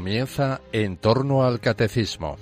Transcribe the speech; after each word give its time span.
Comienza 0.00 0.62
en 0.72 0.96
torno 0.96 1.44
al 1.44 1.60
catecismo. 1.60 2.38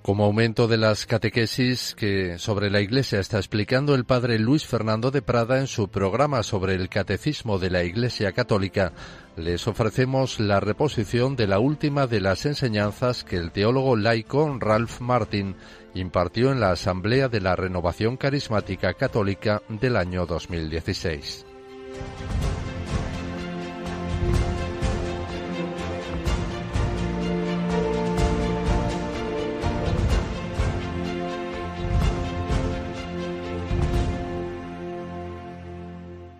Como 0.00 0.24
aumento 0.24 0.68
de 0.68 0.78
las 0.78 1.04
catequesis 1.04 1.94
que 1.94 2.38
sobre 2.38 2.70
la 2.70 2.80
Iglesia 2.80 3.20
está 3.20 3.36
explicando 3.36 3.94
el 3.94 4.06
padre 4.06 4.38
Luis 4.38 4.64
Fernando 4.64 5.10
de 5.10 5.20
Prada 5.20 5.58
en 5.58 5.66
su 5.66 5.88
programa 5.88 6.42
sobre 6.42 6.76
el 6.76 6.88
catecismo 6.88 7.58
de 7.58 7.68
la 7.68 7.84
Iglesia 7.84 8.32
Católica, 8.32 8.94
les 9.36 9.68
ofrecemos 9.68 10.40
la 10.40 10.60
reposición 10.60 11.36
de 11.36 11.46
la 11.46 11.58
última 11.58 12.06
de 12.06 12.22
las 12.22 12.46
enseñanzas 12.46 13.22
que 13.22 13.36
el 13.36 13.52
teólogo 13.52 13.96
laico 13.96 14.56
Ralph 14.58 15.00
Martin 15.00 15.56
impartió 15.92 16.52
en 16.52 16.60
la 16.60 16.70
Asamblea 16.70 17.28
de 17.28 17.42
la 17.42 17.54
Renovación 17.54 18.16
Carismática 18.16 18.94
Católica 18.94 19.60
del 19.68 19.98
año 19.98 20.24
2016. 20.24 21.44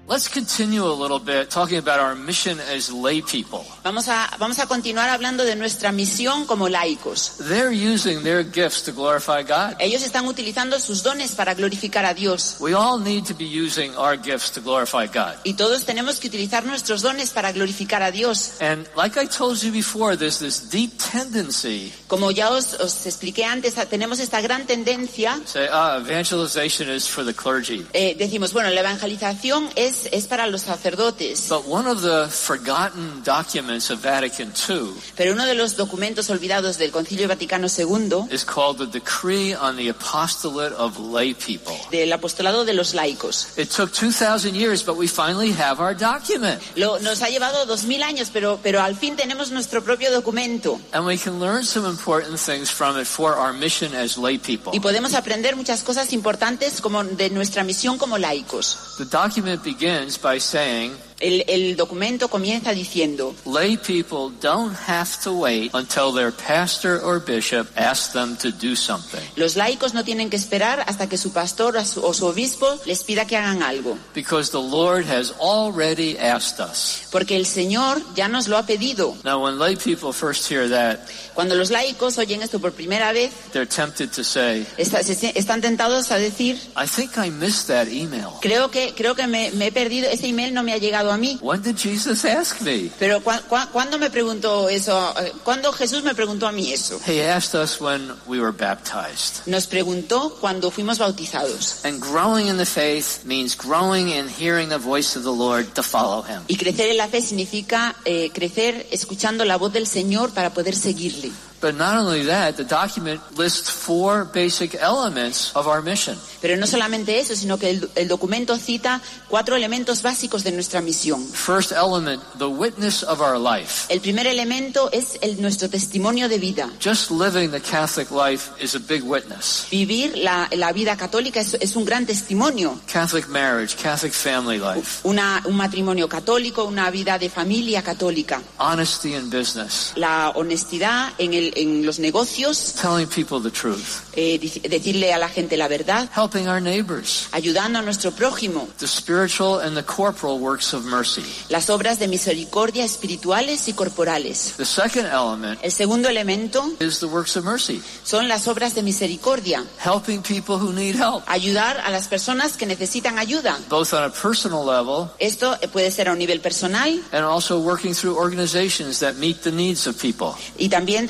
Let's 0.06 0.28
continue 0.28 0.84
a 0.84 0.92
little 0.92 1.18
bit 1.18 1.48
talking 1.48 1.78
about 1.78 1.98
our 1.98 2.14
mission 2.14 2.60
as 2.60 2.92
lay 2.92 3.22
people. 3.22 3.64
Vamos 3.82 4.06
a, 4.08 4.28
vamos 4.38 4.58
a 4.58 4.66
continuar 4.66 5.08
hablando 5.08 5.44
de 5.44 5.56
nuestra 5.56 5.92
misión 5.92 6.44
como 6.44 6.68
laicos. 6.68 7.38
They're 7.38 7.72
using 7.72 8.22
their 8.22 8.44
gifts 8.44 8.82
to 8.82 8.92
glorify 8.92 9.42
God. 9.44 9.76
Ellos 9.80 10.02
están 10.02 10.26
utilizando 10.26 10.78
sus 10.78 11.02
dones 11.02 11.32
para 11.32 11.54
glorificar 11.54 12.04
a 12.04 12.12
Dios. 12.12 12.56
We 12.60 12.74
all 12.74 13.00
need 13.00 13.24
to 13.24 13.34
be 13.34 13.46
using 13.46 13.96
our 13.96 14.18
gifts 14.18 14.50
to 14.52 14.60
glorify 14.60 15.06
God. 15.06 15.38
Y 15.42 15.54
todos 15.54 15.86
tenemos 15.86 16.20
que 16.20 16.28
utilizar 16.28 16.66
nuestros 16.66 17.00
dones 17.00 17.30
para 17.30 17.52
glorificar 17.52 18.02
a 18.02 18.10
Dios. 18.10 18.60
And 18.60 18.86
like 18.94 19.18
I 19.18 19.26
told 19.26 19.62
you 19.62 19.72
before, 19.72 20.18
there's 20.18 20.38
this 20.38 20.68
deep 20.68 20.98
tendency. 20.98 21.94
Como 22.08 22.30
ya 22.30 22.50
os, 22.50 22.74
os 22.74 23.06
expliqué 23.06 23.46
antes, 23.46 23.74
tenemos 23.88 24.20
esta 24.20 24.42
gran 24.42 24.66
tendencia. 24.66 25.40
Say, 25.46 25.66
ah, 25.72 25.96
evangelization 25.98 26.90
is 26.90 27.08
for 27.08 27.24
the 27.24 27.32
clergy. 27.32 27.86
Eh, 27.94 28.14
decimos, 28.18 28.52
bueno, 28.52 28.68
la 28.68 28.80
evangelización 28.80 29.70
es 29.76 29.93
es, 30.10 30.26
para 30.26 30.46
los 30.46 30.62
sacerdotes. 30.62 31.48
But 31.48 31.66
one 31.66 31.88
of 31.88 32.02
the 32.02 32.28
forgotten 32.28 33.22
documents 33.24 33.90
of 33.90 34.02
Vatican 34.02 34.52
II 34.68 34.92
Pero 35.16 35.32
uno 35.32 35.46
de 35.46 35.54
los 35.54 35.76
documentos 35.76 36.30
olvidados 36.30 36.78
del 36.78 36.90
Concilio 36.90 37.28
Vaticano 37.28 37.68
II 37.68 38.34
is 38.34 38.44
called 38.44 38.78
the 38.78 38.86
Decree 38.86 39.54
on 39.54 39.76
the 39.76 39.88
Apostolate 39.88 40.74
of 40.76 40.98
Lay 40.98 41.34
People. 41.34 41.74
del 41.90 42.12
apostolado 42.12 42.64
de 42.64 42.74
los 42.74 42.94
laicos. 42.94 43.48
It 43.56 43.70
took 43.70 43.92
2,000 43.92 44.54
years, 44.54 44.84
but 44.84 44.96
we 44.96 45.06
finally 45.06 45.52
have 45.52 45.80
our 45.80 45.94
document. 45.94 46.60
Lo, 46.76 46.98
nos 47.00 47.22
ha 47.22 47.28
llevado 47.28 47.66
años, 48.02 48.30
pero, 48.32 48.58
pero 48.62 48.80
al 48.80 48.96
fin 48.96 49.16
tenemos 49.16 49.50
nuestro 49.50 49.82
propio 49.82 50.10
documento. 50.12 50.80
And 50.92 51.06
we 51.06 51.16
can 51.16 51.40
learn 51.40 51.64
some 51.64 51.88
important 51.88 52.38
things 52.38 52.70
from 52.70 52.98
it 52.98 53.06
for 53.06 53.34
our 53.34 53.52
mission 53.52 53.94
as 53.94 54.16
lay 54.16 54.38
people. 54.38 54.72
Y 54.72 54.80
podemos 54.80 55.14
aprender 55.14 55.56
muchas 55.56 55.82
cosas 55.82 56.12
importantes 56.12 56.80
como 56.80 57.04
de 57.04 57.30
nuestra 57.30 57.64
misión 57.64 57.98
como 57.98 58.18
laicos. 58.18 58.78
The 58.98 59.04
document 59.04 59.62
begins 59.62 59.83
by 60.16 60.38
saying, 60.38 60.96
El, 61.24 61.44
el 61.48 61.76
documento 61.76 62.28
comienza 62.28 62.72
diciendo, 62.72 63.34
lay 63.46 63.76
people 63.78 64.34
don't 64.42 64.76
have 64.86 65.08
to 65.24 65.32
wait 65.32 65.74
until 65.74 66.12
their 66.14 66.30
pastor 66.32 67.00
or 67.02 67.18
bishop 67.18 67.66
asks 67.76 68.12
them 68.12 68.36
to 68.36 68.50
do 68.50 68.76
something. 68.76 69.20
los 69.36 69.56
laicos 69.56 69.94
no 69.94 70.04
tienen 70.04 70.28
que 70.28 70.36
esperar 70.36 70.84
hasta 70.86 71.08
que 71.08 71.16
su 71.16 71.32
pastor 71.32 71.76
o 71.78 71.84
su, 72.12 72.26
obispo 72.26 72.78
les 72.84 73.02
pida 73.04 73.26
que 73.26 73.36
hagan 73.38 73.62
algo, 73.62 73.96
Because 74.14 74.50
the 74.50 74.60
Lord 74.60 75.06
has 75.06 75.32
already 75.40 76.18
asked 76.18 76.60
us. 76.60 77.08
porque 77.10 77.36
el 77.36 77.46
Señor 77.46 78.02
ya 78.14 78.28
nos 78.28 78.48
lo 78.48 78.58
ha 78.58 78.66
pedido. 78.66 79.16
Now, 79.24 79.42
when 79.44 79.58
lay 79.58 79.76
people 79.76 80.12
first 80.12 80.46
hear 80.50 80.68
that, 80.68 80.98
Cuando 81.34 81.54
los 81.56 81.70
laicos 81.70 82.18
oyen 82.18 82.42
esto 82.42 82.60
por 82.60 82.72
primera 82.72 83.12
vez, 83.12 83.32
they're 83.52 83.66
tempted 83.66 84.10
to 84.12 84.22
say, 84.22 84.66
está- 84.76 85.02
se- 85.02 85.32
están 85.36 85.60
tentados 85.60 86.10
a 86.12 86.16
decir, 86.18 86.56
I 86.76 86.86
think 86.86 87.16
I 87.16 87.30
missed 87.30 87.66
that 87.68 87.88
email. 87.88 88.28
creo 88.40 88.70
que, 88.70 88.92
creo 88.94 89.14
que 89.14 89.26
me, 89.26 89.50
me 89.52 89.68
he 89.68 89.72
perdido, 89.72 90.08
ese 90.10 90.26
email 90.28 90.52
no 90.54 90.62
me 90.62 90.72
ha 90.72 90.78
llegado 90.78 91.13
a 91.14 91.16
mí. 91.16 91.38
When 91.40 91.62
did 91.62 91.76
Jesus 91.76 92.24
ask 92.24 92.60
me? 92.60 92.90
Pero 92.98 93.20
¿cuá- 93.22 93.40
cuá- 93.48 93.68
¿cuándo 93.72 93.98
me 93.98 94.10
preguntó 94.10 94.68
eso? 94.68 95.14
Eh, 95.20 95.32
¿Cuándo 95.42 95.72
Jesús 95.72 96.02
me 96.02 96.14
preguntó 96.14 96.46
a 96.46 96.52
mí 96.52 96.72
eso? 96.72 97.00
He 97.06 97.26
asked 97.28 97.54
us 97.58 97.80
when 97.80 98.12
we 98.26 98.38
were 98.40 98.52
baptized. 98.52 99.46
Nos 99.46 99.66
preguntó 99.66 100.36
cuando 100.40 100.70
fuimos 100.70 100.98
bautizados. 100.98 101.84
And 101.84 102.00
growing 102.02 102.48
in 102.48 102.56
the 102.58 102.66
faith 102.66 103.24
means 103.24 103.56
growing 103.56 104.08
in 104.10 104.28
hearing 104.28 104.68
the 104.68 104.78
voice 104.78 105.16
of 105.18 105.24
the 105.24 105.30
Lord 105.32 105.72
to 105.74 105.82
follow 105.82 106.22
him. 106.22 106.42
Y 106.48 106.56
crecer 106.56 106.90
en 106.90 106.96
la 106.98 107.08
fe 107.08 107.22
significa 107.22 107.94
eh, 108.04 108.30
crecer 108.34 108.86
escuchando 108.90 109.44
la 109.44 109.56
voz 109.56 109.72
del 109.72 109.86
Señor 109.86 110.30
para 110.32 110.50
poder 110.52 110.74
seguirle. 110.76 111.30
But 111.64 111.76
not 111.76 111.96
only 111.96 112.26
that, 112.26 112.58
the 112.58 112.64
document 112.64 113.22
lists 113.38 113.70
four 113.70 114.26
basic 114.30 114.74
elements 114.74 115.50
of 115.56 115.66
our 115.66 115.80
mission. 115.80 116.18
Pero 116.42 116.58
no 116.58 116.66
solamente 116.66 117.18
eso, 117.18 117.34
sino 117.34 117.56
que 117.56 117.70
el, 117.70 117.88
el 117.94 118.06
documento 118.06 118.58
cita 118.58 119.00
cuatro 119.30 119.56
elementos 119.56 120.02
básicos 120.02 120.44
de 120.44 120.52
nuestra 120.52 120.82
misión. 120.82 121.26
First 121.32 121.72
element, 121.72 122.22
the 122.38 122.44
witness 122.46 123.02
of 123.02 123.22
our 123.22 123.38
life. 123.38 123.86
El 123.88 124.02
primer 124.02 124.26
elemento 124.26 124.90
es 124.92 125.16
el, 125.22 125.40
nuestro 125.40 125.70
testimonio 125.70 126.28
de 126.28 126.38
vida. 126.38 126.68
Just 126.84 127.10
living 127.10 127.50
the 127.50 127.60
Catholic 127.60 128.10
life 128.10 128.50
is 128.62 128.74
a 128.74 128.78
big 128.78 129.02
witness. 129.02 129.66
Vivir 129.70 130.18
la, 130.18 130.46
la 130.52 130.70
vida 130.74 130.98
católica 130.98 131.40
es, 131.40 131.54
es 131.54 131.76
un 131.76 131.86
gran 131.86 132.04
testimonio. 132.04 132.78
Catholic 132.92 133.26
marriage, 133.28 133.74
Catholic 133.82 134.12
family 134.12 134.58
life, 134.58 135.00
Una, 135.04 135.40
un 135.46 135.56
matrimonio 135.56 136.10
católico, 136.10 136.64
una 136.64 136.90
vida 136.90 137.18
de 137.18 137.30
familia 137.30 137.82
católica. 137.82 138.42
honesty 138.58 139.14
in 139.14 139.30
business, 139.30 139.92
La 139.96 140.30
honestidad 140.34 141.12
en, 141.16 141.32
el, 141.32 141.53
en 141.56 141.84
los 141.86 141.98
negocios, 141.98 142.74
telling 142.80 143.06
people 143.06 143.40
the 143.40 143.50
truth, 143.50 144.02
eh, 144.16 144.38
decirle 144.68 145.12
a 145.12 145.18
la 145.18 145.28
gente 145.28 145.56
la 145.56 145.68
verdad, 145.68 146.08
helping 146.14 146.48
our 146.48 146.60
neighbors, 146.60 147.28
ayudando 147.32 147.78
a 147.78 147.82
nuestro 147.82 148.10
prójimo. 148.12 148.68
the 148.78 148.86
spiritual 148.86 149.60
and 149.60 149.76
the 149.76 149.82
corporal 149.84 150.38
works 150.38 150.72
of 150.74 150.84
mercy. 150.84 151.22
Las 151.48 151.70
obras 151.70 151.98
de 151.98 152.08
misericordia 152.08 152.84
espirituales 152.84 153.68
y 153.68 153.72
corporales. 153.72 154.54
The 154.56 154.64
second 154.64 155.06
element 155.06 155.58
El 155.62 155.72
segundo 155.72 156.08
elemento 156.08 156.64
is 156.80 157.00
the 157.00 157.06
works 157.06 157.36
of 157.36 157.44
mercy, 157.44 157.82
son 158.04 158.28
las 158.28 158.46
obras 158.48 158.74
de 158.74 158.82
misericordia. 158.82 159.64
helping 159.78 160.22
people 160.22 160.56
who 160.58 160.72
need 160.72 160.94
help, 160.96 161.22
Ayudar 161.26 161.78
a 161.84 161.90
las 161.90 162.08
personas 162.08 162.56
que 162.56 162.66
necesitan 162.66 163.18
ayuda. 163.18 163.58
both 163.68 163.92
on 163.92 164.02
a 164.04 164.10
personal 164.10 164.64
level 164.64 165.10
Esto 165.18 165.56
eh, 165.60 165.68
puede 165.68 165.90
ser 165.90 166.08
a 166.08 166.12
un 166.12 166.18
nivel 166.18 166.40
personal 166.40 167.00
and 167.12 167.24
also 167.24 167.58
working 167.60 167.94
through 167.94 168.16
organizations 168.16 168.98
that 169.00 169.14
meet 169.16 169.42
the 169.42 169.50
needs 169.52 169.86
of 169.86 169.96
people. 170.00 170.32
y 170.58 170.68
también 170.68 171.06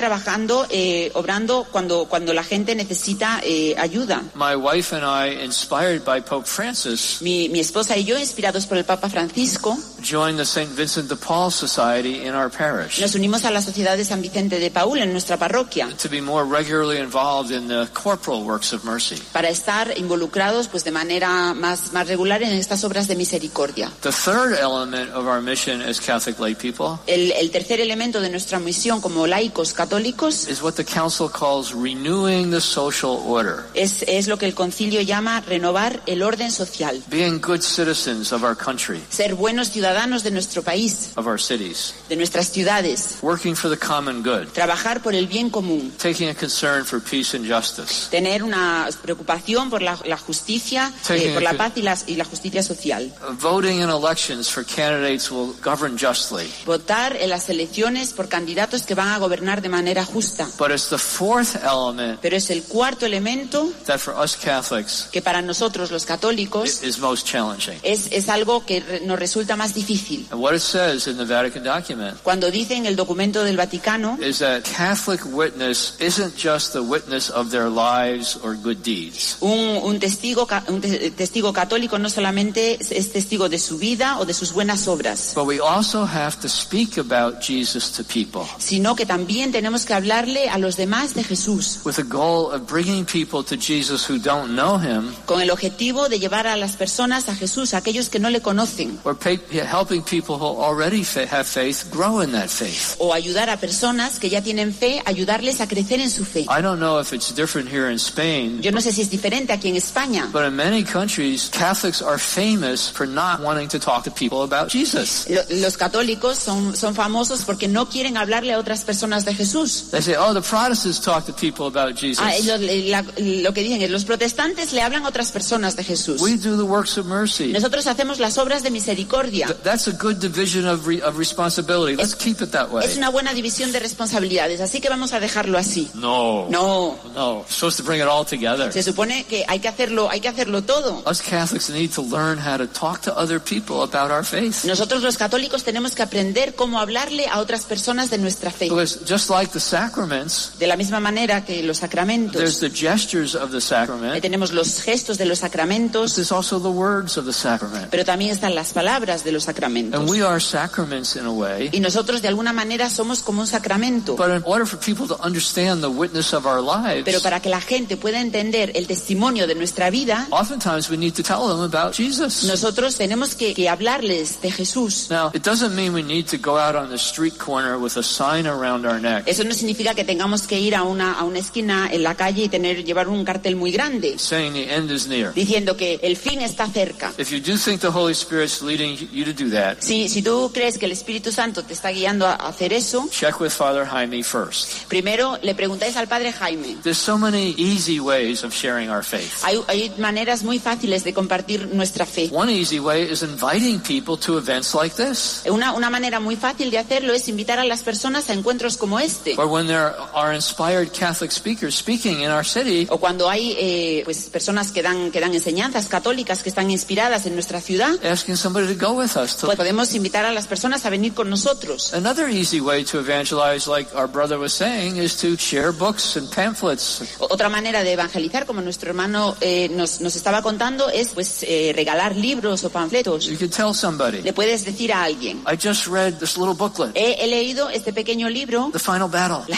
eh, 0.69 1.11
obrando 1.13 1.65
cuando, 1.71 2.05
cuando 2.05 2.33
la 2.33 2.43
gente 2.43 2.75
necesita 2.75 3.41
eh, 3.43 3.75
ayuda. 3.77 4.21
My 4.35 4.55
wife 4.55 4.95
and 4.95 5.05
I, 5.05 5.43
inspired 5.43 6.03
by 6.03 6.21
Pope 6.21 6.45
Francis, 6.47 7.21
Mi, 7.21 7.49
mi 7.49 7.59
esposa 7.59 7.97
y 7.97 8.03
yo, 8.03 8.17
inspirados 8.17 8.65
por 8.65 8.77
el 8.77 8.85
Papa 8.85 9.09
Francisco, 9.09 9.77
joined 10.05 10.37
the 10.37 10.45
St. 10.45 10.69
Vincent 10.69 11.09
de 11.09 11.15
Paul 11.15 11.49
Society 11.49 12.25
in 12.25 12.35
our 12.35 12.49
parish 12.49 12.99
nos 13.01 13.15
unimos 13.15 13.43
a 13.45 13.49
la 13.51 13.61
Sociedad 13.61 13.97
de 13.97 14.05
San 14.05 14.21
Vicente 14.21 14.59
de 14.59 14.69
Paúl 14.69 14.99
en 14.99 15.11
nuestra 15.11 15.37
parroquia 15.37 15.89
to 15.97 16.07
be 16.07 16.21
more 16.21 16.45
regularly 16.45 16.99
involved 16.99 17.51
in 17.51 17.67
the 17.67 17.87
corporal 17.93 18.43
works 18.43 18.71
of 18.71 18.83
mercy. 18.83 19.15
para 19.33 19.49
estar 19.49 19.97
involucrados 19.97 20.67
pues 20.67 20.83
de 20.83 20.91
manera 20.91 21.53
más, 21.55 21.91
más 21.93 22.07
regular 22.07 22.43
en 22.43 22.51
estas 22.53 22.83
obras 22.83 23.07
de 23.07 23.15
misericordia. 23.15 23.91
The 24.01 24.11
third 24.11 24.53
element 24.59 25.11
of 25.13 25.25
our 25.25 25.41
mission 25.41 25.81
as 25.81 25.99
Catholic 25.99 26.39
lay 26.39 26.53
people 26.53 26.99
El, 27.07 27.31
el 27.31 27.49
tercer 27.49 27.81
elemento 27.81 28.21
de 28.21 28.29
nuestra 28.29 28.59
misión 28.59 29.01
como 29.01 29.25
laicos 29.25 29.73
católicos 29.73 30.47
is 30.47 30.61
what 30.61 30.73
the 30.73 30.85
Council 30.85 31.29
calls 31.29 31.73
renewing 31.73 32.51
the 32.51 32.61
social 32.61 33.19
order, 33.25 33.63
es, 33.73 34.03
es 34.07 34.27
lo 34.27 34.37
que 34.37 34.45
el 34.45 34.53
concilio 34.53 35.01
llama 35.01 35.41
renovar 35.41 36.01
el 36.05 36.21
orden 36.21 36.51
social, 36.51 37.01
being 37.09 37.39
good 37.41 37.61
citizens 37.61 38.31
of 38.31 38.43
our 38.43 38.55
country, 38.55 39.01
ser 39.09 39.33
buenos 39.33 39.71
ciudadanos 39.71 39.94
de 39.95 40.31
nuestro 40.31 40.61
país, 40.61 41.11
of 41.15 41.25
our 41.25 41.39
cities, 41.39 41.93
de 42.09 42.17
nuestras 42.17 42.49
ciudades, 42.49 43.17
working 43.21 43.55
for 43.55 43.69
the 43.71 43.77
common 43.77 44.21
good, 44.21 44.47
trabajar 44.53 45.01
por 45.01 45.15
el 45.15 45.25
bien 45.25 45.49
común, 45.49 45.93
taking 45.97 46.27
a 46.27 46.35
concern 46.35 46.83
for 46.83 46.99
peace 47.01 47.35
and 47.35 47.49
justice, 47.49 48.09
tener 48.11 48.43
una 48.43 48.89
preocupación 49.01 49.69
por 49.69 49.81
la, 49.81 49.97
la 50.03 50.17
justicia, 50.17 50.91
eh, 51.09 51.31
por 51.33 51.41
la 51.41 51.53
paz 51.53 51.73
y 51.77 51.81
la, 51.81 51.97
y 52.07 52.15
la 52.15 52.25
justicia 52.25 52.61
social, 52.61 53.13
voting 53.39 53.79
in 53.81 53.89
elections 53.89 54.49
for 54.49 54.65
candidates 54.65 55.31
will 55.31 55.53
govern 55.63 55.97
justly. 55.97 56.51
votar 56.65 57.15
en 57.15 57.29
las 57.29 57.47
elecciones 57.49 58.11
por 58.11 58.27
candidatos 58.27 58.81
que 58.81 58.95
van 58.95 59.07
a 59.09 59.17
gobernar 59.17 59.61
de 59.61 59.69
manera 59.69 60.03
justa. 60.03 60.45
But 60.59 60.71
it's 60.71 60.89
the 60.89 60.97
fourth 60.97 61.55
element 61.63 62.19
Pero 62.21 62.35
es 62.35 62.49
el 62.49 62.63
cuarto 62.63 63.05
elemento 63.05 63.71
that 63.85 63.99
for 63.99 64.13
us 64.21 64.35
Catholics 64.35 65.07
que 65.09 65.21
para 65.21 65.41
nosotros 65.41 65.89
los 65.89 66.03
católicos 66.05 66.83
is 66.83 66.99
most 66.99 67.25
challenging. 67.25 67.79
es, 67.81 68.07
es 68.11 68.27
algo 68.27 68.65
que 68.65 68.83
nos 69.05 69.17
resulta 69.17 69.55
más 69.55 69.69
difícil. 69.73 69.84
And 70.31 70.41
what 70.41 70.53
it 70.55 70.61
says 70.61 71.07
in 71.07 71.17
the 71.17 71.25
Vatican 71.25 71.63
document 71.63 72.17
Cuando 72.23 72.49
dice 72.49 72.75
en 72.75 72.85
el 72.85 72.95
documento 72.95 73.43
del 73.43 73.55
Vaticano 73.57 74.17
is 74.21 74.39
that 74.39 74.63
Catholic 74.63 75.21
witness 75.25 75.95
isn't 75.99 76.35
just 76.37 76.73
the 76.73 76.81
witness 76.81 77.29
of 77.29 77.51
their 77.51 77.69
lives 77.69 78.37
or 78.43 78.55
good 78.55 78.77
deeds. 78.83 79.37
un, 79.41 79.99
testigo, 79.99 80.47
un 80.67 80.81
te- 80.81 81.11
testigo 81.11 81.53
católico 81.53 81.99
no 81.99 82.09
solamente 82.09 82.77
es- 82.81 82.91
es 82.91 83.11
testigo 83.13 83.49
de 83.49 83.59
su 83.59 83.77
vida 83.77 84.17
o 84.19 84.25
de 84.25 84.33
sus 84.33 84.53
buenas 84.53 84.87
obras, 84.87 85.33
But 85.35 85.45
we 85.45 85.59
also 85.59 86.05
have 86.05 86.37
to 86.41 86.49
speak 86.49 86.97
about 86.97 87.41
Jesus 87.41 87.91
to 87.93 88.03
people 88.03 88.43
sino 88.57 88.95
que 88.95 89.05
también 89.05 89.51
tenemos 89.51 89.85
que 89.85 89.93
hablarle 89.93 90.49
a 90.49 90.57
los 90.57 90.75
demás 90.77 91.13
de 91.13 91.23
Jesús, 91.23 91.79
with 91.85 91.95
the 91.95 92.03
goal 92.03 92.51
of 92.53 92.67
bringing 92.69 93.05
people 93.05 93.43
to 93.43 93.55
Jesus 93.55 94.09
who 94.09 94.17
don't 94.17 94.53
know 94.55 94.77
him 94.79 95.13
con 95.25 95.41
el 95.41 95.51
objetivo 95.51 96.09
de 96.09 96.19
llevar 96.19 96.47
a 96.47 96.55
las 96.57 96.75
personas 96.75 97.29
a 97.29 97.35
Jesús, 97.35 97.73
a 97.73 97.77
aquellos 97.77 98.09
que 98.09 98.19
no 98.19 98.29
le 98.29 98.41
conocen, 98.41 98.99
or 99.03 99.17
pa- 99.17 99.31
helping 99.65 100.01
people 100.03 100.37
who 100.37 100.45
already 100.61 101.03
have 101.29 101.45
faith 101.45 101.89
grow 101.91 102.21
in 102.21 102.31
that 102.31 102.49
faith. 102.49 102.95
o 102.99 103.13
ayudar 103.13 103.49
a 103.49 103.57
personas 103.57 104.19
que 104.19 104.29
ya 104.29 104.41
tienen 104.41 104.73
fe, 104.73 105.01
ayudarles 105.05 105.61
a 105.61 105.67
crecer 105.67 105.99
en 105.99 106.09
su 106.09 106.23
fe. 106.25 106.41
I 106.41 106.61
don't 106.61 106.79
know 106.79 106.99
if 106.99 107.11
it's 107.13 107.33
different 107.33 107.69
here 107.71 107.89
in 107.89 107.95
Spain, 107.97 108.61
Yo 108.61 108.71
no 108.71 108.79
sé 108.81 108.91
si 108.91 109.01
es 109.01 109.09
diferente 109.09 109.53
aquí 109.53 109.69
en 109.69 109.75
España. 109.75 110.29
but 110.31 110.43
in 110.45 110.55
many 110.55 110.83
countries, 110.83 111.49
Catholics 111.51 112.01
are 112.01 112.17
famous 112.17 112.89
for 112.89 113.07
not 113.07 113.41
wanting 113.41 113.67
to 113.69 113.79
talk 113.79 114.03
to 114.03 114.11
people 114.11 114.43
about 114.43 114.69
Jesus. 114.69 115.27
Lo- 115.29 115.41
Los 115.49 115.77
católicos 115.77 116.37
son, 116.37 116.75
son 116.75 116.93
famosos 116.95 117.41
porque 117.43 117.67
no 117.67 117.87
quieren 117.89 118.17
hablarle 118.17 118.53
a 118.53 118.59
otras 118.59 118.83
personas 118.83 119.25
de 119.25 119.33
Jesús. 119.33 119.89
They 119.91 120.01
say, 120.01 120.15
oh, 120.17 120.33
the 120.33 120.41
Protestants 120.41 120.99
talk 121.01 121.25
to 121.25 121.33
people 121.33 121.65
about 121.67 121.95
Jesus. 121.95 122.19
Ah, 122.23 122.33
ellos- 122.35 122.59
la- 122.89 123.03
lo 123.17 123.53
que 123.53 123.61
dicen 123.63 123.81
es, 123.81 123.89
los 123.89 124.05
protestantes 124.05 124.73
le 124.73 124.81
hablan 124.81 125.05
a 125.05 125.09
otras 125.09 125.31
personas 125.31 125.75
de 125.75 125.83
Jesús. 125.83 126.21
We 126.21 126.35
do 126.37 126.55
the 126.57 126.63
works 126.63 126.97
of 126.97 127.05
mercy. 127.05 127.51
Nosotros 127.51 127.87
hacemos 127.87 128.19
las 128.19 128.37
obras 128.37 128.63
de 128.63 128.71
misericordia. 128.71 129.47
Th- 129.55 129.63
That's 129.63 129.87
a 129.87 129.91
good 129.93 130.19
division 130.19 130.67
of, 130.67 130.85
re- 130.87 131.01
of 131.01 131.17
responsibility. 131.17 131.95
Let's 131.95 132.15
keep 132.15 132.41
it 132.41 132.51
that 132.51 132.69
way. 132.71 132.85
Es 132.85 132.97
una 132.97 133.09
buena 133.09 133.33
división 133.33 133.71
de 133.71 133.79
responsabilidades, 133.79 134.61
así 134.61 134.81
que 134.81 134.89
vamos 134.89 135.13
a 135.13 135.19
dejarlo 135.19 135.57
así. 135.57 135.89
No. 135.93 136.47
No, 136.49 136.97
No. 137.13 137.39
We're 137.39 137.49
supposed 137.49 137.77
to 137.77 137.83
bring 137.83 138.01
it 138.01 138.07
all 138.07 138.25
together. 138.25 138.71
se 138.71 138.83
supone 138.83 139.25
que 139.25 139.45
hay 139.47 139.59
que 139.59 139.67
hacerlo, 139.67 140.09
hay 140.09 140.19
que 140.19 140.27
hacerlo 140.29 140.63
todo. 140.63 141.03
Us 141.09 141.21
Catholics 141.21 141.69
need 141.69 141.91
to 141.91 142.01
learn 142.01 142.37
how 142.39 142.57
to 142.57 142.67
talk 142.67 143.01
to 143.01 143.11
other 143.17 143.39
people 143.39 143.81
about 143.83 144.11
our 144.11 144.23
faith. 144.23 144.63
Nosotros 144.65 145.01
los 145.01 145.17
católicos 145.17 145.63
tenemos 145.63 145.95
que 145.95 146.03
aprender 146.03 146.55
cómo 146.55 146.79
hablarle 146.79 147.27
a 147.27 147.39
otras 147.39 147.65
personas 147.65 148.09
de 148.09 148.17
nuestra 148.17 148.51
fe. 148.51 148.65
Because 148.69 148.99
just 149.07 149.29
like 149.29 149.51
the 149.51 149.59
sacraments, 149.59 150.51
De 150.59 150.67
la 150.67 150.75
misma 150.75 150.99
manera 150.99 151.43
que 151.45 151.61
los 151.63 151.79
there's 151.79 151.79
sacramentos, 151.79 152.59
the 152.59 152.69
gestures 152.69 153.35
of 153.35 153.51
the 153.51 153.57
eh, 153.57 153.61
sacrament, 153.61 154.21
tenemos 154.21 154.51
los 154.51 154.81
gestos 154.81 155.17
de 155.17 155.25
los 155.25 155.39
sacramentos, 155.39 156.15
there's 156.15 156.31
also 156.31 156.59
the 156.59 156.69
words 156.69 157.17
of 157.17 157.25
the 157.25 157.33
sacrament. 157.33 157.87
pero 157.89 158.03
también 158.05 158.31
están 158.31 158.55
las 158.55 158.73
palabras 158.73 159.23
de 159.23 159.31
los 159.31 159.44
sacramentos. 159.45 159.99
And 159.99 160.09
we 160.09 160.21
are 160.21 160.39
sacraments 160.39 161.15
in 161.15 161.25
a 161.25 161.31
way. 161.31 161.69
Y 161.71 161.79
nosotros 161.79 162.21
de 162.21 162.27
alguna 162.27 162.53
manera 162.53 162.89
somos 162.89 163.21
como 163.21 163.41
un 163.41 163.47
sacramento. 163.47 164.15
But 164.15 164.29
in 164.29 164.41
order 164.45 164.65
for 164.65 164.79
people 164.79 165.07
to 165.07 165.17
understand 165.23 165.81
the 165.81 165.89
witness 165.89 166.33
of 166.33 166.45
our 166.45 166.61
lives, 166.61 167.03
Pero 167.05 167.21
para 167.21 167.39
que 167.41 167.49
la 167.49 167.61
gente 167.61 167.97
pueda 167.97 168.19
entender 168.21 168.71
el 168.75 168.87
testimonio 168.87 169.47
de 169.47 169.55
nuestra 169.55 169.89
vida, 169.89 170.27
oftentimes 170.31 170.89
we 170.89 170.97
need 170.97 171.13
to 171.13 171.23
tell 171.23 171.47
them 171.47 171.61
about 171.61 171.95
Jesus. 171.95 172.43
nosotros 172.43 172.95
tenemos 172.95 173.35
que, 173.35 173.53
que 173.53 173.69
hablarles 173.69 174.41
de 174.41 174.51
Jesús. 174.51 175.07
Now, 175.09 175.31
it 175.33 175.43
doesn't 175.43 175.75
mean 175.75 175.93
we 175.93 176.03
need 176.03 176.25
to 176.27 176.37
go 176.37 176.57
out 176.57 176.75
on 176.75 176.89
the 176.89 176.97
street 176.97 177.37
corner 177.37 177.77
with 177.77 177.97
a 177.97 178.03
sign 178.03 178.47
around 178.47 178.85
our 178.85 178.99
neck 178.99 179.23
Eso 179.27 179.43
no 179.43 179.53
significa 179.53 179.93
que 179.93 180.03
tengamos 180.03 180.47
que 180.47 180.59
ir 180.59 180.75
a 180.75 180.83
una, 180.83 181.13
a 181.13 181.23
una 181.23 181.39
esquina 181.39 181.89
en 181.91 182.03
la 182.03 182.15
calle 182.15 182.43
y 182.45 182.49
tener, 182.49 182.83
llevar 182.83 183.07
un 183.07 183.23
cartel 183.25 183.55
muy 183.55 183.71
grande 183.71 184.17
saying 184.17 184.53
the 184.53 184.73
end 184.73 184.91
is 184.91 185.07
near. 185.07 185.33
diciendo 185.33 185.75
que 185.77 185.99
el 186.01 186.17
fin 186.17 186.41
está 186.41 186.67
cerca. 186.67 187.13
If 187.17 187.31
you 187.31 187.39
do 187.39 187.57
think 187.57 187.81
the 187.81 187.89
Holy 187.91 188.13
Spirit's 188.13 188.61
leading 188.61 188.97
you 189.11 189.25
to 189.25 189.33
do 189.35 189.49
that, 189.51 189.77
Si, 189.81 190.09
si 190.09 190.21
tú 190.21 190.51
crees 190.53 190.77
que 190.77 190.85
el 190.85 190.91
Espíritu 190.91 191.31
Santo 191.31 191.63
te 191.63 191.73
está 191.73 191.89
guiando 191.91 192.25
a 192.27 192.33
hacer 192.35 192.73
eso, 192.73 193.07
check 193.11 193.39
with 193.39 193.51
Father 193.51 193.85
Jaime 193.85 194.23
first. 194.23 194.85
primero 194.87 195.37
le 195.41 195.53
preguntáis 195.55 195.95
al 195.97 196.07
Padre 196.07 196.31
Jaime. 196.31 196.77
There's 196.83 196.97
so 196.97 197.17
many 197.17 197.53
easy 197.57 197.99
ways 197.99 198.43
of 198.43 198.53
sharing 198.53 198.89
our 198.89 199.03
faith. 199.03 199.43
Hay, 199.43 199.59
hay 199.67 199.93
maneras 199.97 200.43
muy 200.43 200.59
fáciles 200.59 201.03
de 201.03 201.13
compartir 201.13 201.67
nuestra 201.73 202.05
fe. 202.05 202.29
One 202.31 202.51
easy 202.51 202.79
way 202.79 203.03
is 203.03 203.23
inviting 203.23 203.79
people 203.79 204.17
to 204.25 204.37
events 204.37 204.73
like 204.73 204.95
this, 204.95 205.41
Una, 205.49 205.73
una 205.73 205.89
manera 205.89 206.19
muy 206.19 206.35
fácil 206.35 206.71
de 206.71 206.77
hacerlo 206.79 207.13
es 207.13 207.27
invitar 207.27 207.59
a 207.59 207.65
las 207.65 207.83
personas 207.83 208.29
a 208.29 208.33
encuentros 208.33 208.77
como 208.77 208.99
este. 208.99 209.35
or 209.37 209.47
when 209.47 209.67
there 209.67 209.93
are 210.13 210.33
inspired 210.33 210.91
Catholic 210.91 211.31
speakers 211.31 211.75
speaking 211.75 212.21
in 212.21 212.29
our 212.31 212.45
city, 212.45 212.87
O 212.89 212.97
cuando 212.99 213.29
hay 213.29 213.55
eh, 213.59 214.01
pues 214.05 214.29
personas 214.31 214.71
que 214.71 214.81
dan, 214.81 215.11
que 215.11 215.19
dan 215.19 215.33
enseñanzas 215.33 215.87
católicas 215.87 216.43
que 216.43 216.49
están 216.49 216.69
inspiradas 216.71 217.25
en 217.25 217.33
nuestra 217.33 217.59
ciudad, 217.61 217.93
asking 218.05 218.35
somebody 218.37 218.67
to 218.67 218.75
go 218.85 218.93
with 218.93 219.15
us. 219.17 219.24
Podemos 219.55 219.93
invitar 219.95 220.25
a 220.25 220.31
las 220.31 220.47
personas 220.47 220.85
a 220.85 220.89
venir 220.89 221.13
con 221.13 221.29
nosotros. 221.29 221.93
Another 221.93 222.29
easy 222.29 222.59
way 222.59 222.83
to 222.85 222.99
evangelize, 222.99 223.67
like 223.69 223.89
our 223.95 224.07
brother 224.07 224.37
was 224.37 224.53
saying, 224.53 224.97
is 224.97 225.15
to 225.17 225.35
share 225.37 225.71
books 225.71 226.15
and 226.17 226.29
pamphlets. 226.33 227.01
Otra 227.19 227.49
manera 227.49 227.83
de 227.83 227.93
evangelizar, 227.93 228.45
como 228.45 228.61
nuestro 228.61 228.89
hermano 228.89 229.35
eh, 229.41 229.69
nos, 229.69 230.01
nos 230.01 230.15
estaba 230.15 230.41
contando, 230.41 230.89
es 230.89 231.09
pues 231.09 231.43
eh, 231.43 231.71
regalar 231.75 232.15
libros 232.15 232.63
o 232.63 232.69
panfletos. 232.69 233.25
You 233.25 233.37
could 233.37 233.51
tell 233.51 233.73
somebody, 233.73 234.21
Le 234.21 234.33
puedes 234.33 234.65
decir 234.65 234.91
a 234.93 235.03
alguien, 235.03 235.43
I 235.47 235.55
just 235.57 235.87
read 235.87 236.13
this 236.19 236.37
little 236.37 236.53
booklet, 236.55 236.95
he, 236.95 237.13
he 237.23 237.27
leído 237.27 237.69
este 237.69 237.93
pequeño 237.93 238.29
libro, 238.29 238.69
The 238.71 238.79
Final 238.79 239.09
Battle. 239.09 239.43
la, 239.47 239.57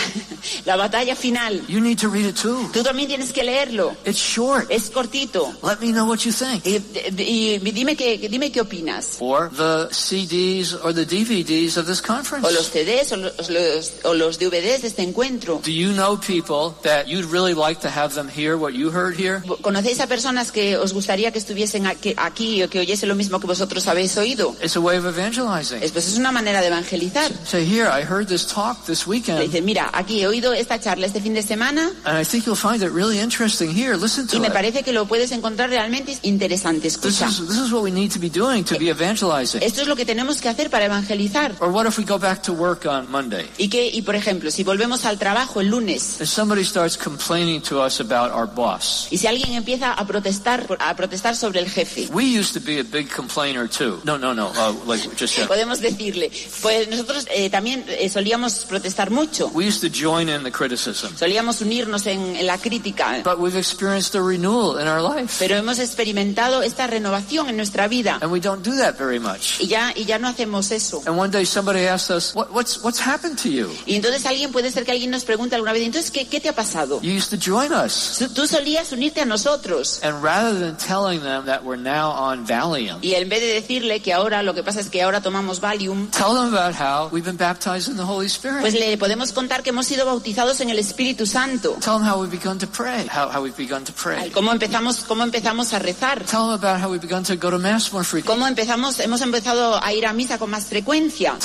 la 0.66 0.75
batalla 0.75 1.16
final. 1.16 1.62
You 1.68 1.80
need 1.81 1.98
to 2.00 2.10
read 2.10 2.25
it 2.25 2.36
too. 2.36 2.70
Tú 2.74 2.84
también 2.84 3.08
tienes 3.08 3.31
que 3.31 3.44
leerlo. 3.44 3.96
It's 4.06 4.18
short. 4.20 4.68
Es 4.70 4.90
cortito. 4.90 5.54
Let 5.63 5.80
me 5.80 5.92
know 5.92 6.06
what 6.06 6.20
you 6.20 6.31
think. 6.31 6.66
Y, 6.66 6.78
y- 7.18 7.60
y 7.63 7.72
dime, 7.72 7.96
qué, 7.96 8.18
dime 8.30 8.52
qué 8.52 8.62
opinas. 8.62 9.18
Or 9.20 9.50
the 9.57 9.89
CDs 9.92 10.74
or 10.83 10.94
the 10.94 11.06
DVDs 11.06 11.77
of 11.77 11.86
this 11.88 12.01
conference. 12.01 12.45
O 12.48 12.51
los 12.51 12.69
CDs 12.71 13.12
o 13.12 13.18
los, 13.18 13.50
los- 13.50 13.92
o 14.04 14.13
los 14.13 14.38
DVDs 14.39 14.81
de 14.83 14.88
este 14.88 15.01
encuentro. 15.04 15.62
Do 15.65 15.71
you 15.71 15.92
know 15.94 16.18
people 16.18 16.75
that 16.83 17.07
you'd 17.07 17.25
really 17.31 17.54
like 17.54 17.81
to 17.81 17.89
have 17.89 18.13
them 18.15 18.30
hear 18.30 18.56
what 18.57 18.74
you 18.74 18.89
heard 18.92 19.15
here? 19.19 19.42
¿Conocéis 19.62 20.00
a 20.00 20.07
personas 20.07 20.51
que 20.51 20.77
os 20.77 20.94
gustaría 20.94 21.31
que 21.31 21.39
estuviesen 21.39 21.86
aquí, 21.88 22.13
aquí 22.18 22.63
o 22.63 22.69
que 22.69 22.80
oyesen 22.80 23.09
lo 23.09 23.15
mismo 23.15 23.39
que 23.39 23.48
vosotros 23.48 23.88
habéis 23.88 24.15
oído? 24.18 24.56
It's 24.62 24.75
a 24.75 24.80
way 24.80 24.98
of 24.98 25.06
evangelizing. 25.06 25.81
Es, 25.83 25.92
pues 25.92 26.07
es 26.07 26.18
una 26.18 26.31
manera 26.31 26.62
de 26.62 26.68
evangelizar. 26.68 27.31
Say, 27.45 27.65
here, 27.65 27.88
I 27.89 28.03
heard 28.03 28.27
this 28.27 28.45
talk 28.48 28.86
this 28.86 29.06
Le 29.07 29.12
weekend, 29.12 29.39
dicen, 29.42 29.65
mira, 29.65 29.89
aquí 29.94 30.21
he 30.21 30.27
oído 30.27 30.53
esta 30.53 30.80
charla 30.80 31.06
este 31.07 31.19
fin 31.21 31.33
de 31.33 31.42
semana 31.42 31.92
and 32.06 32.18
I 32.18 32.24
think 32.24 32.45
you'll 32.45 32.56
find 32.56 32.81
it 32.83 32.92
really 32.92 33.19
interesting. 33.19 33.69
Here, 33.71 33.95
listen 33.98 34.25
y 34.25 34.36
to 34.36 34.39
me 34.39 34.48
it. 34.48 34.53
parece 34.53 34.83
que 34.83 34.94
lo 34.94 35.06
puedes 35.07 35.31
encontrar 35.31 35.69
realmente 35.69 36.18
interesante. 36.24 36.81
This 36.81 36.98
Escucha, 36.98 37.27
is, 37.30 37.48
this 37.48 37.57
is 37.57 37.71
what 37.71 37.81
we 37.83 37.92
need 37.92 38.12
to 38.12 38.19
be 38.19 38.30
doing 38.30 38.63
to 38.65 38.77
be 38.77 38.89
evangelizing. 38.89 39.47
Esto 39.56 39.82
es 39.82 39.88
lo 39.88 39.96
que 39.96 40.06
tenemos 40.06 40.42
que 40.42 40.50
hacer 40.50 40.70
para 40.70 40.86
evangelizar. 40.86 41.56
Or 41.60 41.70
what 41.70 41.86
if 41.88 41.98
we 41.98 42.06
go 42.06 42.18
back 42.20 42.42
to 42.44 42.54
work 42.54 42.86
on 42.86 43.10
Monday 43.10 43.48
Y 43.58 43.70
que, 43.70 43.88
y 43.88 44.01
por 44.01 44.16
ejemplo, 44.16 44.51
si 44.51 44.63
volvemos 44.63 45.06
al 45.06 45.18
trabajo 45.18 45.62
el 45.62 45.68
lunes. 45.68 46.18
And 46.20 46.27
somebody 46.27 46.63
starts 46.63 46.98
complaining 46.98 47.62
to 47.63 47.84
us 47.84 48.00
about 48.00 48.32
our 48.32 48.48
boss? 48.48 49.08
y 49.10 49.18
si 49.18 49.27
alguien 49.27 49.54
empieza 49.54 49.94
a 49.94 50.06
protestar, 50.06 50.66
a 50.80 50.96
protestar 50.96 51.36
sobre 51.36 51.60
el 51.60 51.70
jefe, 51.70 52.08
We 52.12 52.38
used 52.39 52.54
to 52.54 52.60
be 52.60 52.80
a 52.80 52.84
big 52.84 53.10
complainer 53.13 53.70
too. 53.70 54.01
No, 54.04 54.18
no, 54.18 54.34
no. 54.34 54.50
Uh, 54.50 54.74
like 54.86 55.04
just 55.18 55.38
uh, 55.39 55.48
podemos 55.48 55.80
decirle, 55.82 56.32
pues 56.62 56.88
nosotros 56.89 57.27
eh, 57.32 57.50
también 57.50 57.86
eh, 57.88 58.10
solíamos 58.10 58.66
protestar 58.66 59.12
mucho, 59.12 59.50
we 59.54 59.68
used 59.68 59.82
to 59.82 59.89
join 59.89 60.30
in 60.30 60.44
the 60.44 60.51
criticism, 60.51 61.16
solíamos 61.18 61.62
unirnos 61.62 62.06
en, 62.08 62.36
en 62.36 62.46
la 62.46 62.58
crítica, 62.58 63.22
but 63.24 63.39
we've 63.39 63.58
experienced 63.58 64.16
a 64.16 64.22
renewal 64.22 64.80
in 64.80 64.88
our 64.88 65.01
life, 65.01 65.36
pero 65.39 65.56
hemos 65.56 65.80
experimentado 65.80 66.62
esta 66.63 66.88
renovación 66.88 67.50
en 67.50 67.58
nuestra 67.58 67.88
vida. 67.88 68.20
And 68.22 68.32
we 68.32 68.39
don't 68.39 68.63
do 68.66 68.75
that 68.77 68.98
very 68.98 69.20
much. 69.20 69.37
Y 69.60 69.67
ya, 69.67 69.91
y 69.96 70.06
ya 70.06 70.20
no 70.20 70.27
hacemos 70.27 70.72
eso. 70.72 71.01
And 71.06 71.17
one 71.17 71.32
day 71.32 71.46
somebody 71.46 71.86
asked 71.88 72.15
us, 72.15 72.34
what, 72.36 72.50
"What's 72.51 72.79
what's 72.84 73.00
happened 73.00 73.38
to 73.41 73.50
you? 73.50 73.70
Y 73.86 73.96
entonces 73.96 74.25
alguien 74.25 74.51
puede 74.51 74.72
ser 74.72 74.86
que 74.86 74.91
alguien 74.91 75.12
nos 75.12 75.24
pregunte 75.24 75.56
alguna 75.56 75.74
vez, 75.74 75.84
entonces, 75.84 76.12
¿qué, 76.12 76.27
qué 76.27 76.39
te 76.39 76.50
ha 76.50 76.53
pasado? 76.56 77.00
You 77.01 77.13
used 77.15 77.29
to 77.29 77.38
join 77.38 77.72
us." 77.74 78.17
Tú- 78.20 78.29
Tú 78.34 78.48
solías 78.48 78.91
unirte 78.91 79.22
a 79.22 79.25
nosotros. 79.25 80.00
And 80.03 80.24
rather 80.24 80.53
than 80.60 80.77
telling 80.77 81.22
them 81.22 81.46
that 81.46 81.63
we're 81.63 81.82
now 81.82 82.12
on 82.12 82.46
Valium, 82.46 83.00
Y 83.01 83.13
en 83.15 83.29
vez 83.29 83.41
de 83.41 83.48
decirle 83.53 84.01
que 84.01 84.13
ahora 84.13 84.44
lo 84.44 84.53
que 84.53 84.63
pasa 84.63 84.79
es 84.79 84.89
que 84.89 85.01
ahora 85.01 85.22
tomamos 85.22 85.60
Valium, 85.60 86.10
tell 86.12 86.34
them 86.34 86.53
about 86.53 86.75
how 86.75 87.10
we've 87.12 87.25
been 87.25 87.38
baptized 87.38 87.88
in 87.89 87.96
the 87.98 88.03
Holy 88.03 88.27
Spirit. 88.27 88.62
pues 88.62 88.74
le 88.74 88.98
podemos 88.98 89.32
contar 89.34 89.63
que 89.63 89.70
hemos 89.70 89.86
sido 89.88 90.06
bautizados 90.06 90.60
en 90.62 90.70
el 90.70 90.79
Espíritu 90.79 91.25
Santo. 91.25 91.74
Tell 91.82 91.98
them 91.98 92.03
how 92.08 92.20
we've 92.22 92.32
begun 92.32 92.58
to 92.60 92.67
pray, 92.67 93.08
how, 93.08 93.29
how 93.29 93.41
we've 93.41 93.56
begun 93.58 93.84
to 93.84 93.94
pray. 93.94 94.29
Cómo 94.32 94.51
empezamos, 94.51 95.00
cómo 95.08 95.24
empezamos 95.24 95.74
a 95.74 95.79
rezar. 95.79 96.24
Tell 96.25 96.41
them 96.48 96.51
about 96.53 96.82
how 96.82 96.89
we've 96.91 97.01
begun 97.01 97.24
to 97.24 97.36
go 97.36 97.50
to 97.50 97.58
Mass 97.58 97.91
more 97.91 98.03
frequently. 98.03 98.27
Cómo 98.36 98.48
empezamos, 98.48 99.00
hemos 99.00 99.16
empezado 99.21 99.81
a 99.83 99.93
ir 99.93 100.05
a 100.05 100.13
misa 100.13 100.38
con 100.38 100.50
más 100.50 100.65
frecuencia. 100.65 101.38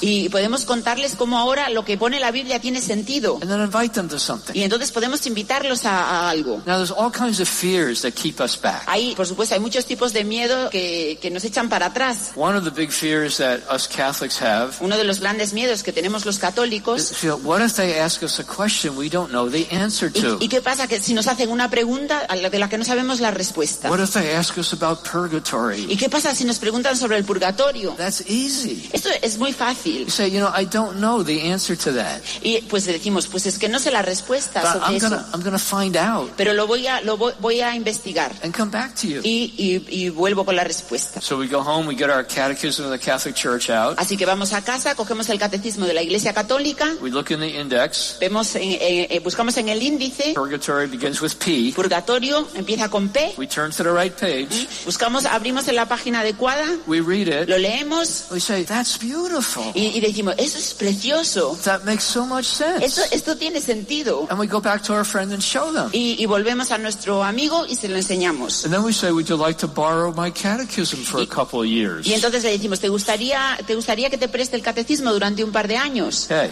Y 0.00 0.28
podemos 0.28 0.64
contarles 0.64 1.16
cómo 1.16 1.38
ahora 1.38 1.70
lo 1.70 1.84
que 1.84 1.96
pone 1.96 2.20
la 2.20 2.30
Biblia 2.30 2.60
tiene 2.60 2.80
sentido. 2.80 3.38
And 3.40 3.50
then 3.50 3.60
invite 3.60 3.94
them 3.94 4.08
to 4.08 4.18
something. 4.18 4.54
Y 4.54 4.62
entonces 4.62 4.90
podemos 4.90 5.26
invitarlos 5.26 5.84
a, 5.84 6.26
a 6.26 6.30
algo. 6.30 6.62
Now 6.66 6.76
there's 6.76 6.90
all 6.90 7.10
kinds 7.10 7.40
of 7.40 7.48
fears 7.48 8.02
that 8.02 8.12
keep 8.12 8.40
us 8.40 8.60
back. 8.60 8.82
Hay, 8.86 9.14
por 9.14 9.26
supuesto, 9.26 9.54
hay 9.54 9.60
muchos 9.60 9.86
tipos 9.86 10.12
de 10.12 10.24
miedo 10.24 10.70
que, 10.70 11.18
que 11.20 11.30
nos 11.30 11.44
echan 11.44 11.68
para 11.68 11.86
atrás. 11.86 12.32
One 12.36 12.56
of 12.56 12.64
the 12.64 12.70
big 12.70 12.90
fears 12.90 13.36
that 13.38 13.60
us 13.74 13.86
Catholics 13.88 14.40
have 14.40 14.74
Uno 14.80 14.96
de 14.96 15.04
los 15.04 15.20
grandes 15.20 15.52
miedos 15.52 15.82
que 15.82 15.92
tenemos 15.92 16.24
los 16.24 16.38
católicos. 16.38 17.12
feel, 17.14 17.36
what 17.42 17.60
if 17.62 17.74
they 17.74 17.98
ask 17.98 18.22
us 18.22 18.38
a 18.40 18.44
question 18.44 18.96
we 18.96 19.08
don't 19.08 19.30
know 19.30 19.48
the 19.48 19.66
answer 19.70 20.10
to? 20.12 20.38
¿Y, 20.40 20.44
y 20.44 20.48
qué 20.48 20.60
pasa? 20.60 20.86
Que 20.86 21.00
si 21.00 21.14
nos 21.14 21.26
hacen 21.26 21.50
una 21.50 21.68
pregunta 21.70 22.20
a 22.28 22.36
la 22.36 22.50
de 22.50 22.58
la 22.58 22.68
que 22.68 22.78
no 22.78 22.84
sabemos 22.84 23.20
la 23.20 23.30
respuesta. 23.30 23.90
What 23.90 24.00
if 24.00 24.12
they 24.12 24.34
ask 24.34 24.56
us 24.58 24.72
about 24.72 25.02
purgatory? 25.42 25.86
¿Y 25.92 25.96
qué 25.96 26.08
pasa 26.08 26.34
si 26.34 26.44
nos 26.44 26.58
preguntan 26.58 26.96
sobre 26.96 27.16
el 27.16 27.24
purgatorio? 27.24 27.92
That's 27.96 28.22
easy. 28.28 28.88
Esto 28.92 29.08
es 29.20 29.38
muy 29.38 29.52
fácil. 29.52 30.04
You 30.04 30.10
say, 30.10 30.30
you 30.30 30.38
know, 30.40 30.50
I 30.54 30.64
don't 30.66 30.96
know 30.98 31.22
the 31.22 31.50
answer 31.52 31.76
to 31.78 31.92
that, 31.94 32.20
Y 32.42 32.60
pues 32.62 32.84
decimos, 32.86 33.26
pues 33.26 33.46
es 33.46 33.58
que 33.58 33.68
no 33.68 33.78
sé 33.78 33.90
la 33.90 34.02
respuesta 34.02 34.60
but 34.62 34.72
sobre 34.72 34.86
I'm 34.86 34.96
eso. 34.96 35.08
gonna, 35.08 35.26
I'm 35.32 35.42
gonna 35.42 35.58
find 35.58 35.96
out 35.96 36.30
Pero 36.36 36.52
lo 36.52 36.66
voy 36.66 36.86
a, 36.86 37.00
lo 37.02 37.16
voy, 37.16 37.32
voy 37.40 37.60
a 37.60 37.74
investigar. 37.74 38.32
and 38.42 38.54
come 38.56 38.70
back 38.70 38.94
to 38.96 39.06
you. 39.06 39.20
Y, 39.24 39.52
y, 39.56 39.84
y 40.04 40.08
vuelvo 40.10 40.44
con 40.44 40.56
la 40.56 40.64
respuesta. 40.64 41.20
So 41.20 41.36
we 41.38 41.46
go 41.48 41.60
home, 41.62 41.86
we 41.86 41.94
get 41.96 42.10
our 42.10 42.24
catechism 42.26 42.84
of 42.86 42.90
the 42.92 42.98
Catholic 42.98 43.34
Church 43.34 43.70
out, 43.70 43.98
Así 43.98 44.16
que 44.16 44.26
vamos 44.26 44.52
a 44.52 44.62
casa, 44.62 44.94
cogemos 44.94 45.28
el 45.28 45.38
catecismo 45.38 45.86
de 45.86 45.94
la 45.94 46.02
Iglesia 46.02 46.32
Católica, 46.32 46.88
we 47.00 47.10
look 47.10 47.30
in 47.30 47.40
the 47.40 47.48
index, 47.60 48.16
vemos 48.20 48.54
en- 48.56 48.78
eh, 48.80 49.20
buscamos 49.22 49.56
en 49.56 49.68
el 49.68 49.82
índice, 49.82 50.32
purgatory 50.34 50.86
begins 50.86 51.20
with 51.20 51.32
P, 51.38 51.72
purgatorio 51.74 52.46
empieza 52.54 52.88
con 52.88 53.08
P, 53.08 53.34
we 53.36 53.46
turn 53.46 53.70
to 53.70 53.82
the 53.82 53.90
right 53.92 54.12
page, 54.14 54.68
buscamos, 54.84 55.24
abrimos 55.32 55.66
en 55.68 55.76
la 55.76 55.86
página 55.88 56.20
adecuada, 56.20 56.64
we 56.86 57.00
read 57.00 57.28
it, 57.28 57.48
lo 57.48 57.58
leemos 57.58 58.26
we 58.30 58.38
say, 58.40 58.64
that's 58.64 58.98
beautiful. 58.98 59.64
y, 59.74 59.86
y 59.96 60.00
decimos, 60.00 60.34
eso 60.38 60.58
es 60.58 60.74
precioso, 60.74 61.56
That 61.64 61.84
makes 61.84 62.04
so 62.04 62.26
much 62.26 62.44
sense. 62.44 62.84
esto, 62.84 63.02
esto 63.10 63.36
tiene 63.36 63.60
sentido. 63.60 64.26
And 64.30 64.38
we 64.38 64.46
go 64.46 64.60
back 64.60 64.82
to 64.84 64.92
our 64.94 65.04
friend 65.04 65.32
and 65.32 65.42
show 65.42 65.72
them. 65.72 65.88
Y, 65.92 66.16
y 66.18 66.26
volvemos 66.26 66.70
a 66.70 66.78
nuestro 66.78 67.22
amigo 67.24 67.66
y 67.66 67.76
se 67.76 67.88
lo 67.88 67.96
enseñamos. 67.96 68.64
And 68.64 68.72
then 68.74 68.84
we 68.84 68.92
say, 68.92 69.10
would 69.12 69.26
you 69.28 69.36
like 69.36 69.58
to 69.60 69.66
borrow 69.68 70.12
my 70.12 70.30
catechism 70.30 71.00
for 71.04 71.20
a 71.22 71.26
couple 71.26 71.60
of 71.60 71.66
years? 71.66 72.06
Y 72.06 72.14
entonces 72.14 72.42
le 72.44 72.50
decimos, 72.50 72.80
¿te 72.80 72.88
gustaría, 72.88 73.58
¿te 73.66 73.74
gustaría 73.74 74.10
que 74.10 74.18
te 74.18 74.28
preste 74.28 74.56
el 74.56 74.62
catecismo 74.62 75.12
durante 75.12 75.42
un 75.44 75.52
par 75.52 75.66
de 75.68 75.76
años? 75.76 76.24
Okay. 76.26 76.50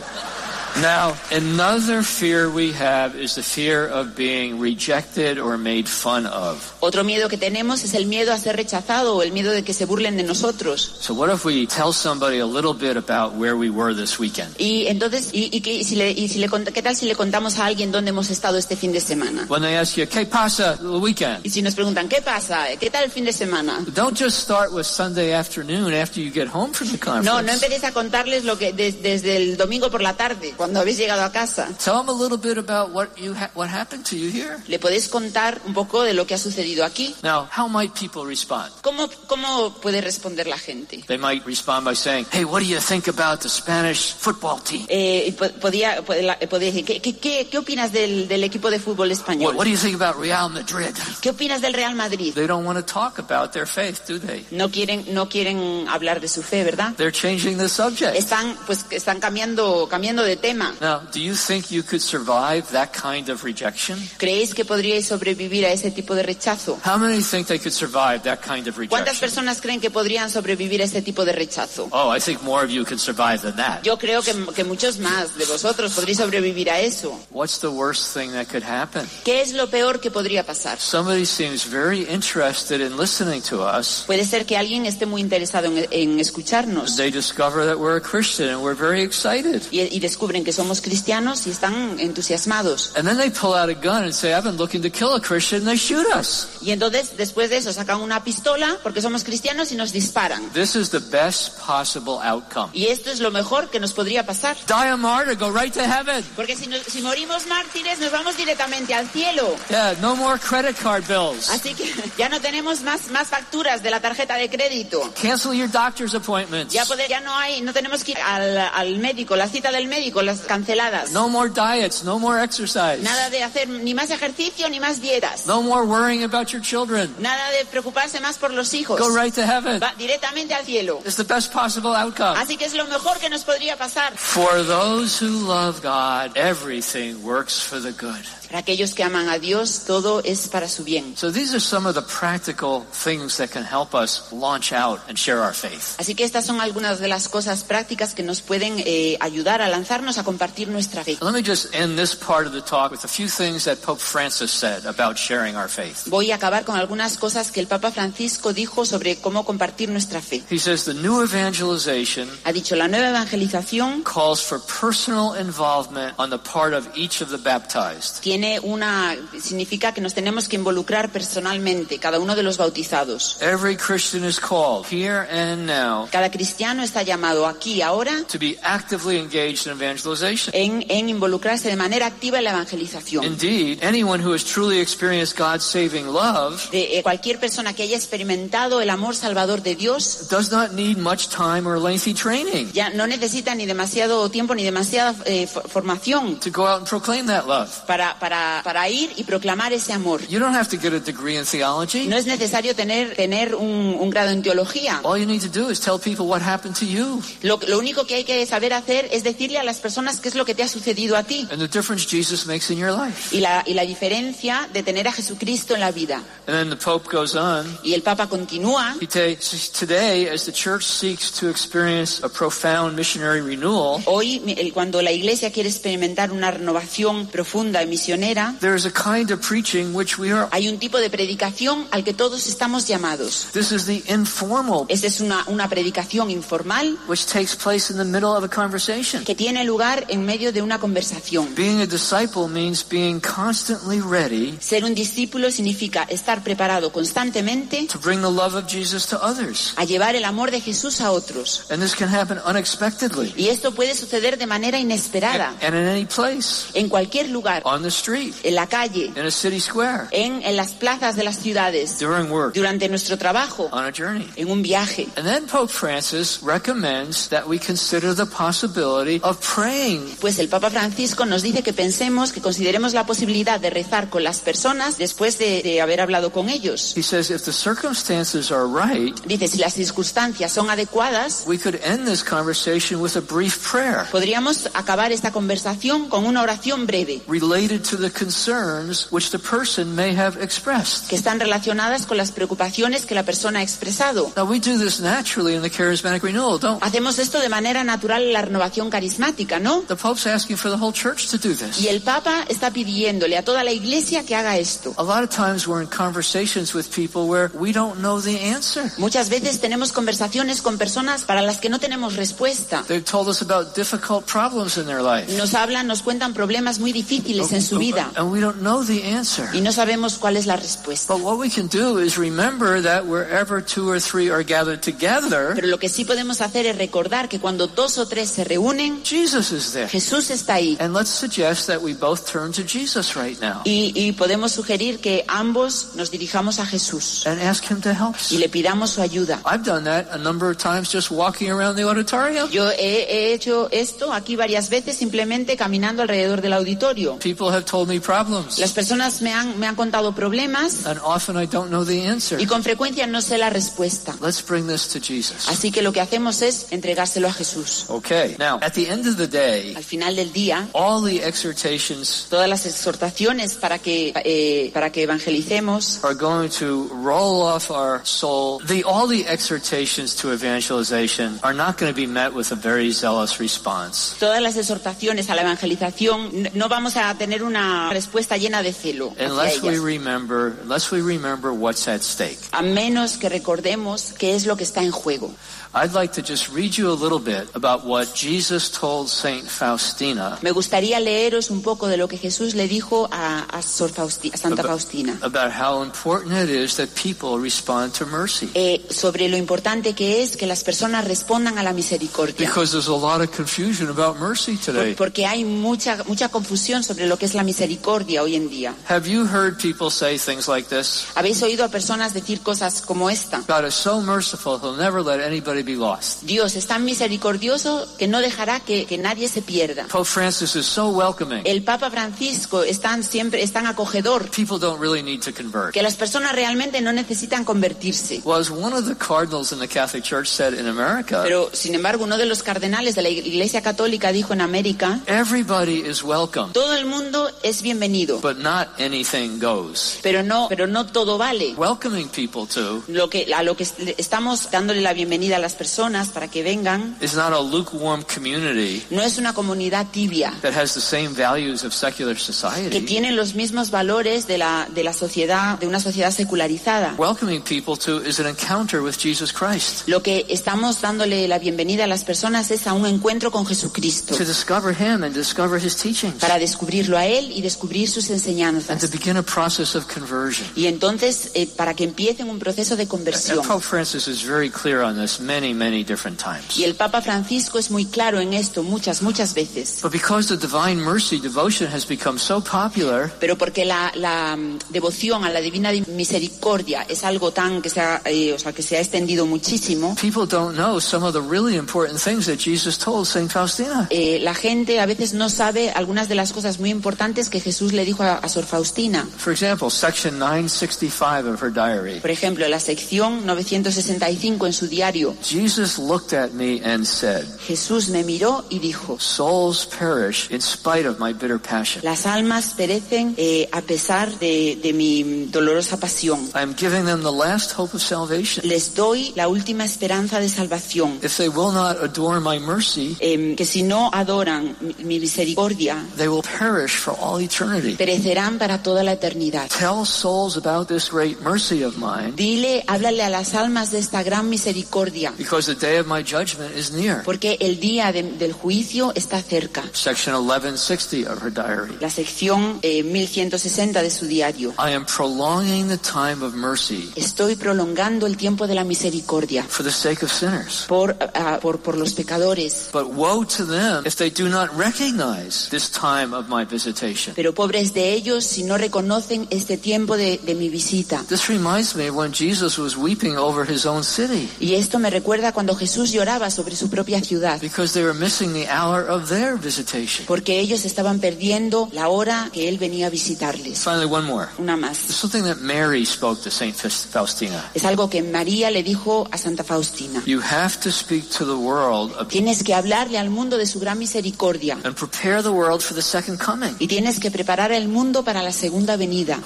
Now, 0.83 1.15
another 1.31 2.03
fear 2.03 2.49
we 2.49 2.73
have 2.73 3.15
is 3.15 3.35
the 3.35 3.43
fear 3.43 3.87
of 3.87 4.15
being 4.17 4.59
rejected 4.59 5.39
or 5.39 5.59
made 5.59 5.87
fun 5.87 6.25
of. 6.27 6.75
Otro 6.81 7.05
miedo 7.05 7.29
que 7.29 7.37
tenemos 7.37 7.85
es 7.85 7.93
el 7.93 8.07
miedo 8.07 8.33
a 8.33 8.39
ser 8.39 8.57
rechazado 8.57 9.17
o 9.17 9.23
el 9.23 9.31
miedo 9.33 9.51
de 9.53 9.63
que 9.63 9.75
se 9.75 9.85
burlen 9.85 10.17
de 10.17 10.23
nosotros. 10.23 10.97
So 11.01 11.13
what 11.13 11.29
if 11.31 11.45
we 11.45 11.67
tell 11.67 11.93
somebody 11.93 12.39
a 12.39 12.47
little 12.47 12.73
bit 12.73 12.97
about 12.97 13.35
where 13.35 13.57
we 13.57 13.69
were 13.69 13.95
this 13.95 14.19
weekend? 14.19 14.55
Y 14.59 14.87
entonces, 14.87 15.29
¿y, 15.35 15.51
y 15.55 15.61
qué, 15.61 15.75
y 15.75 15.85
si 15.85 15.97
le, 15.97 16.13
y 16.13 16.29
si 16.29 16.39
le 16.39 16.49
cont- 16.49 16.73
qué 16.73 16.81
tal 16.83 16.97
si 16.97 17.05
le 17.05 17.15
contamos 17.15 17.59
a 17.59 17.67
alguien 17.67 17.93
dónde 17.93 18.11
hemos 18.11 18.31
estado 18.31 18.57
este 18.57 18.75
fin 18.77 18.93
de 18.93 19.01
semana? 19.01 19.45
When 19.51 19.61
they 19.61 19.77
ask 19.77 19.97
you, 19.99 20.07
¿qué 20.07 20.25
pasa 20.25 20.79
the 20.79 20.85
weekend? 20.99 21.45
Y 21.45 21.51
si 21.51 21.61
nos 21.61 21.75
preguntan, 21.75 22.09
¿qué 22.09 22.23
pasa? 22.23 22.65
¿Qué 22.79 22.89
tal 22.89 23.05
el 23.05 23.11
fin 23.11 23.27
de 23.27 23.35
semana? 23.35 23.85
Don't 23.95 24.17
just 24.19 24.39
start 24.39 24.73
with 24.73 24.85
Sunday 24.87 25.35
afternoon 25.35 25.93
after 25.93 26.23
you 26.23 26.31
get 26.33 26.49
home 26.49 26.73
from 26.73 26.89
the 26.91 26.99
conference. 26.99 27.27
No, 27.27 27.43
no 27.43 27.53
empecéis 27.53 27.85
a 27.85 27.93
contarles 27.93 28.45
lo 28.45 28.57
que 28.57 28.73
des- 28.73 29.03
desde 29.03 29.37
el 29.37 29.57
domingo 29.59 29.91
por 29.91 30.01
la 30.01 30.15
tarde, 30.17 30.55
cuando 30.57 30.70
habéis 30.79 30.97
llegado 30.99 31.23
a 31.23 31.33
casa. 31.33 31.69
Tell 31.83 31.95
them 31.97 32.09
a 32.09 32.13
little 32.13 32.39
bit 32.39 32.57
about 32.57 32.95
what 32.95 33.09
you 33.17 33.35
ha- 33.35 33.51
what 33.55 33.69
happened 33.69 34.05
to 34.05 34.15
you 34.17 34.31
here. 34.31 34.59
Le 34.69 34.79
podéis 34.79 35.09
contar 35.09 35.61
un 35.67 35.75
poco 35.75 36.05
de 36.05 36.15
lo 36.15 36.25
que 36.27 36.35
ha 36.35 36.39
sucedido 36.39 36.85
aquí. 36.85 37.17
Now, 37.25 37.49
how 37.57 37.69
might 37.69 37.93
people 37.99 38.25
respond? 38.25 38.71
¿Cómo, 38.83 39.09
cómo 39.27 39.75
puede 39.81 40.01
responder 40.01 40.47
la 40.47 40.59
gente? 40.59 41.03
They 41.09 41.19
might 41.19 41.45
respond 41.45 41.85
by 41.85 41.97
saying, 41.97 42.27
"Hey, 42.31 42.45
what 42.45 42.61
do 42.61 42.67
you 42.67 42.79
think 42.79 43.09
about 43.09 43.41
the 43.41 43.49
Spanish 43.49 44.15
football 44.15 44.61
team? 44.63 44.87
Eh, 44.89 45.35
podía, 45.61 46.03
podía, 46.05 46.39
podía 46.39 46.67
decir, 46.73 46.85
¿qué, 46.85 47.01
qué, 47.01 47.49
qué, 47.51 47.59
opinas 47.59 47.93
del, 47.93 48.29
del 48.29 48.45
equipo 48.45 48.71
de 48.71 48.79
fútbol 48.79 49.09
What, 49.09 49.19
español? 49.19 49.57
what 49.57 49.65
do 49.65 49.71
you 49.71 49.79
think 49.79 50.01
about 50.01 50.17
Real 50.21 50.49
Madrid?" 50.51 50.95
¿Qué 51.21 51.31
opinas 51.31 51.61
del 51.61 51.73
Real 51.75 51.95
Madrid? 51.95 52.35
They 52.35 52.47
don't 52.47 52.67
want 52.67 52.79
to 52.79 52.85
talk 52.85 53.19
about 53.19 53.53
their 53.53 53.67
faith, 53.67 54.01
do 54.07 54.19
they? 54.21 54.45
No 54.51 54.69
quieren, 54.71 55.05
no 55.15 55.29
quieren 55.29 55.87
hablar 55.89 56.21
de 56.21 56.29
su 56.29 56.43
fe, 56.43 56.63
¿verdad? 56.65 56.95
They're 56.97 57.11
changing 57.13 57.57
the 57.59 57.69
subject. 57.69 58.15
Están, 58.17 58.57
pues, 58.67 58.85
están 58.91 59.21
cambiando, 59.21 59.89
cambiando 59.89 60.23
de 60.23 60.37
tema. 60.37 60.60
Now, 60.81 61.01
do 61.13 61.21
you 61.21 61.35
think 61.35 61.71
you 61.71 61.83
could 61.83 62.01
survive 62.01 62.65
that 62.73 62.91
kind 62.93 63.29
of 63.29 63.43
rejection? 63.45 63.99
¿Creéis 64.19 64.55
que 64.55 64.65
podríais 64.65 65.07
sobrevivir 65.07 65.65
a 65.65 65.73
ese 65.73 65.91
tipo 65.91 66.15
de 66.15 66.23
rechazo? 66.23 66.79
How 66.85 66.99
many 66.99 67.23
think 67.23 67.47
they 67.47 67.59
could 67.59 67.73
survive 67.73 68.23
that 68.25 68.41
kind 68.41 68.67
of 68.69 68.77
¿Cuántas 68.89 69.19
personas 69.19 69.61
creen 69.61 69.81
que 69.81 69.91
podrían 69.91 70.31
sobrevivir 70.31 70.81
a 70.81 70.85
este 70.85 71.03
tipo 71.03 71.25
de 71.25 71.33
rechazo? 71.33 71.89
Oh, 71.93 72.15
I 72.15 72.21
think 72.21 72.43
more 72.43 72.65
of 72.65 72.71
you 72.71 72.85
could 72.85 72.99
survive 73.01 73.43
than 73.43 73.57
that. 73.57 73.83
Yo 73.83 73.99
creo 73.99 74.23
que, 74.23 74.33
que 74.55 74.65
muchos 74.65 74.99
más 74.99 75.37
de 75.37 75.45
vosotros 75.45 75.93
podréis 75.93 76.19
sobrevivir 76.19 76.71
a 76.71 76.81
eso. 76.81 77.19
What's 77.31 77.59
the 77.61 77.69
worst 77.69 78.15
thing 78.15 78.33
that 78.33 78.47
could 78.49 78.63
happen? 78.65 79.07
¿Qué 79.25 79.41
es 79.41 79.53
lo 79.53 79.69
peor 79.69 80.01
que 80.01 80.11
podría 80.11 80.45
pasar? 80.45 80.79
Somebody 80.79 81.25
seems 81.27 81.65
very 81.65 82.03
interested 82.11 82.81
in 82.81 82.97
listening 82.97 83.43
to 83.43 83.63
us. 83.63 84.05
Puede 84.07 84.25
ser 84.25 84.47
que 84.47 84.57
alguien 84.57 84.87
esté 84.87 85.07
muy 85.07 85.21
interesado 85.21 85.67
en, 85.67 85.87
en 85.91 86.21
escucharnos 86.21 86.97
They 86.97 87.11
discover 87.11 87.65
that 87.67 87.77
we're 87.79 87.97
a 87.97 88.01
Christian 88.01 88.49
and 88.51 88.63
we're 88.63 88.75
very 88.79 89.03
excited. 89.03 89.63
y, 89.71 89.81
y 89.81 90.01
descubren 90.01 90.40
que 90.45 90.53
somos 90.53 90.81
cristianos 90.81 91.47
y 91.47 91.51
están 91.51 91.99
entusiasmados. 92.01 92.93
And 92.97 93.07
then 93.07 93.17
they 93.19 93.31
pull 93.31 93.55
out 93.55 93.69
a 93.69 93.75
gun 93.75 94.05
and 94.05 94.13
say, 94.15 94.33
I've 94.35 94.45
been 94.45 94.57
looking 94.57 94.83
to 94.83 94.91
kill 94.91 95.15
a 95.15 95.21
Christian, 95.21 95.61
and 95.63 95.69
they 95.69 95.77
shoot 95.77 96.07
us. 96.15 96.49
Y 96.63 96.71
entonces, 96.73 97.17
después 97.17 97.51
de 97.51 97.57
eso, 97.59 97.73
sacan 97.73 98.01
una 98.01 98.23
pistola 98.25 98.79
porque 98.83 99.01
somos 99.03 99.25
cristianos 99.25 99.73
y 99.73 99.77
nos 99.77 99.93
disparan. 99.93 100.51
This 100.53 100.77
is 100.77 100.91
the 100.91 100.99
best 101.01 101.59
possible 101.59 102.19
outcome. 102.23 102.71
Y 102.73 102.87
esto 102.87 103.11
es 103.11 103.21
lo 103.21 103.31
mejor 103.31 103.71
que 103.71 103.81
nos 103.81 103.93
podría 103.93 104.25
pasar. 104.27 104.57
Die 104.67 104.75
a 104.75 104.97
martyr, 104.97 105.37
go 105.37 105.51
right 105.51 105.73
to 105.73 105.81
heaven. 105.81 106.25
Porque 106.37 106.57
si, 106.57 106.67
nos- 106.67 106.83
si 106.87 107.01
morimos 107.03 107.47
mártires, 107.47 107.99
nos 107.99 108.13
vamos 108.13 108.37
directamente 108.37 108.95
al 108.95 109.09
cielo. 109.09 109.57
Yeah, 109.71 109.95
no 110.01 110.15
more 110.17 110.39
credit 110.39 110.77
card 110.77 111.05
bills. 111.09 111.49
Así 111.51 111.75
que 111.75 111.93
ya 112.19 112.29
no 112.29 112.41
tenemos 112.41 112.83
más, 112.83 113.09
más 113.11 113.29
facturas 113.29 113.83
de 113.83 113.91
la 113.91 114.01
tarjeta 114.01 114.35
de 114.35 114.49
crédito. 114.51 115.13
Cancel 115.21 115.53
your 115.53 115.69
doctor's 115.71 116.15
appointments. 116.15 116.73
Ya, 116.75 116.85
poder, 116.85 117.09
ya 117.09 117.21
no 117.21 117.35
hay, 117.37 117.61
no 117.63 117.73
tenemos 117.73 118.05
que 118.05 118.13
ir 118.13 118.19
al, 118.19 118.59
al 118.59 118.99
médico, 118.99 119.37
la 119.37 119.49
cita 119.49 119.71
del 119.73 119.87
médico, 119.89 120.23
las 120.31 120.41
canceladas. 120.47 121.11
No 121.13 121.29
more 121.29 121.49
diets, 121.49 122.05
no 122.05 122.19
more 122.19 122.43
exercise. 122.43 123.03
Nada 123.03 123.31
de 123.31 123.43
hacer 123.43 123.69
ni 123.69 123.95
más 123.95 124.11
ejercicio 124.11 124.69
ni 124.69 124.81
más 124.81 125.01
dietas. 125.01 125.47
No 125.47 125.63
more 125.63 125.85
worrying 125.85 126.25
about 126.25 126.49
your 126.53 126.63
children. 126.63 127.15
Nada 127.19 127.51
de 127.51 127.65
preocuparse 127.67 128.21
más 128.21 128.39
por 128.39 128.53
los 128.53 128.73
hijos. 128.75 128.99
Go 128.99 129.15
right 129.15 129.35
to 129.35 129.43
heaven. 129.43 129.81
Va 129.81 129.93
directamente 129.99 130.55
al 130.55 130.65
cielo. 130.65 131.01
It's 131.05 131.17
the 131.17 131.25
best 131.25 131.53
possible 131.53 131.95
outcome. 131.95 132.37
Así 132.39 132.57
que 132.57 132.65
es 132.65 132.75
lo 132.75 132.85
mejor 132.87 133.19
que 133.19 133.29
nos 133.29 133.45
podría 133.45 133.77
pasar. 133.77 134.17
For 134.17 134.65
those 134.65 135.19
who 135.23 135.47
love 135.47 135.81
God, 135.83 136.37
everything 136.37 137.23
works 137.23 137.61
for 137.61 137.81
the 137.81 137.93
good. 137.93 138.25
Para 138.51 138.63
aquellos 138.63 138.95
que 138.95 139.05
aman 139.05 139.29
a 139.29 139.39
Dios, 139.39 139.85
todo 139.87 140.23
es 140.25 140.49
para 140.49 140.69
su 140.69 140.83
bien. 140.83 141.17
So 141.17 141.31
these 141.31 141.53
are 141.53 141.61
some 141.61 141.89
of 141.89 141.95
the 141.95 142.03
practical 142.03 142.85
things 142.93 143.37
that 143.37 143.51
can 143.51 143.63
help 143.65 143.95
us 143.95 144.25
launch 144.33 144.73
out 144.73 144.99
and 145.09 145.17
share 145.17 145.39
our 145.39 145.55
faith. 145.55 145.95
Así 145.99 146.17
que 146.17 146.25
estas 146.25 146.47
son 146.47 146.61
algunas 146.61 146.99
de 146.99 147.07
las 147.07 147.29
cosas 147.29 147.63
prácticas 147.63 148.13
que 148.13 148.25
nos 148.25 148.41
pueden 148.41 148.75
eh, 148.79 149.17
ayudar 149.21 149.63
a 149.63 149.69
lanzarnos 149.69 150.19
a 150.19 150.25
compartir 150.25 150.67
nuestra 150.67 151.05
fe. 151.05 151.17
Let 151.23 151.31
me 151.33 151.45
just 151.45 151.73
end 151.73 151.97
this 151.97 152.17
part 152.17 152.49
of 152.49 152.53
the 152.53 152.61
talk 152.61 152.91
with 152.91 153.05
a 153.05 153.09
few 153.09 153.29
things 153.29 153.67
that 153.67 153.77
Pope 153.83 154.01
Francis 154.01 154.51
said 154.51 154.85
about 154.85 155.17
sharing 155.17 155.55
our 155.55 155.69
faith. 155.69 156.09
Voy 156.09 156.33
a 156.33 156.35
acabar 156.35 156.65
con 156.65 156.77
algunas 156.77 157.19
cosas 157.19 157.53
que 157.53 157.61
el 157.61 157.69
Papa 157.69 157.93
Francisco 157.93 158.53
dijo 158.53 158.85
sobre 158.85 159.15
cómo 159.21 159.45
compartir 159.45 159.91
nuestra 159.91 160.21
fe. 160.21 160.43
He 160.51 160.59
says 160.59 160.85
the 160.85 160.95
new 160.95 161.23
evangelization 161.23 162.29
Ha 162.45 162.53
dicho, 162.53 162.75
la 162.75 162.89
nueva 162.89 163.11
evangelización 163.11 164.03
calls 164.03 164.43
for 164.43 164.59
personal 164.61 165.37
involvement 165.39 166.15
on 166.19 166.31
the 166.31 166.39
part 166.39 166.75
of 166.75 166.89
each 166.97 167.23
of 167.23 167.31
the 167.31 167.39
baptized. 167.39 168.21
tiene 168.23 168.40
una 168.63 169.17
significa 169.41 169.93
que 169.93 170.01
nos 170.01 170.15
tenemos 170.15 170.49
que 170.49 170.57
involucrar 170.57 171.11
personalmente, 171.11 171.99
cada 171.99 172.19
uno 172.19 172.35
de 172.37 172.43
los 172.43 172.57
bautizados. 172.57 173.37
Every 173.41 173.77
Christian 173.77 174.25
is 174.25 174.39
called 174.41 174.87
here 174.91 175.27
and 175.31 175.67
now 175.67 176.09
Cada 176.11 176.31
cristiano 176.31 176.83
está 176.83 177.03
llamado 177.03 177.47
aquí 177.47 177.83
ahora 177.83 178.25
to 178.31 178.39
be 178.39 178.57
actively 178.63 179.19
engaged 179.19 179.67
in 179.67 179.73
evangelization. 179.73 180.53
en, 180.55 180.85
en 180.89 181.09
involucrarse 181.09 181.69
de 181.69 181.77
manera 181.77 182.07
activa 182.07 182.39
en 182.39 182.45
la 182.45 182.51
evangelización. 182.51 183.25
Indeed, 183.25 183.83
anyone 183.83 184.23
who 184.25 184.33
has 184.35 184.45
truly 184.45 184.81
experienced 184.81 185.37
God's 185.39 185.65
saving 185.65 186.07
love 186.07 186.61
De 186.71 186.99
eh, 186.99 187.03
cualquier 187.03 187.39
persona 187.39 187.73
que 187.75 187.83
haya 187.83 187.97
experimentado 187.97 188.81
el 188.81 188.91
amor 188.91 189.15
salvador 189.15 189.63
de 189.63 189.75
Dios 189.75 190.29
does 190.29 190.51
not 190.51 190.73
need 190.73 190.97
much 190.99 191.29
time 191.29 191.67
or 191.69 191.79
lengthy 191.79 192.15
training 192.15 192.71
ya 192.73 192.91
no 192.91 193.07
necesita 193.07 193.55
ni 193.55 193.67
demasiado 193.67 194.29
tiempo 194.31 194.55
ni 194.55 194.63
demasiada 194.63 195.15
eh, 195.25 195.47
fo- 195.47 195.63
formación 195.69 196.39
to 196.41 196.51
go 196.51 196.67
out 196.67 196.79
and 196.81 196.89
proclaim 196.89 197.27
that 197.27 197.47
love. 197.47 197.69
para, 197.87 198.19
para, 198.19 198.30
para 198.31 198.89
ir 198.89 199.11
y 199.17 199.25
proclamar 199.25 199.73
ese 199.73 199.93
amor. 199.93 200.27
You 200.29 200.39
don't 200.39 200.55
have 200.57 200.69
to 200.71 200.79
get 200.81 200.93
a 200.93 201.01
degree 201.01 201.37
in 201.37 201.45
theology. 201.45 202.07
No 202.07 202.17
es 202.17 202.27
necesario 202.27 202.75
tener, 202.75 203.15
tener 203.17 203.55
un, 203.55 203.97
un 203.99 204.11
grado 204.11 204.31
en 204.31 204.43
teología. 204.43 205.01
All 205.03 205.19
you 205.19 205.27
need 205.27 205.43
to 205.43 205.49
do 205.49 205.71
is 205.71 205.81
tell 205.81 205.99
people 205.99 206.27
what 206.27 206.41
happened 206.43 206.77
to 206.79 206.85
you 206.87 207.21
Lo, 207.43 207.59
lo 207.69 207.79
único 207.79 208.07
que 208.07 208.15
hay 208.17 208.25
que 208.25 208.45
saber 208.47 208.73
hacer 208.73 209.09
es 209.13 209.23
decirle 209.25 209.59
a 209.59 209.65
las 209.65 209.79
personas 209.79 210.21
qué 210.21 210.29
es 210.29 210.35
lo 210.35 210.45
que 210.45 210.55
te 210.55 210.63
ha 210.63 210.69
sucedido 210.69 211.17
a 211.17 211.23
ti 211.25 211.47
and 211.51 211.61
the 211.61 211.69
difference 211.69 212.07
Jesus 212.09 212.47
makes 212.47 212.71
in 212.71 212.79
your 212.79 212.93
life. 212.93 213.35
y 213.35 213.41
la, 213.41 213.63
y 213.67 213.75
la 213.75 213.83
diferencia 213.85 214.69
de 214.73 214.83
tener 214.83 215.09
a 215.09 215.13
Jesucristo 215.13 215.75
en 215.75 215.81
la 215.81 215.91
vida. 215.93 216.23
And 216.47 216.57
then 216.57 216.71
the 216.71 216.77
Pope 216.77 217.09
goes 217.11 217.35
on. 217.35 217.67
Y 217.83 217.95
el 217.95 218.03
Papa 218.03 218.29
continúa. 218.29 218.95
He 219.01 219.07
today, 219.07 220.29
as 220.29 220.45
the 220.47 220.53
church 220.53 220.85
seeks 220.85 221.31
to 221.41 221.49
experience 221.49 222.21
a 222.23 222.29
profound 222.29 222.97
missionary 222.97 223.41
renewal, 223.41 224.03
Hoy, 224.07 224.43
el- 224.57 224.73
cuando 224.73 225.03
la 225.03 225.13
Iglesia 225.13 225.51
quiere 225.53 225.69
experimentar 225.69 226.33
una 226.33 226.51
renovación 226.51 227.27
profunda 227.27 227.83
y 227.83 227.87
misionera, 227.87 228.20
there 228.61 228.75
is 228.75 228.85
a 228.87 228.91
kind 228.93 229.31
of 229.31 229.41
preaching 229.41 229.95
which 229.95 230.19
we 230.19 230.31
are. 230.33 230.49
hay 230.53 230.69
un 230.69 230.79
tipo 230.79 230.99
de 230.99 231.09
predicación 231.11 231.87
al 231.91 232.05
que 232.05 232.13
todos 232.15 232.47
estamos 232.47 232.87
llamados. 232.87 233.49
This 233.53 233.73
is 233.73 233.87
the 233.87 234.03
informal, 234.13 234.85
Esta 234.89 235.07
es 235.07 235.21
una, 235.21 235.45
una 235.49 235.69
predicación 235.69 236.31
informal 236.31 236.99
which 237.09 237.27
takes 237.27 237.57
place 237.57 237.91
in 237.93 237.99
the 237.99 238.05
middle 238.05 238.31
of 238.37 238.45
a 238.45 238.49
conversation. 238.49 239.25
que 239.25 239.35
tiene 239.35 239.65
lugar 239.65 240.05
en 240.09 240.25
medio 240.25 240.53
de 240.53 240.63
una 240.63 240.79
conversación. 240.79 241.55
Being 241.55 241.81
a 241.81 241.87
disciple 241.87 242.49
means 242.49 242.85
being 242.89 243.21
constantly 243.21 244.01
ready 244.01 244.57
Ser 244.61 244.85
un 244.85 244.95
discípulo 244.95 245.51
significa 245.51 246.03
estar 246.05 246.43
preparado 246.43 246.93
constantemente 246.93 247.87
to 247.87 247.99
bring 247.99 248.21
the 248.21 248.31
love 248.31 248.55
of 248.55 248.67
Jesus 248.67 249.07
to 249.07 249.17
others. 249.23 249.73
a 249.77 249.85
llevar 249.85 250.15
el 250.17 250.25
amor 250.25 250.51
de 250.51 250.61
Jesús 250.61 251.01
a 251.01 251.11
otros. 251.11 251.65
And 251.71 251.83
this 251.83 251.95
can 251.95 252.09
happen 252.15 252.39
unexpectedly 252.47 253.33
Y 253.37 253.49
esto 253.49 253.73
puede 253.73 253.95
suceder 253.95 254.39
de 254.39 254.47
manera 254.47 254.79
inesperada, 254.79 255.55
and 255.63 255.75
in 255.75 255.87
any 255.87 256.05
place, 256.05 256.67
en 256.75 256.89
cualquier 256.89 257.29
lugar, 257.31 257.63
on 257.65 257.83
the 257.83 257.91
street, 258.11 258.35
en 258.43 258.55
la 258.55 258.67
calle, 258.67 259.13
in 259.17 259.27
a 259.27 259.31
city 259.31 259.61
square, 259.61 260.09
en, 260.11 260.43
en 260.43 260.57
las 260.57 260.73
plazas 260.73 261.17
de 261.17 261.25
las 261.25 261.39
ciudades, 261.39 261.99
during 261.99 262.31
work, 262.31 262.55
durante 262.55 262.89
nuestro 262.89 263.17
trabajo, 263.17 263.69
on 263.73 263.85
a 263.85 263.93
journey. 263.93 264.29
en 264.37 264.51
un 264.51 264.63
viaje. 264.63 265.09
And 265.17 265.25
then 265.27 265.47
Pope 265.47 265.71
Francis 265.71 266.41
recommends 266.43 267.29
that 267.29 267.47
we 267.47 267.59
consider 267.59 268.15
the 268.15 268.27
possibility 268.27 269.21
of 269.23 269.39
praying. 269.55 270.17
Pues 270.21 270.39
el 270.39 270.49
Papa 270.49 270.71
Francisco 270.71 271.25
nos 271.27 271.43
dice 271.43 271.63
que 271.63 271.73
pensemos, 271.73 272.33
que 272.33 272.41
consideremos 272.41 272.93
la 272.95 273.07
posibilidad 273.07 273.61
de 273.61 273.71
rezar 273.71 274.09
con 274.11 274.25
las 274.25 274.41
personas 274.41 274.99
después 274.99 275.39
de, 275.39 275.63
de 275.63 275.81
haber 275.81 276.01
hablado 276.01 276.33
con 276.33 276.49
ellos. 276.49 276.95
He 276.97 277.03
says 277.03 277.31
if 277.31 277.43
the 277.45 277.53
circumstances 277.53 278.51
are 278.51 278.67
right, 278.67 279.15
Dice, 279.27 279.49
si 279.49 279.59
las 279.59 279.75
circunstancias 279.75 280.53
son 280.53 280.71
adecuadas, 280.71 281.45
we 281.47 281.59
could 281.59 281.79
end 281.85 282.07
this 282.07 282.23
conversation 282.23 283.01
with 283.01 283.17
a 283.17 283.21
brief 283.21 283.71
prayer 283.71 284.07
podríamos 284.11 284.69
acabar 284.75 285.13
esta 285.13 285.33
conversación 285.33 286.09
con 286.09 286.25
una 286.25 286.43
oración 286.43 286.87
breve, 286.87 287.23
related 287.29 287.83
to 287.91 287.97
the 287.97 288.11
concerns 288.11 289.09
which 289.11 289.31
the 289.31 289.39
person 289.39 289.95
may 289.95 290.15
have 290.15 290.41
expressed. 290.43 291.09
que 291.09 291.17
están 291.17 291.41
relacionadas 291.41 292.07
con 292.07 292.17
las 292.17 292.31
preocupaciones 292.31 293.05
que 293.05 293.15
la 293.15 293.25
persona 293.25 293.61
ha 293.61 293.63
expresado. 293.63 294.33
Now 294.37 294.45
we 294.45 294.61
do 294.61 294.79
this 294.79 295.01
naturally 295.01 295.55
in 295.55 295.63
the 295.63 295.71
charismatic 295.71 296.23
renewal, 296.23 296.59
don't 296.59 296.81
we? 296.81 296.87
Hacemos 296.87 297.19
esto 297.19 297.41
de 297.41 297.49
manera 297.49 297.83
natural 297.85 298.23
en 298.23 298.33
la 298.33 298.43
renovación 298.43 298.91
carismática, 298.91 299.59
¿no? 299.59 299.83
The 299.89 299.97
Pope's 299.97 300.27
asking 300.27 300.57
for 300.57 300.71
the 300.71 300.77
whole 300.77 300.93
church 300.93 301.29
to 301.31 301.39
do 301.39 301.55
this. 301.55 301.81
Y 301.81 301.89
el 301.89 302.01
Papa 302.01 302.45
está 302.49 302.71
pidiéndole 302.71 303.37
a 303.37 303.45
toda 303.45 303.65
la 303.65 303.73
iglesia 303.73 304.25
que 304.25 304.37
haga 304.37 304.57
esto. 304.57 304.95
A 304.97 305.03
lot 305.03 305.23
of 305.23 305.31
times 305.31 305.67
we're 305.67 305.83
in 305.83 305.89
conversations 305.89 306.75
with 306.75 306.87
people 306.95 307.29
where 307.29 307.51
we 307.55 307.73
don't 307.73 307.99
know 308.01 308.21
the 308.21 308.39
answer. 308.53 308.91
Muchas 308.99 309.29
veces 309.29 309.61
tenemos 309.61 309.93
conversaciones 309.93 310.63
con 310.63 310.79
personas 310.79 311.25
para 311.25 311.43
las 311.43 311.59
que 311.59 311.69
no 311.69 311.79
tenemos 311.81 312.17
respuesta. 312.17 312.85
They've 312.87 313.05
told 313.05 313.29
us 313.29 313.43
about 313.43 313.75
difficult 313.75 314.27
problems 314.27 314.77
in 314.77 314.87
their 314.87 315.03
life. 315.03 315.37
Nos 315.37 315.55
hablan, 315.55 315.87
nos 315.87 316.03
cuentan 316.03 316.35
problemas 316.35 316.79
muy 316.79 316.93
difíciles 316.93 317.53
en 317.53 317.63
su 317.63 317.80
vida 317.81 318.11
And 318.17 318.31
we 318.33 318.41
don't 318.41 318.61
know 318.61 318.85
the 318.85 319.03
answer. 319.15 319.49
y 319.53 319.61
no 319.61 319.73
sabemos 319.73 320.19
cuál 320.19 320.37
es 320.37 320.47
la 320.47 320.57
respuesta. 320.57 321.15
But 321.15 321.23
what 321.23 321.39
we 321.39 321.51
can 321.51 321.69
do 321.69 321.99
is 321.99 322.17
remember 322.17 322.83
that 322.83 323.05
wherever 323.07 323.63
two 323.65 323.89
or 323.91 323.99
three 324.01 324.31
are 324.31 324.45
gathered 324.45 324.81
together, 324.83 325.53
Pero 325.55 325.67
lo 325.67 325.79
que 325.79 325.89
sí 325.89 326.05
podemos 326.05 326.41
hacer 326.41 326.67
es 326.67 326.77
recordar 326.77 327.29
que 327.29 327.41
cuando 327.41 327.67
dos 327.67 327.99
o 327.99 328.07
tres 328.07 328.29
se 328.31 328.45
reúnen, 328.45 329.03
Jesus 329.05 329.51
is 329.53 329.73
there. 329.73 329.89
Jesús 329.89 330.31
está 330.31 330.55
ahí. 330.55 330.77
And 330.81 330.95
let's 330.95 331.11
suggest 331.11 331.67
that 331.67 331.81
we 331.81 331.95
both 331.95 332.31
turn 332.31 332.53
to 332.53 332.63
Jesus 332.63 333.17
right 333.17 333.41
now 333.41 333.63
Y, 333.65 333.93
y 333.95 334.13
podemos 334.13 334.53
sugerir 334.53 335.01
que 335.01 335.25
ambos 335.29 335.91
nos 335.95 336.11
dirijamos 336.11 336.59
a 336.59 336.67
Jesús 336.67 337.27
and 337.27 337.41
ask 337.41 337.65
Him 337.71 337.81
to 337.81 337.91
help 337.91 338.15
us. 338.17 338.31
y 338.33 338.39
le 338.39 338.49
pidamos 338.49 338.91
su 338.91 339.01
ayuda. 339.03 339.41
I've 339.45 339.65
done 339.65 339.85
that 339.85 340.07
a 340.13 340.19
number 340.19 340.51
of 340.51 340.59
times 340.59 340.91
just 340.93 341.11
walking 341.11 341.51
around 341.51 341.77
the 341.77 341.85
auditorium. 341.85 342.49
Yo 342.51 342.69
he, 342.71 343.07
he 343.09 343.33
hecho 343.35 343.69
esto 343.71 344.13
aquí 344.13 344.37
varias 344.37 344.69
veces 344.71 344.97
simplemente 344.97 345.57
caminando 345.57 346.03
alrededor 346.03 346.41
del 346.41 346.53
auditorio. 346.53 347.19
People 347.19 347.49
have 347.51 347.65
told 347.71 347.89
me 347.89 348.01
problems, 348.01 348.59
Las 348.59 348.73
personas 348.73 349.23
me 349.23 349.33
han, 349.33 349.59
me 349.59 349.67
han 349.67 349.77
contado 349.77 350.13
problemas 350.15 350.87
and 350.87 350.99
often 351.05 351.37
I 351.41 351.47
don't 351.47 351.69
know 351.69 351.85
the 351.85 352.07
answer. 352.09 352.41
y 352.41 352.47
con 352.47 352.63
frecuencia 352.63 353.07
no 353.07 353.21
sé 353.21 353.39
la 353.39 353.51
respuesta. 353.51 354.17
Let's 354.21 354.45
bring 354.45 354.67
this 354.67 354.89
to 354.89 354.99
Jesus. 355.01 355.49
Así 355.49 355.71
que 355.71 355.83
lo 355.83 355.93
que 355.93 356.01
hacemos 356.01 356.43
es 356.43 356.67
entregárselo 356.71 357.29
a 357.29 357.33
Jesús. 357.33 357.85
Okay. 357.89 358.37
Now, 358.39 358.59
at 358.63 358.73
the 358.75 358.89
end 358.91 359.07
of 359.07 359.17
the 359.17 359.27
day, 359.27 359.75
Al 359.77 359.85
final 359.85 360.17
del 360.17 360.33
día, 360.33 360.69
all 360.73 361.05
the 361.05 361.25
exhortations 361.27 362.27
todas 362.29 362.49
las 362.49 362.67
exhortaciones 362.67 363.55
para 363.55 363.79
que, 363.79 364.13
eh, 364.25 364.71
para 364.73 364.91
que 364.91 365.03
evangelicemos 365.03 366.01
are 366.05 366.15
going 366.15 366.49
to 366.49 366.89
roll 367.03 367.43
off 367.43 367.71
our 367.71 368.01
soul. 368.05 368.61
The, 368.67 368.83
all 368.85 369.07
the 369.09 369.27
exhortations 369.29 370.15
to 370.17 370.33
evangelization 370.33 371.39
are 371.43 371.55
not 371.55 371.79
going 371.79 371.93
to 371.93 371.97
be 371.97 372.07
met 372.07 372.33
with 372.35 372.51
a 372.53 372.57
very 372.57 372.93
zealous 372.93 373.39
response. 373.39 374.17
Todas 374.19 374.41
las 374.43 374.57
exhortaciones 374.57 375.31
a 375.31 375.35
la 375.35 375.43
evangelización 375.43 376.51
no 376.55 376.69
vamos 376.69 376.97
a 376.97 377.15
tener 377.15 377.43
una 377.43 377.60
respuesta 377.91 378.37
llena 378.37 378.63
de 378.63 378.73
celo 378.73 379.13
hacia 379.19 379.63
we 379.63 379.71
ellas, 379.71 379.85
remember, 379.85 380.55
unless 380.63 380.91
we 380.93 381.01
remember 381.01 381.53
what's 381.53 381.87
at 381.89 382.01
stake. 382.03 382.39
a 382.53 382.63
menos 382.63 383.17
que 383.17 383.29
recordemos 383.29 384.15
qué 384.19 384.35
es 384.35 384.47
lo 384.47 384.57
que 384.57 384.65
está 384.65 384.83
en 384.83 384.91
juego. 384.91 385.33
I'd 385.73 385.93
like 385.95 386.13
to 386.15 386.23
just 386.23 386.49
read 386.53 386.77
you 386.77 386.91
a 386.91 386.97
little 386.97 387.21
bit 387.21 387.49
about 387.55 387.85
what 387.87 388.13
Jesus 388.13 388.69
told 388.71 389.09
Saint 389.09 389.47
Faustina 389.49 390.37
Me 390.43 390.51
gustaría 390.51 390.99
leeros 390.99 391.49
un 391.49 391.63
poco 391.63 391.87
de 391.87 391.97
lo 391.97 392.09
que 392.09 392.19
Jesús 392.19 392.55
le 392.55 392.67
dijo 392.67 393.09
a, 393.13 393.45
a 393.45 393.63
Sor 393.63 393.91
Fausti- 393.93 394.33
a 394.35 394.37
Santa 394.37 394.65
Faustina 394.65 395.17
about 395.23 395.53
how 395.53 395.83
important 395.85 396.33
it 396.35 396.51
is 396.51 396.75
that 396.77 396.89
people 397.01 397.39
respond 397.41 397.93
to 397.93 398.05
mercy. 398.07 398.51
eh, 398.55 398.85
sobre 398.91 399.29
lo 399.29 399.37
importante 399.37 399.95
que 399.95 400.23
es 400.25 400.37
que 400.37 400.47
las 400.47 400.65
personas 400.65 401.07
respondan 401.07 401.57
a 401.59 401.63
la 401.63 401.73
misericordia. 401.73 402.35
Because 402.49 402.73
there's 402.73 402.89
a 402.89 402.93
lot 402.93 403.21
of 403.21 403.31
confusion 403.35 403.89
about 403.91 404.19
mercy 404.19 404.57
Por- 404.57 404.75
today. 404.75 404.95
porque 404.97 405.25
hay 405.27 405.45
mucha 405.45 406.03
mucha 406.09 406.29
confusión 406.31 406.83
sobre 406.83 407.07
lo 407.07 407.17
que 407.17 407.27
es 407.27 407.35
la 407.35 407.45
misericordia 407.45 408.23
hoy 408.25 408.35
en 408.35 408.49
día. 408.51 408.75
Have 408.89 409.09
you 409.09 409.25
heard 409.25 409.57
people 409.61 409.89
say 409.91 410.19
things 410.19 410.49
like 410.49 410.69
this? 410.69 411.05
Habéis 411.15 411.41
oído 411.43 411.65
a 411.65 411.69
personas 411.69 412.13
decir 412.13 412.41
cosas 412.41 412.83
como 412.83 413.09
esta. 413.09 413.43
God 413.47 413.67
is 413.69 413.75
so 413.75 414.01
merciful, 414.01 414.59
he'll 414.61 414.77
never 414.77 415.01
let 415.01 415.21
anybody 415.21 415.60
be 415.63 415.77
lost. 415.77 416.23
Dios 416.23 416.57
es 416.57 416.67
tan 416.67 416.85
misericordioso 416.85 417.87
que 417.99 418.09
no 418.09 418.21
dejará 418.21 418.61
que, 418.61 418.87
que 418.87 418.99
nadie 418.99 419.29
se 419.29 419.43
pierda. 419.43 419.87
Pope 419.89 420.05
Francis 420.05 420.57
is 420.57 420.67
so 420.67 420.89
welcoming. 420.89 421.43
El 421.45 421.63
Papa 421.63 421.91
Francisco 421.91 422.63
es 422.63 422.81
tan 422.81 423.03
siempre 423.05 423.43
es 423.43 423.53
tan 423.53 423.67
acogedor 423.67 424.31
People 424.31 424.59
don't 424.59 424.81
really 424.81 425.03
need 425.03 425.21
to 425.23 425.33
convert. 425.33 425.73
que 425.73 425.83
las 425.83 425.95
personas 425.97 426.33
realmente 426.35 426.81
no 426.81 426.93
necesitan 426.93 427.45
convertirse. 427.45 428.21
Well, 428.25 428.41
as 428.41 428.51
one 428.51 428.73
of 428.75 428.87
the 428.87 428.95
cardinals 428.97 429.53
in 429.53 429.59
the 429.59 429.69
Catholic 429.69 430.05
Church 430.05 430.27
said 430.29 430.55
in 430.55 430.67
America, 430.67 431.23
Pero 431.23 431.51
sin 431.53 431.75
embargo, 431.75 432.05
uno 432.05 432.17
de 432.17 432.27
los 432.27 432.43
cardenales 432.43 432.95
de 432.95 433.03
la 433.03 433.09
Iglesia 433.09 433.63
Católica 433.63 434.13
dijo 434.13 434.33
en 434.33 434.41
América, 434.41 435.01
everybody 435.07 435.83
is 435.89 436.03
welcome, 436.03 436.53
todo 436.53 436.75
el 436.75 436.87
mundo 436.87 437.31
es 437.43 437.63
bienvenido, 437.63 438.21
but 438.21 438.37
not 438.39 438.69
anything 438.81 439.39
goes. 439.39 439.99
pero 440.03 440.23
no 440.23 440.47
pero 440.49 440.67
no 440.67 440.87
todo 440.87 441.19
vale. 441.19 441.55
Welcoming 441.57 442.09
people 442.09 442.47
to 442.53 442.83
Lo 442.89 443.09
que 443.11 443.33
a 443.35 443.43
lo 443.43 443.57
que 443.57 443.65
est- 443.65 443.79
estamos 443.99 444.51
dándole 444.51 444.81
la 444.81 444.93
bienvenida 444.93 445.37
a 445.37 445.39
las 445.39 445.50
personas 445.55 446.09
para 446.09 446.29
que 446.29 446.43
vengan 446.43 446.97
is 447.01 447.15
not 447.15 447.33
a 447.33 447.41
lukewarm 447.41 448.03
community 448.03 448.83
no 448.91 449.03
es 449.03 449.19
una 449.19 449.33
comunidad 449.33 449.87
tibia 449.91 450.33
that 450.43 450.53
has 450.55 450.75
the 450.75 450.81
same 450.81 451.09
values 451.09 451.65
of 451.65 451.73
secular 451.73 452.15
que 452.15 452.21
society. 452.21 452.81
tiene 452.83 453.13
los 453.13 453.35
mismos 453.35 453.71
valores 453.71 454.27
de 454.27 454.39
la 454.39 454.69
de 454.75 454.85
la 454.85 454.93
sociedad 454.93 455.59
de 455.59 455.67
una 455.67 455.81
sociedad 455.81 456.11
secularizada. 456.13 456.95
Welcoming 456.99 457.43
people 457.43 457.77
to 457.77 457.99
is 458.07 458.21
an 458.21 458.27
encounter 458.27 458.83
with 458.83 458.97
Jesus 458.99 459.33
Christ 459.33 459.89
Lo 459.89 460.03
que 460.03 460.27
estamos 460.29 460.81
dándole 460.81 461.27
la 461.29 461.39
bienvenida 461.39 461.85
a 461.85 461.87
las 461.87 462.05
personas 462.05 462.51
es 462.51 462.67
a 462.67 462.73
un 462.73 462.87
encuentro 462.87 463.31
con 463.31 463.47
Jesucristo 463.47 464.17
to 464.17 464.25
discover 464.25 464.75
Him 464.75 465.03
and 465.05 465.15
discover 465.15 465.63
His 465.65 465.77
teachings 465.77 466.15
para 466.21 466.39
descubrirlo 466.39 466.97
a 466.97 467.07
Él 467.07 467.31
y 467.33 467.43
descubrir 467.43 467.89
sus 467.89 468.05
and 468.05 468.09
to 468.09 468.15
enseñanzas. 468.15 468.91
begin 468.91 469.17
a 469.17 469.23
process 469.23 469.75
of 469.75 469.87
conversion. 469.93 470.47
Y 470.57 470.67
entonces, 470.67 471.31
eh, 471.35 471.47
para 471.57 471.75
que 471.75 471.85
empiecen 471.85 472.29
un 472.29 472.39
proceso 472.39 472.77
de 472.77 472.83
And 472.83 472.91
conversión. 472.91 473.47
Pope 473.47 473.63
Francis 473.65 474.07
is 474.09 474.23
very 474.23 474.51
clear 474.51 474.83
on 474.83 474.97
this 475.01 475.21
many, 475.41 475.55
many 475.55 475.85
different 475.85 476.19
times. 476.21 476.57
Y 476.57 476.65
el 476.65 476.75
Papa 476.75 477.01
Francisco 477.01 477.59
es 477.59 477.71
muy 477.71 477.87
claro 477.87 478.21
en 478.21 478.35
esto 478.35 478.63
muchas, 478.63 479.03
muchas 479.03 479.35
veces. 479.35 479.81
But 479.83 479.93
because 479.93 480.29
the 480.29 480.37
divine 480.37 480.77
mercy 480.77 481.19
devotion 481.19 481.71
has 481.73 481.87
become 481.87 482.19
so 482.19 482.43
popular, 482.43 483.11
Pero 483.19 483.37
porque 483.37 483.65
la, 483.65 483.91
la, 483.95 484.37
mm, 484.37 484.59
devoción 484.71 485.25
a 485.25 485.31
la 485.31 485.41
divina 485.41 485.71
misericordia 485.89 486.83
es 486.89 487.05
algo 487.05 487.33
tan 487.33 487.63
que 487.63 487.71
se 487.71 487.81
ha, 487.81 488.03
eh, 488.05 488.33
o 488.33 488.39
sea, 488.39 488.53
que 488.53 488.63
se 488.63 488.77
ha 488.77 488.81
extendido 488.81 489.27
muchísimo, 489.27 489.95
people 490.01 490.27
don't 490.27 490.55
know 490.57 490.81
some 490.81 491.05
of 491.07 491.13
the 491.13 491.21
really 491.21 491.57
important 491.57 491.99
things 492.01 492.27
that 492.27 492.37
Jesus 492.39 492.79
told 492.79 493.07
St. 493.07 493.31
Faustina. 493.31 493.87
eh, 493.91 494.19
la 494.21 494.35
gente 494.35 494.81
a 494.81 494.87
veces 494.87 495.15
no 495.15 495.29
sabe 495.29 495.71
algunas 495.71 496.09
de 496.09 496.15
las 496.15 496.33
cosas 496.33 496.59
muy 496.59 496.71
importantes 496.71 497.29
que 497.31 497.41
Jesús 497.41 497.73
le 497.73 497.85
dijo 497.85 498.03
a, 498.03 498.15
a 498.15 498.29
Sor 498.29 498.45
Faustina. 498.45 499.07
For 499.17 499.33
example, 499.33 499.71
section 499.71 500.19
965 500.19 501.27
of 501.27 501.43
her 501.43 501.53
diary. 501.53 502.01
Por 502.01 502.11
ejemplo, 502.11 502.47
la 502.49 502.61
sección 502.61 503.25
965 503.27 504.47
en 504.47 504.53
su 504.53 504.67
diario, 504.67 505.15
Jesus 505.31 505.79
looked 505.79 506.13
at 506.13 506.33
me 506.33 506.61
and 506.65 506.85
said, 506.85 507.25
Jesús 507.47 507.89
me 507.89 508.03
miró 508.03 508.45
y 508.51 508.59
dijo, 508.59 508.99
Souls 509.01 509.67
perish 509.67 510.29
in 510.31 510.41
spite 510.41 510.87
of 510.87 510.99
my 510.99 511.13
bitter 511.13 511.39
passion. 511.39 511.83
las 511.85 512.05
almas 512.07 512.55
perecen 512.57 513.15
eh, 513.17 513.49
a 513.53 513.61
pesar 513.63 514.19
de, 514.19 514.59
de 514.61 514.73
mi 514.73 515.27
dolorosa 515.31 515.79
pasión. 515.79 516.19
I 516.35 516.41
am 516.43 516.55
giving 516.57 516.85
them 516.85 517.03
the 517.03 517.13
last 517.13 517.53
hope 517.57 517.75
of 517.77 517.83
salvation. 517.83 518.47
Les 518.49 518.75
doy 518.75 519.13
la 519.15 519.29
última 519.29 519.65
esperanza 519.65 520.19
de 520.19 520.29
salvación. 520.29 520.99
If 521.03 521.17
they 521.17 521.29
will 521.29 521.53
not 521.53 521.77
adore 521.83 522.21
my 522.21 522.39
mercy, 522.41 522.97
em, 523.01 523.37
que 523.37 523.45
si 523.47 523.63
no 523.63 523.91
adoran 523.93 524.57
mi 524.83 524.99
misericordia, 524.99 525.85
they 525.97 526.09
will 526.09 526.23
perish 526.23 526.77
for 526.77 526.95
all 526.99 527.21
eternity. 527.21 527.77
perecerán 527.77 528.39
para 528.39 528.63
toda 528.63 528.83
la 528.83 528.93
eternidad. 528.93 529.49
Tell 529.49 529.85
souls 529.85 530.37
about 530.37 530.67
this 530.69 530.91
great 530.91 531.21
mercy 531.23 531.63
of 531.63 531.77
mine, 531.77 532.13
Dile, 532.17 532.65
háblale 532.67 533.03
a 533.05 533.11
las 533.11 533.35
almas 533.35 533.71
de 533.71 533.79
esta 533.79 534.03
gran 534.03 534.29
misericordia, 534.29 535.13
because 535.21 535.47
the 535.47 535.55
day 535.55 535.79
of 535.79 535.87
my 535.87 536.03
judgment 536.03 536.57
is 536.57 536.73
near. 536.73 537.03
porque 537.05 537.37
el 537.41 537.61
día 537.61 537.93
de- 537.93 538.03
del 538.03 538.33
juicio 538.33 538.93
está 538.95 539.23
cerca. 539.23 539.63
Section 539.75 540.15
1160 540.17 541.13
of 541.13 541.23
her 541.23 541.31
diary. 541.31 541.77
La 541.81 541.91
sección 541.91 542.59
eh, 542.63 542.83
1160 542.83 543.83
de 543.83 543.91
su 543.91 544.07
diario. 544.07 544.55
I 544.59 544.73
am 544.73 544.87
prolonging 544.87 545.69
the 545.69 545.77
time 545.77 546.25
of 546.25 546.33
mercy 546.35 546.91
Estoy 546.97 547.37
prolongando 547.37 548.07
el 548.07 548.17
tiempo 548.17 548.47
de 548.47 548.55
la 548.55 548.65
misericordia 548.65 549.45
for 549.45 549.63
the 549.65 549.71
sake 549.71 550.03
of 550.05 550.11
sinners. 550.11 550.65
por, 550.67 550.97
ah, 551.15 551.39
por, 551.43 551.61
por 551.61 551.77
los 551.77 551.93
pecadores. 551.93 552.71
But 552.73 552.89
woe 552.95 553.27
to 553.37 553.45
them 553.45 553.85
if 553.87 553.97
they 553.97 554.09
do 554.11 554.29
not 554.31 554.49
recognize 554.57 555.49
this 555.51 555.71
time 555.71 556.15
of 556.15 556.29
my 556.29 556.45
visitation. 556.45 557.13
Pero 557.15 557.35
pobres 557.35 557.75
de 557.75 557.93
ellos 557.93 558.25
si 558.25 558.43
no 558.43 558.57
reconocen 558.57 559.27
este 559.31 559.59
tiempo 559.59 559.97
de, 559.99 560.19
de 560.25 560.35
mi 560.35 560.49
visita. 560.49 561.05
This 561.09 561.29
reminds 561.29 561.75
me 561.77 561.91
when 561.91 562.13
Jesus 562.13 562.59
was 562.59 562.77
weeping 562.77 563.17
over 563.19 563.45
his 563.47 563.67
own 563.67 563.85
city 563.85 564.29
Y 564.41 564.55
esto 564.55 564.79
me 564.79 564.89
recuerda 564.89 565.10
cuando 565.33 565.57
Jesús 565.57 565.91
lloraba 565.91 566.31
sobre 566.31 566.55
su 566.55 566.71
propia 566.71 567.03
ciudad, 567.03 567.41
because 567.41 567.73
they 567.75 567.83
were 567.83 567.99
missing 567.99 568.33
the 568.33 568.47
hour 568.49 568.89
of 568.89 569.09
their 569.09 569.37
visitation. 569.37 570.07
porque 570.07 570.39
ellos 570.39 570.65
estaban 570.65 571.01
perdiendo 571.01 571.69
la 571.73 571.89
hora 571.89 572.31
que 572.33 572.49
Él 572.49 572.59
venía 572.59 572.87
a 572.87 572.91
visitarles. 572.91 573.59
Finally, 573.65 573.87
one 573.87 574.07
more. 574.07 574.29
Una 574.39 574.57
más. 574.57 574.77
something 574.77 575.23
that 575.25 575.39
Mary 575.39 575.85
spoke 575.85 576.23
to 576.23 576.31
Saint 576.31 576.55
Faustina. 576.57 577.51
Es 577.55 577.65
algo 577.65 577.91
que 577.91 578.03
María 578.03 578.51
le 578.51 578.63
dijo 578.63 579.09
a 579.11 579.19
Santa 579.19 579.43
Faustina. 579.43 580.03
You 580.07 580.21
have 580.21 580.59
to 580.63 580.71
speak 580.71 581.09
to 581.19 581.25
the 581.25 581.35
world 581.35 581.93
of- 581.99 582.09
Tienes 582.09 582.43
que 582.45 582.55
hablarle 582.55 582.99
al 582.99 583.11
mundo 583.11 583.37
de 583.37 583.47
su 583.47 583.59
gran 583.59 583.79
misericordia 583.79 584.59
and 584.65 584.75
prepare 584.77 585.23
the 585.23 585.29
world 585.31 585.61
for 585.61 585.75
the 585.75 585.83
second 585.83 586.19
coming. 586.19 586.55
y 586.61 586.69
tienes 586.69 587.01
que 587.01 587.11
preparar 587.11 587.51
el 587.53 587.67
mundo 587.69 588.05
para 588.05 588.23
la 588.23 588.33
segunda 588.33 588.77
venida, 588.77 589.19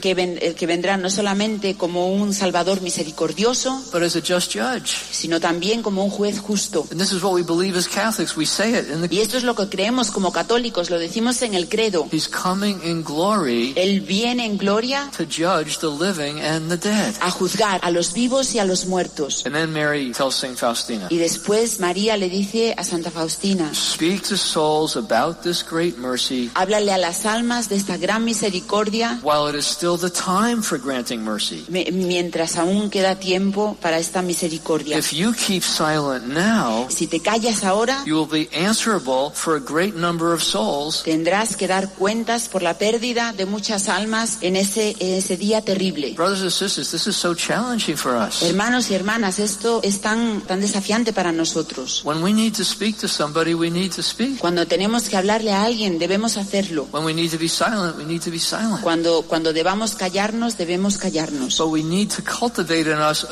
que, 0.00 0.14
ven- 0.14 0.38
que 0.56 0.66
vendrá 0.66 0.96
no 0.96 1.10
solamente 1.10 1.74
como 1.76 2.12
un 2.12 2.32
Salvador 2.34 2.80
misericordioso, 2.80 3.63
but 3.92 4.02
as 4.02 4.16
a 4.16 4.20
just 4.20 4.52
judge. 4.54 4.90
sino 5.10 5.40
también 5.40 5.82
como 5.82 6.04
un 6.04 6.10
juez 6.10 6.38
justo. 6.40 6.86
And 6.90 7.00
this 7.00 7.12
is 7.12 7.22
what 7.22 7.32
we 7.34 7.42
believe 7.42 7.76
as 7.78 7.88
Catholics. 7.88 8.36
We 8.36 8.46
say 8.46 8.74
it 8.74 8.90
in 8.90 9.00
the 9.06 9.14
Y 9.14 9.20
esto 9.20 9.36
es 9.36 9.44
lo 9.44 9.54
que 9.54 9.68
creemos 9.68 10.10
como 10.10 10.32
católicos, 10.32 10.90
lo 10.90 10.98
decimos 10.98 11.40
en 11.42 11.54
el 11.54 11.68
credo. 11.68 12.08
He's 12.12 12.28
coming 12.28 12.80
in 12.84 13.02
glory 13.04 13.72
Él 13.76 14.00
viene 14.00 14.44
en 14.44 14.56
gloria 14.58 15.10
to 15.16 15.24
judge 15.24 15.78
the 15.78 15.88
living 15.90 16.40
and 16.40 16.68
the 16.70 16.76
dead. 16.76 17.14
a 17.20 17.30
juzgar 17.30 17.80
a 17.82 17.90
los 17.90 18.12
vivos 18.12 18.54
y 18.54 18.58
a 18.58 18.64
los 18.64 18.86
muertos. 18.86 19.44
And 19.46 19.54
then 19.54 19.72
Mary 19.72 20.12
tells 20.12 20.34
Saint 20.34 20.56
Faustina, 20.58 21.06
Y 21.10 21.16
después 21.18 21.80
María 21.80 22.16
le 22.16 22.28
dice 22.28 22.74
a 22.76 22.84
Santa 22.84 23.10
Faustina, 23.10 23.72
Speak 23.74 24.22
to 24.28 24.36
souls 24.36 24.96
about 24.96 25.42
this 25.42 25.62
great 25.68 25.96
mercy 25.98 26.50
háblale 26.54 26.92
a 26.92 26.98
las 26.98 27.26
almas 27.26 27.68
de 27.68 27.76
esta 27.76 27.96
gran 27.96 28.24
misericordia 28.24 29.20
while 29.22 29.48
it 29.48 29.54
is 29.54 29.66
still 29.66 29.96
the 29.98 30.10
time 30.10 30.62
for 30.62 30.78
granting 30.78 31.22
mercy. 31.22 31.64
me- 31.68 31.90
mientras 31.92 32.56
aún 32.56 32.90
queda 32.90 33.16
tiempo 33.18 33.43
para 33.52 33.98
esta 33.98 34.22
misericordia. 34.22 34.98
If 34.98 35.12
you 35.12 35.32
keep 35.32 35.62
silent 35.62 36.26
now, 36.28 36.88
Si 36.88 37.06
te 37.06 37.20
callas 37.20 37.64
ahora, 37.64 38.02
you 38.06 38.16
will 38.16 38.30
be 38.30 38.48
answerable 38.56 39.30
for 39.34 39.56
a 39.56 39.60
great 39.60 39.94
number 39.94 40.32
of 40.32 40.42
souls 40.42 41.02
tendrás 41.02 41.56
que 41.56 41.66
dar 41.66 41.88
cuentas 41.90 42.48
por 42.48 42.62
la 42.62 42.74
pérdida 42.78 43.32
de 43.32 43.46
muchas 43.46 43.88
almas 43.88 44.38
en 44.40 44.56
ese, 44.56 44.96
en 44.98 45.14
ese 45.14 45.36
día 45.36 45.62
terrible. 45.62 46.14
Brothers 46.14 46.42
and 46.42 46.50
sisters, 46.50 46.90
this 46.90 47.06
is 47.06 47.16
so 47.16 47.34
challenging 47.34 47.96
for 47.96 48.14
us. 48.16 48.42
Hermanos 48.42 48.90
y 48.90 48.94
hermanas, 48.94 49.38
esto 49.38 49.80
es 49.82 50.00
tan, 50.00 50.40
tan 50.42 50.60
desafiante 50.60 51.12
para 51.12 51.32
nosotros. 51.32 52.02
When 52.04 52.22
we 52.22 52.32
need 52.32 52.54
to 52.54 52.64
speak 52.64 52.98
to 52.98 53.08
somebody, 53.08 53.54
we 53.54 53.70
need 53.70 53.92
to 53.92 54.02
speak. 54.02 54.38
Cuando 54.38 54.66
tenemos 54.66 55.08
que 55.08 55.16
hablarle 55.16 55.52
a 55.52 55.64
alguien, 55.64 55.98
debemos 55.98 56.36
hacerlo. 56.36 56.88
When 56.92 57.04
we 57.04 57.14
need 57.14 57.30
to 57.30 57.38
be 57.38 57.48
silent, 57.48 57.96
we 57.96 58.04
need 58.04 58.22
to 58.22 58.30
be 58.30 58.38
silent. 58.38 58.82
Cuando, 58.82 59.22
cuando 59.22 59.52
debamos 59.52 59.94
callarnos, 59.94 60.56
debemos 60.56 60.98
callarnos. 60.98 61.58
But 61.58 61.68
we 61.68 61.82
need 61.82 62.10
to 62.10 62.22
cultivate 62.22 62.90
in 62.90 62.98
us. 62.98 63.26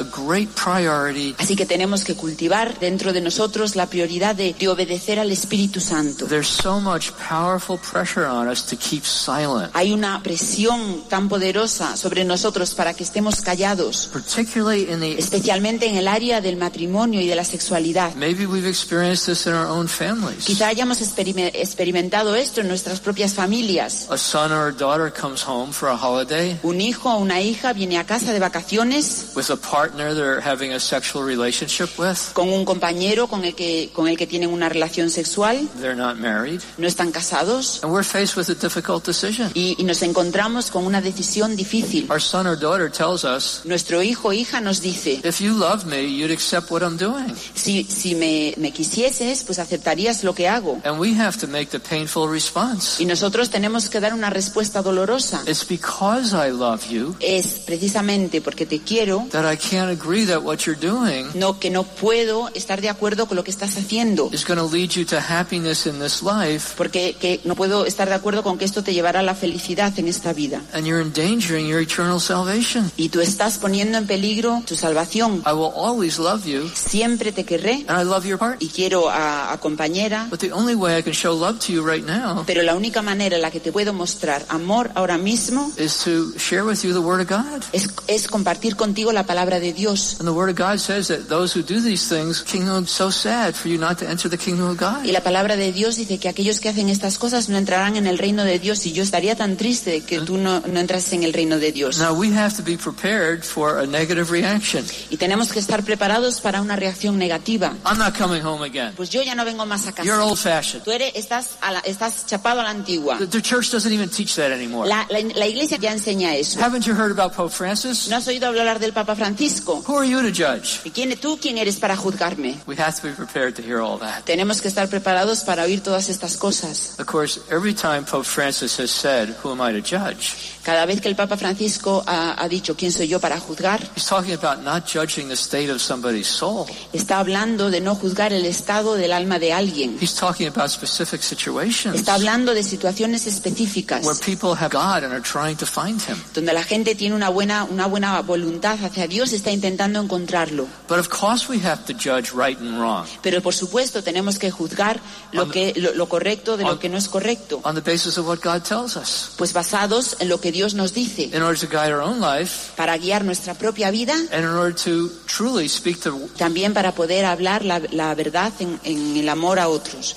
Así 1.39 1.57
que 1.57 1.67
tenemos 1.67 2.05
que 2.05 2.15
cultivar 2.15 2.79
dentro 2.79 3.13
de 3.13 3.21
nosotros 3.21 3.77
la 3.77 3.87
prioridad 3.87 4.35
de, 4.35 4.55
de 4.59 4.69
obedecer 4.69 5.19
al 5.19 5.31
Espíritu 5.31 5.81
Santo. 5.81 6.27
There's 6.27 6.49
so 6.49 6.81
much 6.81 7.11
powerful 7.29 7.79
pressure 7.79 8.27
on 8.27 8.49
us 8.49 8.65
to 8.67 8.77
keep 8.77 9.05
silent, 9.05 9.71
Hay 9.75 9.93
una 9.93 10.23
presión 10.23 11.03
tan 11.09 11.29
poderosa 11.29 11.97
sobre 11.97 12.25
nosotros 12.25 12.75
para 12.75 12.95
que 12.95 13.05
estemos 13.05 13.41
callados, 13.43 14.09
particularly 14.13 14.91
in 14.93 15.01
the. 15.01 15.19
especialmente 15.19 15.87
en 15.87 15.97
el 15.97 16.09
área 16.09 16.41
del 16.41 16.57
matrimonio 16.57 17.21
y 17.21 17.27
de 17.27 17.35
la 17.35 17.45
sexualidad. 17.45 18.15
Maybe 18.15 18.47
we've 18.47 18.69
experienced 18.69 19.27
this 19.27 19.47
in 19.47 19.53
our 19.53 19.67
own 19.67 19.89
families. 19.89 20.45
Quizá 20.45 20.69
hayamos 20.69 21.01
experime- 21.01 21.51
experimentado 21.55 22.35
esto 22.37 22.61
en 22.61 22.69
nuestras 22.69 23.01
propias 23.01 23.35
familias. 23.35 24.07
A 24.11 24.17
son 24.19 24.53
or 24.53 24.69
a 24.69 24.73
daughter 24.73 25.13
comes 25.13 25.43
home 25.47 25.73
for 25.73 25.89
a 25.89 25.97
holiday 25.97 26.59
Un 26.63 26.81
hijo 26.81 27.11
o 27.11 27.19
una 27.19 27.41
hija 27.41 27.73
viene 27.73 27.99
a 27.99 28.05
casa 28.05 28.33
de 28.33 28.39
vacaciones 28.39 29.33
with 29.35 29.51
a 29.51 29.57
partner 29.93 30.15
they're 30.15 30.41
having 30.41 30.73
a 30.73 30.81
sexual 30.81 31.25
relationship 31.25 31.89
with. 31.99 32.17
con 32.33 32.49
un 32.49 32.65
compañero 32.65 33.27
con 33.29 33.45
el 33.45 33.55
que, 33.55 33.91
con 33.93 34.09
el 34.09 34.17
que 34.17 34.27
tienen 34.27 34.51
una 34.51 34.69
relación 34.69 35.11
sexual, 35.11 35.69
They're 35.81 35.95
not 35.97 36.17
married. 36.19 36.61
no 36.79 36.87
están 36.87 37.13
casados 37.13 37.81
And 37.83 37.93
we're 37.93 38.05
faced 38.05 38.37
with 38.37 38.49
a 38.51 38.55
difficult 38.55 39.05
decision. 39.05 39.51
y, 39.55 39.75
y 39.79 39.85
nos 39.85 40.03
encontramos 40.03 40.71
con 40.71 40.87
una 40.87 41.01
decisión 41.01 41.57
difícil. 41.57 42.11
Our 42.11 42.21
son 42.21 42.47
or 42.47 42.59
daughter 42.59 42.91
tells 42.91 43.25
us, 43.25 43.63
Nuestro 43.65 44.03
hijo 44.03 44.29
o 44.29 44.33
hija 44.33 44.61
nos 44.61 44.81
dice, 44.81 45.21
if 45.25 45.41
you 45.41 45.53
love 45.57 45.85
me, 45.85 46.03
you'd 46.03 46.33
accept 46.33 46.71
what 46.71 46.83
I'm 46.83 46.97
doing. 46.97 47.35
si, 47.55 47.85
si 47.85 48.15
me, 48.15 48.55
me 48.57 48.73
quisieses, 48.73 49.45
pues 49.45 49.59
aceptarías 49.59 50.25
lo 50.25 50.35
que 50.35 50.49
hago. 50.49 50.81
And 50.85 50.99
we 50.99 51.15
have 51.15 51.39
to 51.39 51.47
make 51.47 51.67
the 51.71 51.81
painful 51.81 52.29
response. 52.29 53.03
Y 53.03 53.07
nosotros 53.07 53.51
tenemos 53.51 53.89
que 53.91 54.01
dar 54.01 54.15
una 54.15 54.31
respuesta 54.31 54.83
dolorosa. 54.83 55.43
It's 55.47 55.67
because 55.67 56.33
I 56.35 56.51
love 56.51 56.87
you 56.89 57.15
Es 57.21 57.61
precisamente 57.67 58.41
porque 58.41 58.67
te 58.67 58.81
quiero, 58.81 59.27
that 59.31 59.45
I 59.53 59.57
can't 59.57 59.82
agree 59.91 60.27
that 60.27 60.43
what 60.43 60.59
you're 60.67 60.79
doing 60.79 61.27
no 61.35 61.59
que 61.59 61.71
no 61.71 61.85
puedo 61.85 62.49
estar 62.55 62.81
de 62.81 62.89
acuerdo 62.89 63.27
con 63.27 63.37
lo 63.37 63.45
que 63.45 63.51
estás 63.51 63.77
haciendo. 63.77 64.31
is 64.33 64.45
going 64.47 64.59
to 64.59 64.67
lead 64.67 64.91
you 64.91 65.05
to 65.05 65.19
happiness 65.19 65.87
in 65.87 65.99
this 66.01 66.23
life, 66.23 66.75
Porque 66.77 67.17
que 67.19 67.41
no 67.45 67.55
puedo 67.55 67.85
estar 67.87 68.09
de 68.09 68.15
acuerdo 68.15 68.43
con 68.43 68.59
que 68.59 68.65
esto 68.65 68.83
te 68.83 68.93
llevará 68.95 69.21
a 69.21 69.23
la 69.23 69.35
felicidad 69.35 69.97
en 69.99 70.09
esta 70.09 70.33
vida. 70.33 70.61
and 70.73 70.87
you're 70.87 71.01
endangering 71.03 71.67
your 71.67 71.81
eternal 71.81 72.21
salvation. 72.21 72.91
Y 72.97 73.09
tú 73.09 73.21
estás 73.21 73.59
poniendo 73.59 73.99
en 73.99 74.07
peligro 74.07 74.63
tu 74.67 74.75
salvación. 74.77 75.43
I 75.47 75.53
will 75.53 75.73
always 75.75 76.19
love 76.19 76.45
you, 76.47 76.69
Siempre 76.75 77.33
te 77.33 77.45
querré 77.45 77.85
and 77.89 77.99
I 78.01 78.05
love 78.05 78.25
your 78.27 78.39
heart. 78.39 78.63
y 78.63 78.69
quiero 78.69 79.09
a, 79.11 79.53
a 79.53 79.59
compañera, 79.61 80.27
But 80.31 80.41
the 80.41 80.53
only 80.53 80.75
way 80.75 80.99
I 80.99 81.03
can 81.03 81.13
show 81.13 81.33
love 81.35 81.59
to 81.67 81.73
you 81.73 81.83
right 81.87 82.05
now 82.07 82.45
pero 82.47 82.63
la 82.63 82.75
única 82.75 83.03
manera 83.03 83.37
en 83.37 83.43
la 83.43 83.51
que 83.51 83.61
te 83.61 83.73
puedo 83.73 83.93
mostrar 83.93 84.45
amor 84.49 84.91
ahora 84.95 85.19
mismo 85.19 85.71
is 85.77 85.99
to 86.05 86.33
share 86.39 86.63
with 86.65 86.83
you 86.83 86.93
the 86.93 86.99
Word 87.01 87.21
of 87.21 87.29
God. 87.29 87.63
es, 87.73 87.89
es 88.09 88.27
compartir 88.29 88.77
contigo 88.77 89.13
la 89.13 89.25
palabra 89.25 89.61
de 89.61 89.72
Dios. 89.73 90.17
And 90.19 90.27
the 90.29 90.33
Word 90.35 90.51
of 90.51 90.57
God 90.57 90.79
says 90.79 91.09
that 91.09 91.29
those 91.29 91.53
who 91.57 91.63
do 91.63 91.81
these 91.81 92.07
things, 92.09 92.43
kingdom 92.43 92.87
so 92.87 93.11
sad 93.11 93.55
for 93.55 93.69
you 93.69 93.79
not 93.79 93.99
to 93.99 94.09
enter 94.09 94.29
the 94.29 94.39
kingdom 94.39 94.69
of 94.69 94.79
God. 94.79 95.05
Y 95.05 95.13
la 95.13 95.21
palabra 95.23 95.57
de 95.57 95.73
Dios 95.73 95.97
dice 95.97 96.19
que 96.19 96.29
aquellos 96.29 96.61
que 96.61 96.69
hacen 96.69 96.89
estas 96.89 97.19
cosas 97.19 97.49
no 97.49 97.57
entrarán 97.59 97.97
en 97.97 98.07
el 98.07 98.19
reino 98.19 98.45
de 98.45 98.59
Dios 98.59 98.85
y 98.87 98.93
yo 98.93 99.03
estaría 99.03 99.37
tan 99.37 99.57
triste 99.57 100.03
que 100.03 100.21
tú 100.21 100.37
no, 100.39 100.61
no 100.61 100.81
entrases 100.81 101.13
en 101.15 101.23
el 101.25 101.33
reino 101.33 101.59
de 101.59 101.73
Dios. 101.73 101.99
Now 101.99 102.13
we 102.15 102.29
have 102.37 102.55
to 102.57 102.63
be 102.63 102.77
prepared 102.77 103.43
for 103.45 103.79
a 103.79 103.87
negative 103.87 104.31
reaction. 104.31 104.85
Y 105.11 105.17
tenemos 105.17 105.53
que 105.53 105.59
estar 105.59 105.83
preparados 105.85 106.41
para 106.41 106.61
una 106.61 106.77
reacción 106.77 107.19
negativa. 107.19 107.75
I'm 107.85 107.99
not 107.99 108.17
coming 108.17 108.43
home 108.45 108.65
again. 108.65 108.93
Pues 108.97 109.11
yo 109.11 109.23
ya 109.23 109.35
no 109.35 109.45
vengo 109.45 109.67
más 109.67 109.87
a 109.87 109.93
You're 110.03 110.19
casa. 110.19 110.25
old 110.25 110.39
fashioned. 110.39 110.85
Tú 110.85 110.91
eres, 110.93 111.13
estás, 111.15 111.51
a 111.61 111.73
la- 111.73 111.81
estás 111.81 112.27
chapado 112.27 112.61
a 112.61 112.65
la 112.65 112.71
antigua. 112.71 113.19
The, 113.19 113.27
the 113.27 113.43
church 113.43 113.71
doesn't 113.71 113.93
even 113.93 114.09
teach 114.09 114.35
that 114.37 114.51
anymore. 114.53 114.89
La, 114.89 115.07
la- 115.11 115.21
la 115.35 115.47
iglesia 115.47 115.79
ya 115.79 115.93
enseña 115.93 116.35
eso. 116.35 116.61
Haven't 116.61 116.87
you 116.87 116.95
heard 116.95 117.11
about 117.13 117.35
Pope 117.35 117.53
Francis? 117.55 118.09
¿No 118.09 118.17
has 118.17 118.27
oído 118.29 118.47
hablar 118.49 118.79
del 118.79 118.93
Papa 118.93 119.15
Francisco? 119.15 119.62
Who 119.67 119.97
are 119.99 120.09
you 120.09 120.21
to 120.23 120.29
judge? 120.29 120.81
¿Y 120.85 120.91
quién, 120.91 121.15
tú 121.19 121.39
quién 121.41 121.59
eres 121.59 121.77
para 121.77 121.97
juzgarme? 121.97 122.59
We 122.67 122.77
have 122.77 122.95
to 123.01 123.09
be 123.09 123.13
prepared 123.15 123.55
to 123.57 123.63
hear 123.63 123.81
all 123.81 123.99
that. 123.99 124.25
Tenemos 124.25 124.61
que 124.61 124.69
estar 124.69 124.89
preparados 124.89 125.41
para 125.45 125.65
oír 125.65 125.83
todas 125.83 126.09
estas 126.09 126.37
cosas. 126.37 126.97
Of 126.99 127.07
course, 127.07 127.41
every 127.51 127.75
time 127.75 128.05
Pope 128.05 128.25
Francis 128.25 128.79
has 128.79 128.91
said, 128.91 129.35
Who 129.43 129.53
am 129.53 129.61
I 129.61 129.73
to 129.73 129.81
judge? 129.81 130.35
Cada 130.63 130.87
vez 130.87 131.01
que 131.01 131.09
el 131.09 131.17
Papa 131.17 131.37
Francisco 131.37 132.05
ha, 132.07 132.41
ha 132.41 132.49
dicho 132.49 132.77
quién 132.77 132.93
soy 132.93 133.09
yo 133.09 133.19
para 133.19 133.41
juzgar, 133.41 133.81
He's 133.97 134.07
talking 134.07 134.33
about 134.35 134.63
not 134.63 134.85
judging 134.87 135.27
the 135.29 135.35
state 135.35 135.71
of 135.73 135.81
somebody's 135.81 136.29
soul. 136.29 136.67
está 136.93 137.19
hablando 137.19 137.71
de 137.71 137.81
no 137.81 137.95
juzgar 137.97 138.33
el 138.33 138.45
estado 138.47 138.95
del 138.95 139.13
alma 139.13 139.39
de 139.41 139.53
alguien. 139.53 139.99
He's 140.01 140.15
talking 140.15 140.47
about 140.47 140.71
specific 140.71 141.21
situations 141.23 141.97
Está 141.97 142.15
hablando 142.15 142.55
de 142.55 142.63
situaciones 142.63 143.27
específicas 143.27 144.05
where 144.05 144.19
people 144.25 144.51
have 144.55 144.71
God 144.71 145.03
and 145.05 145.13
are 145.13 145.21
trying 145.21 145.57
to 145.57 145.67
find 145.67 146.01
Him. 146.01 146.17
donde 146.33 146.53
la 146.53 146.63
gente 146.63 146.95
tiene 146.95 147.17
una 147.17 147.29
buena, 147.29 147.65
una 147.65 147.87
buena 147.87 148.21
voluntad 148.23 148.79
hacia 148.85 149.09
Dios 149.09 149.33
está 149.33 149.51
intentando 149.53 150.01
encontrarlo. 150.01 150.67
But 150.89 150.99
of 150.99 151.09
course, 151.09 151.49
we 151.49 151.59
have 151.65 151.85
to 151.87 151.93
judge 151.93 152.33
right 152.35 152.59
and 152.59 152.79
wrong 152.79 153.07
Pero 153.23 153.41
por 153.43 153.55
supuesto 153.55 154.03
tenemos 154.03 154.39
que 154.39 154.51
juzgar 154.51 155.01
lo, 155.33 155.49
que, 155.49 155.73
lo, 155.77 155.95
lo 155.95 156.09
correcto 156.09 156.57
de 156.57 156.65
lo 156.65 156.79
que 156.79 156.89
no 156.89 156.99
es 156.99 157.09
correcto, 157.09 157.61
on 157.65 157.75
the 157.75 157.81
basis 157.81 158.19
of 158.19 158.27
what 158.27 158.39
God 158.43 158.63
tells 158.63 158.97
us 158.97 159.31
pues 159.37 159.53
basados 159.53 160.17
en 160.21 160.29
lo 160.29 160.41
que 160.41 160.53
Dios 160.53 160.75
nos 160.75 160.93
dice, 160.93 161.25
in 161.25 161.43
order 161.43 161.59
to 161.59 161.67
guide 161.67 161.93
our 161.93 162.01
own 162.01 162.21
life 162.21 162.73
para 162.77 162.97
guiar 162.97 163.25
nuestra 163.25 163.55
propia 163.55 163.91
vida, 163.91 164.15
and 164.33 164.45
in 164.45 164.47
order 164.47 164.75
to 164.75 165.11
truly 165.27 165.69
speak 165.69 166.01
to 166.01 166.13
también 166.37 166.75
para 166.75 166.93
poder 166.95 167.25
hablar 167.25 167.65
la, 167.65 167.81
la 167.91 168.15
verdad 168.15 168.53
en, 168.59 168.79
en 168.85 169.17
el 169.17 169.29
amor 169.29 169.59
a 169.59 169.69
otros. 169.69 170.15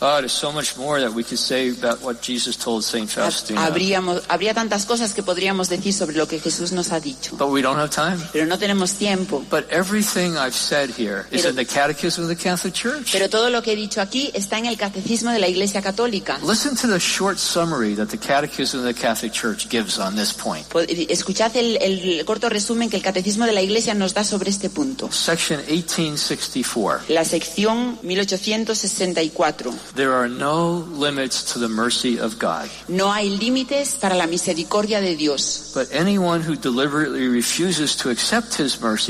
Habríamos, 3.56 4.22
habría 4.28 4.54
tantas 4.54 4.86
cosas 4.86 5.14
que 5.14 5.24
podríamos 5.24 5.70
decir 5.70 5.94
sobre 5.94 6.16
lo 6.16 6.28
que 6.28 6.40
Jesús 6.40 6.72
nos 6.72 6.92
ha 6.92 7.00
dicho, 7.00 7.36
But 7.38 7.50
we 7.50 7.62
don't 7.62 7.80
have 7.80 7.90
time. 7.90 8.18
pero 8.32 8.46
no 8.46 8.58
tenemos 8.58 8.94
tiempo. 8.94 9.25
But 9.50 9.66
everything 9.70 10.38
I've 10.38 10.54
said 10.56 10.90
here 10.90 11.26
is 11.32 11.42
Pero- 11.42 11.50
in 11.52 11.56
the 11.56 11.66
Catechism 11.66 12.24
of 12.24 12.30
the 12.30 12.36
Catholic 12.36 12.74
Church. 12.74 13.12
Pero 13.12 13.30
todo 13.30 13.50
lo 13.50 13.62
que 13.62 13.74
he 13.74 13.76
dicho 13.76 14.02
aquí 14.02 14.32
está 14.34 14.58
en 14.58 14.66
el 14.66 14.78
catecismo 14.78 15.32
de 15.32 15.40
la 15.40 15.48
Iglesia 15.48 15.82
Católica. 15.82 16.40
Listen 16.44 16.76
to 16.76 16.88
the 16.88 17.00
short 17.00 17.38
summary 17.38 17.96
that 17.96 18.08
the 18.10 18.18
Catechism 18.18 18.80
of 18.80 18.86
the 18.86 18.94
Catholic 18.94 19.32
Church 19.34 19.68
gives 19.70 20.00
on 20.00 20.16
this 20.16 20.34
point. 20.34 20.66
Escuchad 21.10 21.56
el, 21.56 21.78
el 21.82 22.26
corto 22.26 22.50
resumen 22.50 22.90
que 22.90 22.98
el 22.98 23.04
catecismo 23.04 23.46
de 23.46 23.52
la 23.54 23.62
Iglesia 23.62 23.94
nos 23.94 24.14
da 24.14 24.24
sobre 24.24 24.50
este 24.50 24.70
punto. 24.70 25.12
Section 25.12 25.60
1864. 25.68 27.06
La 27.10 27.24
sección 27.24 28.00
1864. 28.04 29.74
There 29.96 30.12
are 30.14 30.28
no 30.30 30.86
limits 30.98 31.44
to 31.54 31.60
the 31.60 31.68
mercy 31.68 32.20
of 32.20 32.38
God. 32.40 32.70
No 32.88 33.12
hay 33.12 33.30
límites 33.38 33.96
para 34.00 34.16
la 34.16 34.28
misericordia 34.28 35.02
de 35.02 35.16
Dios. 35.16 35.72
But 35.74 35.88
anyone 35.94 36.42
who 36.42 36.56
deliberately 36.56 37.28
refuses 37.28 37.96
to 37.98 38.10
accept 38.10 38.56
his 38.60 38.80
mercy 38.82 39.05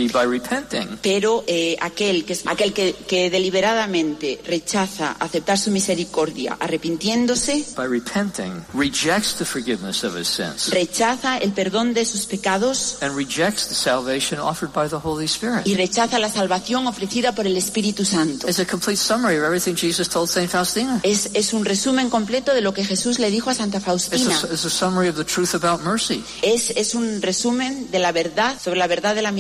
Pero 1.02 1.44
eh, 1.48 1.78
aquel, 1.80 2.26
que, 2.26 2.38
aquel 2.46 2.74
que, 2.74 2.94
que 3.08 3.30
deliberadamente 3.30 4.40
rechaza 4.46 5.16
aceptar 5.20 5.58
su 5.58 5.72
misericordia 5.72 6.58
arrepintiéndose, 6.60 7.66
by 7.76 7.88
repenting 7.88 8.64
rejects 8.74 9.36
the 9.36 9.46
forgiveness 9.46 10.04
of 10.04 10.16
his 10.18 10.28
sins 10.28 10.70
rechaza 10.72 11.38
el 11.38 11.54
perdón 11.54 11.94
de 11.94 12.06
sus 12.06 12.26
pecados 12.26 12.98
and 13.02 13.16
rejects 13.16 13.68
the 13.68 13.76
salvation 13.76 14.40
offered 14.40 14.72
by 14.74 14.88
the 14.90 14.98
Holy 15.02 15.26
Spirit. 15.26 15.66
y 15.66 15.76
rechaza 15.76 16.20
la 16.20 16.30
salvación 16.30 16.88
ofrecida 16.88 17.34
por 17.34 17.48
el 17.48 17.56
Espíritu 17.58 18.06
Santo. 18.06 18.48
It's 18.48 18.60
a 18.60 18.66
complete 18.66 18.98
summary 18.98 19.38
of 19.38 19.44
everything 19.44 19.76
Jesus 19.76 20.10
told 20.10 20.30
St. 20.30 20.50
Faustina. 20.50 21.00
Es, 21.04 21.30
es 21.34 21.54
un 21.54 21.66
resumen 21.66 22.10
completo 22.10 22.54
de 22.54 22.62
lo 22.62 22.74
que 22.74 22.84
Jesús 22.84 23.20
le 23.20 23.30
dijo 23.30 23.50
a 23.50 23.54
Santa 23.54 23.78
It's 23.78 23.86
Faustina. 23.86 24.40
a, 24.44 24.54
it's 24.54 24.66
a 24.66 24.70
summary 24.70 25.08
of 25.08 25.16
the 25.16 25.26
truth 25.26 25.54
about 25.54 25.82
mercy. 25.82 26.24
Es, 26.42 26.72
es 26.72 26.96
un 26.96 27.22
resumen 27.22 27.90
de 27.92 28.00
la 28.00 28.12
verdad 28.12 28.60
sobre 28.62 28.80
la 28.80 28.88
verdad 28.88 29.16
de 29.16 29.22
la 29.22 29.32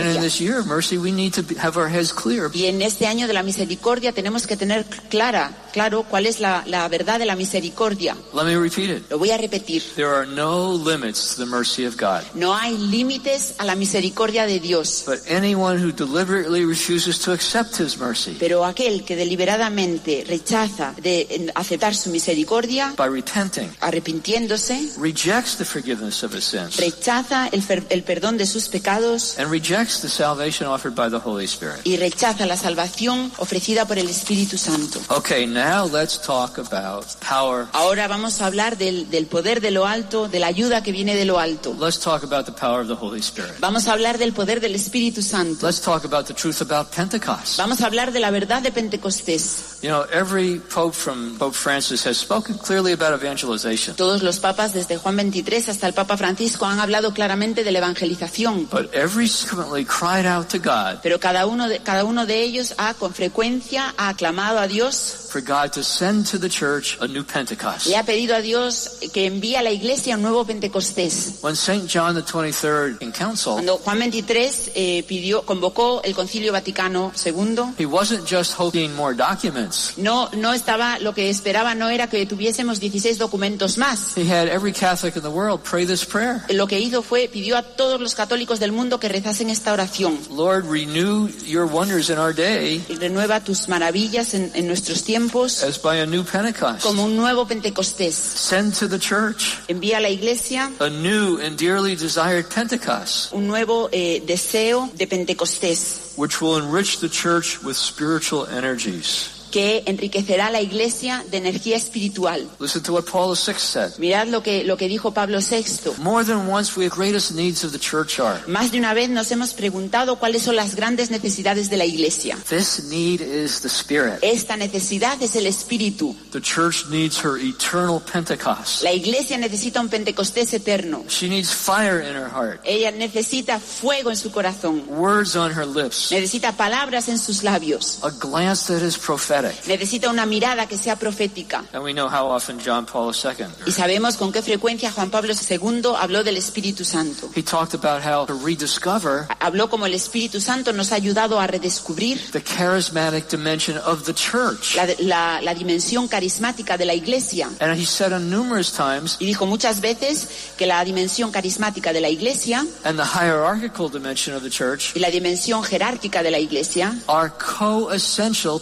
misericordia. 0.03 0.21
this 0.21 0.41
year 0.41 0.59
of 0.59 0.67
mercy, 0.67 0.97
we 0.97 1.11
need 1.11 1.33
to 1.33 1.43
be, 1.43 1.55
have 1.55 1.77
our 1.77 1.89
heads 1.89 2.13
clear. 2.13 2.49
Y 2.53 2.65
en 2.65 2.81
este 2.81 3.07
año 3.07 3.27
de 3.27 3.33
la 3.33 3.43
misericordia 3.43 4.11
tenemos 4.11 4.47
que 4.47 4.57
tener 4.57 4.85
clara, 5.09 5.51
claro, 5.73 6.03
cuál 6.03 6.25
es 6.25 6.39
la, 6.39 6.63
la 6.65 6.87
verdad 6.87 7.19
de 7.19 7.25
la 7.25 7.35
misericordia. 7.35 8.15
Let 8.33 8.45
me 8.45 8.57
repeat 8.57 8.89
it. 8.89 9.09
Lo 9.09 9.17
voy 9.17 9.31
a 9.31 9.37
repetir. 9.37 9.83
There 9.95 10.07
are 10.07 10.25
no 10.25 10.73
limits 10.73 11.35
to 11.35 11.43
the 11.43 11.49
mercy 11.49 11.85
of 11.85 11.95
God. 11.97 12.23
No 12.33 12.55
hay 12.55 12.77
límites 12.77 13.55
a 13.57 13.65
la 13.65 13.75
misericordia 13.75 14.45
de 14.45 14.59
Dios. 14.59 15.03
But 15.05 15.19
anyone 15.29 15.77
who 15.77 15.91
deliberately 15.91 16.65
refuses 16.65 17.19
to 17.19 17.31
accept 17.31 17.79
his 17.79 17.97
mercy 17.97 18.35
Pero 18.39 18.65
aquel 18.65 19.03
que 19.03 19.15
deliberadamente 19.15 20.23
rechaza 20.27 20.93
de 21.01 21.51
aceptar 21.55 21.95
su 21.95 22.09
misericordia, 22.09 22.93
by 22.97 23.07
repenting 23.07 23.69
arrepintiéndose, 23.79 24.93
rejects 24.97 25.57
the 25.57 25.65
forgiveness 25.65 26.23
of 26.23 26.33
his 26.33 26.43
sins 26.43 26.77
rechaza 26.77 27.47
el, 27.51 27.63
el 27.89 28.03
perdón 28.03 28.37
de 28.37 28.45
sus 28.45 28.67
pecados 28.69 29.37
and 29.37 29.51
rejects 29.51 29.90
the 29.99 30.07
salvation 30.07 30.67
offered 30.67 30.95
by 30.95 31.09
the 31.09 31.17
Holy 31.17 31.45
Spirit. 31.45 31.81
y 31.83 31.97
rechaza 31.97 32.45
la 32.45 32.55
salvación 32.55 33.31
ofrecida 33.37 33.85
por 33.85 33.97
el 33.97 34.07
Espíritu 34.07 34.57
Santo. 34.57 34.99
Okay, 35.09 35.45
now 35.45 35.85
let's 35.91 36.19
talk 36.21 36.57
about 36.57 37.05
power. 37.19 37.67
Ahora 37.73 38.07
vamos 38.07 38.41
a 38.41 38.45
hablar 38.45 38.77
del, 38.77 39.09
del 39.09 39.25
poder 39.27 39.59
de 39.59 39.71
lo 39.71 39.85
alto, 39.85 40.27
de 40.27 40.39
la 40.39 40.47
ayuda 40.47 40.83
que 40.83 40.91
viene 40.91 41.15
de 41.15 41.25
lo 41.25 41.39
alto. 41.39 41.75
Let's 41.79 41.99
talk 41.99 42.23
about 42.23 42.45
the 42.45 42.51
power 42.51 42.81
of 42.81 42.87
the 42.87 42.95
Holy 42.95 43.19
Spirit. 43.19 43.55
Vamos 43.59 43.87
a 43.87 43.93
hablar 43.93 44.17
del 44.17 44.33
poder 44.33 44.61
del 44.61 44.75
Espíritu 44.75 45.21
Santo. 45.21 45.65
Let's 45.65 45.81
talk 45.81 46.05
about 46.05 46.27
the 46.27 46.33
truth 46.33 46.61
about 46.61 46.93
Pentecost. 46.95 47.57
Vamos 47.57 47.81
a 47.81 47.87
hablar 47.87 48.11
de 48.11 48.19
la 48.19 48.31
verdad 48.31 48.61
de 48.61 48.71
Pentecostés. 48.71 49.79
You 49.81 49.89
know, 49.89 50.05
every 50.13 50.59
pope 50.59 50.93
from 50.93 51.37
Pope 51.39 51.55
Francis 51.55 52.05
has 52.05 52.17
spoken 52.17 52.57
clearly 52.57 52.93
about 52.93 53.19
evangelization. 53.19 53.95
Todos 53.95 54.21
los 54.21 54.39
papas, 54.39 54.73
desde 54.73 54.97
Juan 54.97 55.15
23 55.15 55.69
hasta 55.69 55.87
el 55.87 55.93
Papa 55.93 56.17
Francisco, 56.17 56.65
han 56.65 56.79
hablado 56.79 57.13
claramente 57.13 57.63
de 57.63 57.71
la 57.71 57.79
evangelización. 57.79 58.67
But 58.69 58.93
every 58.93 59.27
subsequently 59.27 59.80
cried 59.85 60.25
out 60.25 60.47
to 60.49 60.57
God 60.57 60.99
Pero 61.01 61.19
cada 61.19 61.45
uno 61.45 61.67
de, 61.67 61.79
cada 61.79 62.03
uno 62.03 62.25
de 62.25 62.41
ellos 62.43 62.73
ha 62.77 62.93
con 62.93 63.13
frecuencia 63.13 63.93
ha 63.97 64.09
aclamado 64.09 64.59
a 64.59 64.67
Dios 64.67 65.27
for 65.31 65.41
God 65.41 65.71
to 65.71 65.81
send 65.83 66.29
to 66.29 66.37
the 66.37 66.49
church 66.49 66.97
a 67.01 67.07
new 67.07 67.23
Pentecost. 67.23 67.87
y 67.87 67.95
ha 67.95 68.03
pedido 68.03 68.35
a 68.35 68.41
Dios 68.41 68.97
que 69.13 69.25
envíe 69.25 69.55
a 69.55 69.61
la 69.61 69.71
iglesia 69.71 70.15
un 70.15 70.21
nuevo 70.23 70.45
Pentecostés. 70.45 71.39
When 71.41 71.55
St. 71.55 71.87
John 71.87 72.15
the 72.15 72.21
23rd 72.21 73.01
in 73.01 73.11
council, 73.11 73.53
Cuando 73.53 73.77
Juan 73.77 73.99
23 73.99 74.71
eh, 74.75 75.03
pidió, 75.07 75.43
convocó 75.45 76.01
el 76.03 76.13
Concilio 76.13 76.51
Vaticano 76.51 77.11
II, 77.25 77.73
he 77.77 77.85
wasn't 77.85 78.25
just 78.29 78.53
hoping 78.59 78.93
more 78.95 79.15
documents. 79.15 79.93
no, 79.97 80.29
no 80.33 80.53
estaba, 80.53 80.99
lo 80.99 81.13
que 81.13 81.29
esperaba 81.29 81.75
no 81.75 81.89
era 81.89 82.07
que 82.07 82.25
tuviésemos 82.25 82.79
16 82.79 83.17
documentos 83.17 83.77
más. 83.77 84.17
He 84.17 84.29
had 84.29 84.47
every 84.49 84.73
Catholic 84.73 85.15
in 85.15 85.21
the 85.21 85.29
world 85.29 85.61
pray 85.63 85.85
this 85.85 86.05
prayer. 86.05 86.41
Lo 86.49 86.67
que 86.67 86.79
hizo 86.79 87.01
fue, 87.03 87.29
pidió 87.31 87.57
a 87.57 87.63
todos 87.63 88.01
los 88.01 88.15
católicos 88.15 88.59
del 88.59 88.71
mundo 88.71 88.99
que 88.99 89.07
rezasen 89.07 89.49
esta 89.49 89.70
oración. 89.73 90.17
Lord, 90.29 90.65
renew 90.65 91.27
your 91.45 91.65
wonders 91.65 92.09
in 92.09 92.17
our 92.17 92.33
day 92.33 92.83
Y 92.89 92.95
renueva 92.95 93.43
tus 93.43 93.67
maravillas 93.67 94.33
en, 94.33 94.51
en 94.53 94.67
nuestros 94.67 95.03
tiempos 95.03 95.63
as 95.63 95.77
by 95.81 95.99
a 96.01 96.05
new 96.05 96.23
Pentecost. 96.23 96.81
como 96.83 97.03
un 97.05 97.15
nuevo 97.15 97.45
Pentecostés. 97.45 98.13
Send 98.15 98.73
to 98.77 98.87
the 98.87 98.99
church 98.99 99.57
Envía 99.67 99.97
a 99.97 100.01
la 100.01 100.09
iglesia 100.09 100.71
a 100.79 100.89
new 100.89 101.39
and 101.41 101.57
dearly 101.57 101.95
desired 101.95 102.49
Pentecost, 102.49 103.33
un 103.33 103.47
nuevo 103.47 103.89
eh, 103.91 104.21
deseo 104.25 104.89
de 104.95 105.07
Pentecostés 105.07 106.13
which 106.17 106.41
will 106.41 106.57
enrich 106.57 106.99
the 106.99 107.09
church 107.09 107.61
with 107.63 107.75
spiritual 107.75 108.45
energies. 108.47 109.40
Que 109.51 109.83
enriquecerá 109.85 110.49
la 110.49 110.61
iglesia 110.61 111.23
de 111.29 111.37
energía 111.37 111.75
espiritual. 111.77 112.47
Listen 112.59 112.81
to 112.83 112.93
what 112.93 113.03
Paul 113.05 113.35
VI 113.35 113.53
said. 113.57 113.91
Mirad 113.99 114.27
lo 114.27 114.41
que, 114.41 114.63
lo 114.63 114.77
que 114.77 114.87
dijo 114.87 115.13
Pablo 115.13 115.39
VI. 115.39 115.65
More 115.99 116.23
than 116.25 116.47
once, 116.49 116.75
we 116.77 116.85
have 116.85 116.95
greatest 116.95 117.33
needs 117.33 117.63
of 117.63 117.71
the 117.71 117.79
church 117.79 118.19
are. 118.19 118.39
Más 118.47 118.71
de 118.71 118.79
una 118.79 118.93
vez 118.93 119.09
nos 119.09 119.31
hemos 119.31 119.53
preguntado 119.53 120.17
cuáles 120.17 120.43
son 120.43 120.55
las 120.55 120.75
grandes 120.75 121.11
necesidades 121.11 121.69
de 121.69 121.77
la 121.77 121.85
iglesia. 121.85 122.37
This 122.49 122.85
need 122.89 123.21
is 123.21 123.61
the 123.61 123.67
Spirit. 123.69 124.19
Esta 124.21 124.55
necesidad 124.57 125.21
es 125.21 125.35
el 125.35 125.45
espíritu. 125.47 126.15
The 126.31 126.41
church 126.41 126.85
needs 126.89 127.17
her 127.23 127.37
eternal 127.37 127.99
Pentecost. 128.01 128.83
La 128.83 128.93
iglesia 128.93 129.37
necesita 129.37 129.81
un 129.81 129.89
Pentecostés 129.89 130.53
eterno. 130.53 131.03
She 131.09 131.27
needs 131.27 131.51
fire 131.53 131.99
in 132.01 132.15
her 132.15 132.29
heart, 132.29 132.61
Ella 132.63 132.91
necesita 132.91 133.59
fuego 133.59 134.09
en 134.09 134.15
su 134.17 134.31
corazón. 134.31 134.83
words 134.87 135.35
on 135.35 135.51
her 135.51 135.65
lips, 135.65 136.11
Necesita 136.11 136.55
palabras 136.55 137.09
en 137.09 137.17
sus 137.17 137.43
labios. 137.43 137.99
a 138.03 138.11
glance 138.11 138.71
that 138.71 138.81
is 138.85 138.97
prophetic. 138.97 139.40
Necesita 139.67 140.09
una 140.09 140.25
mirada 140.25 140.67
que 140.67 140.77
sea 140.77 140.95
profética. 140.97 141.63
And 141.73 141.83
we 141.83 141.93
know 141.93 142.07
how 142.07 142.27
often 142.31 142.59
John 142.63 142.85
Paul 142.85 143.13
II. 143.13 143.45
Y 143.65 143.71
sabemos 143.71 144.17
con 144.17 144.31
qué 144.31 144.41
frecuencia 144.41 144.91
Juan 144.91 145.09
Pablo 145.09 145.33
II 145.33 145.81
habló 145.99 146.23
del 146.23 146.37
Espíritu 146.37 146.83
Santo. 146.85 147.29
He 147.35 147.43
talked 147.43 147.73
about 147.73 148.03
how 148.03 148.25
to 148.25 148.33
rediscover 148.43 149.27
Habló 149.39 149.69
como 149.69 149.85
el 149.85 149.93
Espíritu 149.93 150.39
Santo 150.41 150.73
nos 150.73 150.91
ha 150.91 150.95
ayudado 150.95 151.39
a 151.39 151.47
redescubrir 151.47 152.19
the 152.31 152.41
charismatic 152.43 153.29
dimension 153.29 153.77
of 153.85 154.03
the 154.05 154.13
church. 154.13 154.75
la, 154.75 154.85
la- 154.99 155.41
la 155.41 155.53
dimensión 155.53 156.07
carismática 156.07 156.77
de 156.77 156.85
la 156.85 156.93
iglesia. 156.93 157.49
And 157.59 157.77
he 157.79 157.85
said 157.85 158.13
on 158.13 158.29
numerous 158.29 158.71
times, 158.71 159.17
Y 159.19 159.25
dijo 159.25 159.45
muchas 159.45 159.81
veces 159.81 160.27
que 160.57 160.65
la 160.65 160.83
dimensión 160.83 161.31
carismática 161.31 161.93
de 161.93 162.01
la 162.01 162.09
iglesia 162.09 162.65
and 162.83 162.97
the 162.99 163.05
hierarchical 163.05 163.89
dimension 163.89 164.35
of 164.35 164.43
the 164.43 164.49
church 164.49 164.95
y 164.95 164.99
la 164.99 165.09
dimensión 165.09 165.63
jerárquica 165.63 166.23
de 166.23 166.31
la 166.31 166.39
iglesia 166.39 166.95
are 167.07 167.31
co-essential 167.31 168.59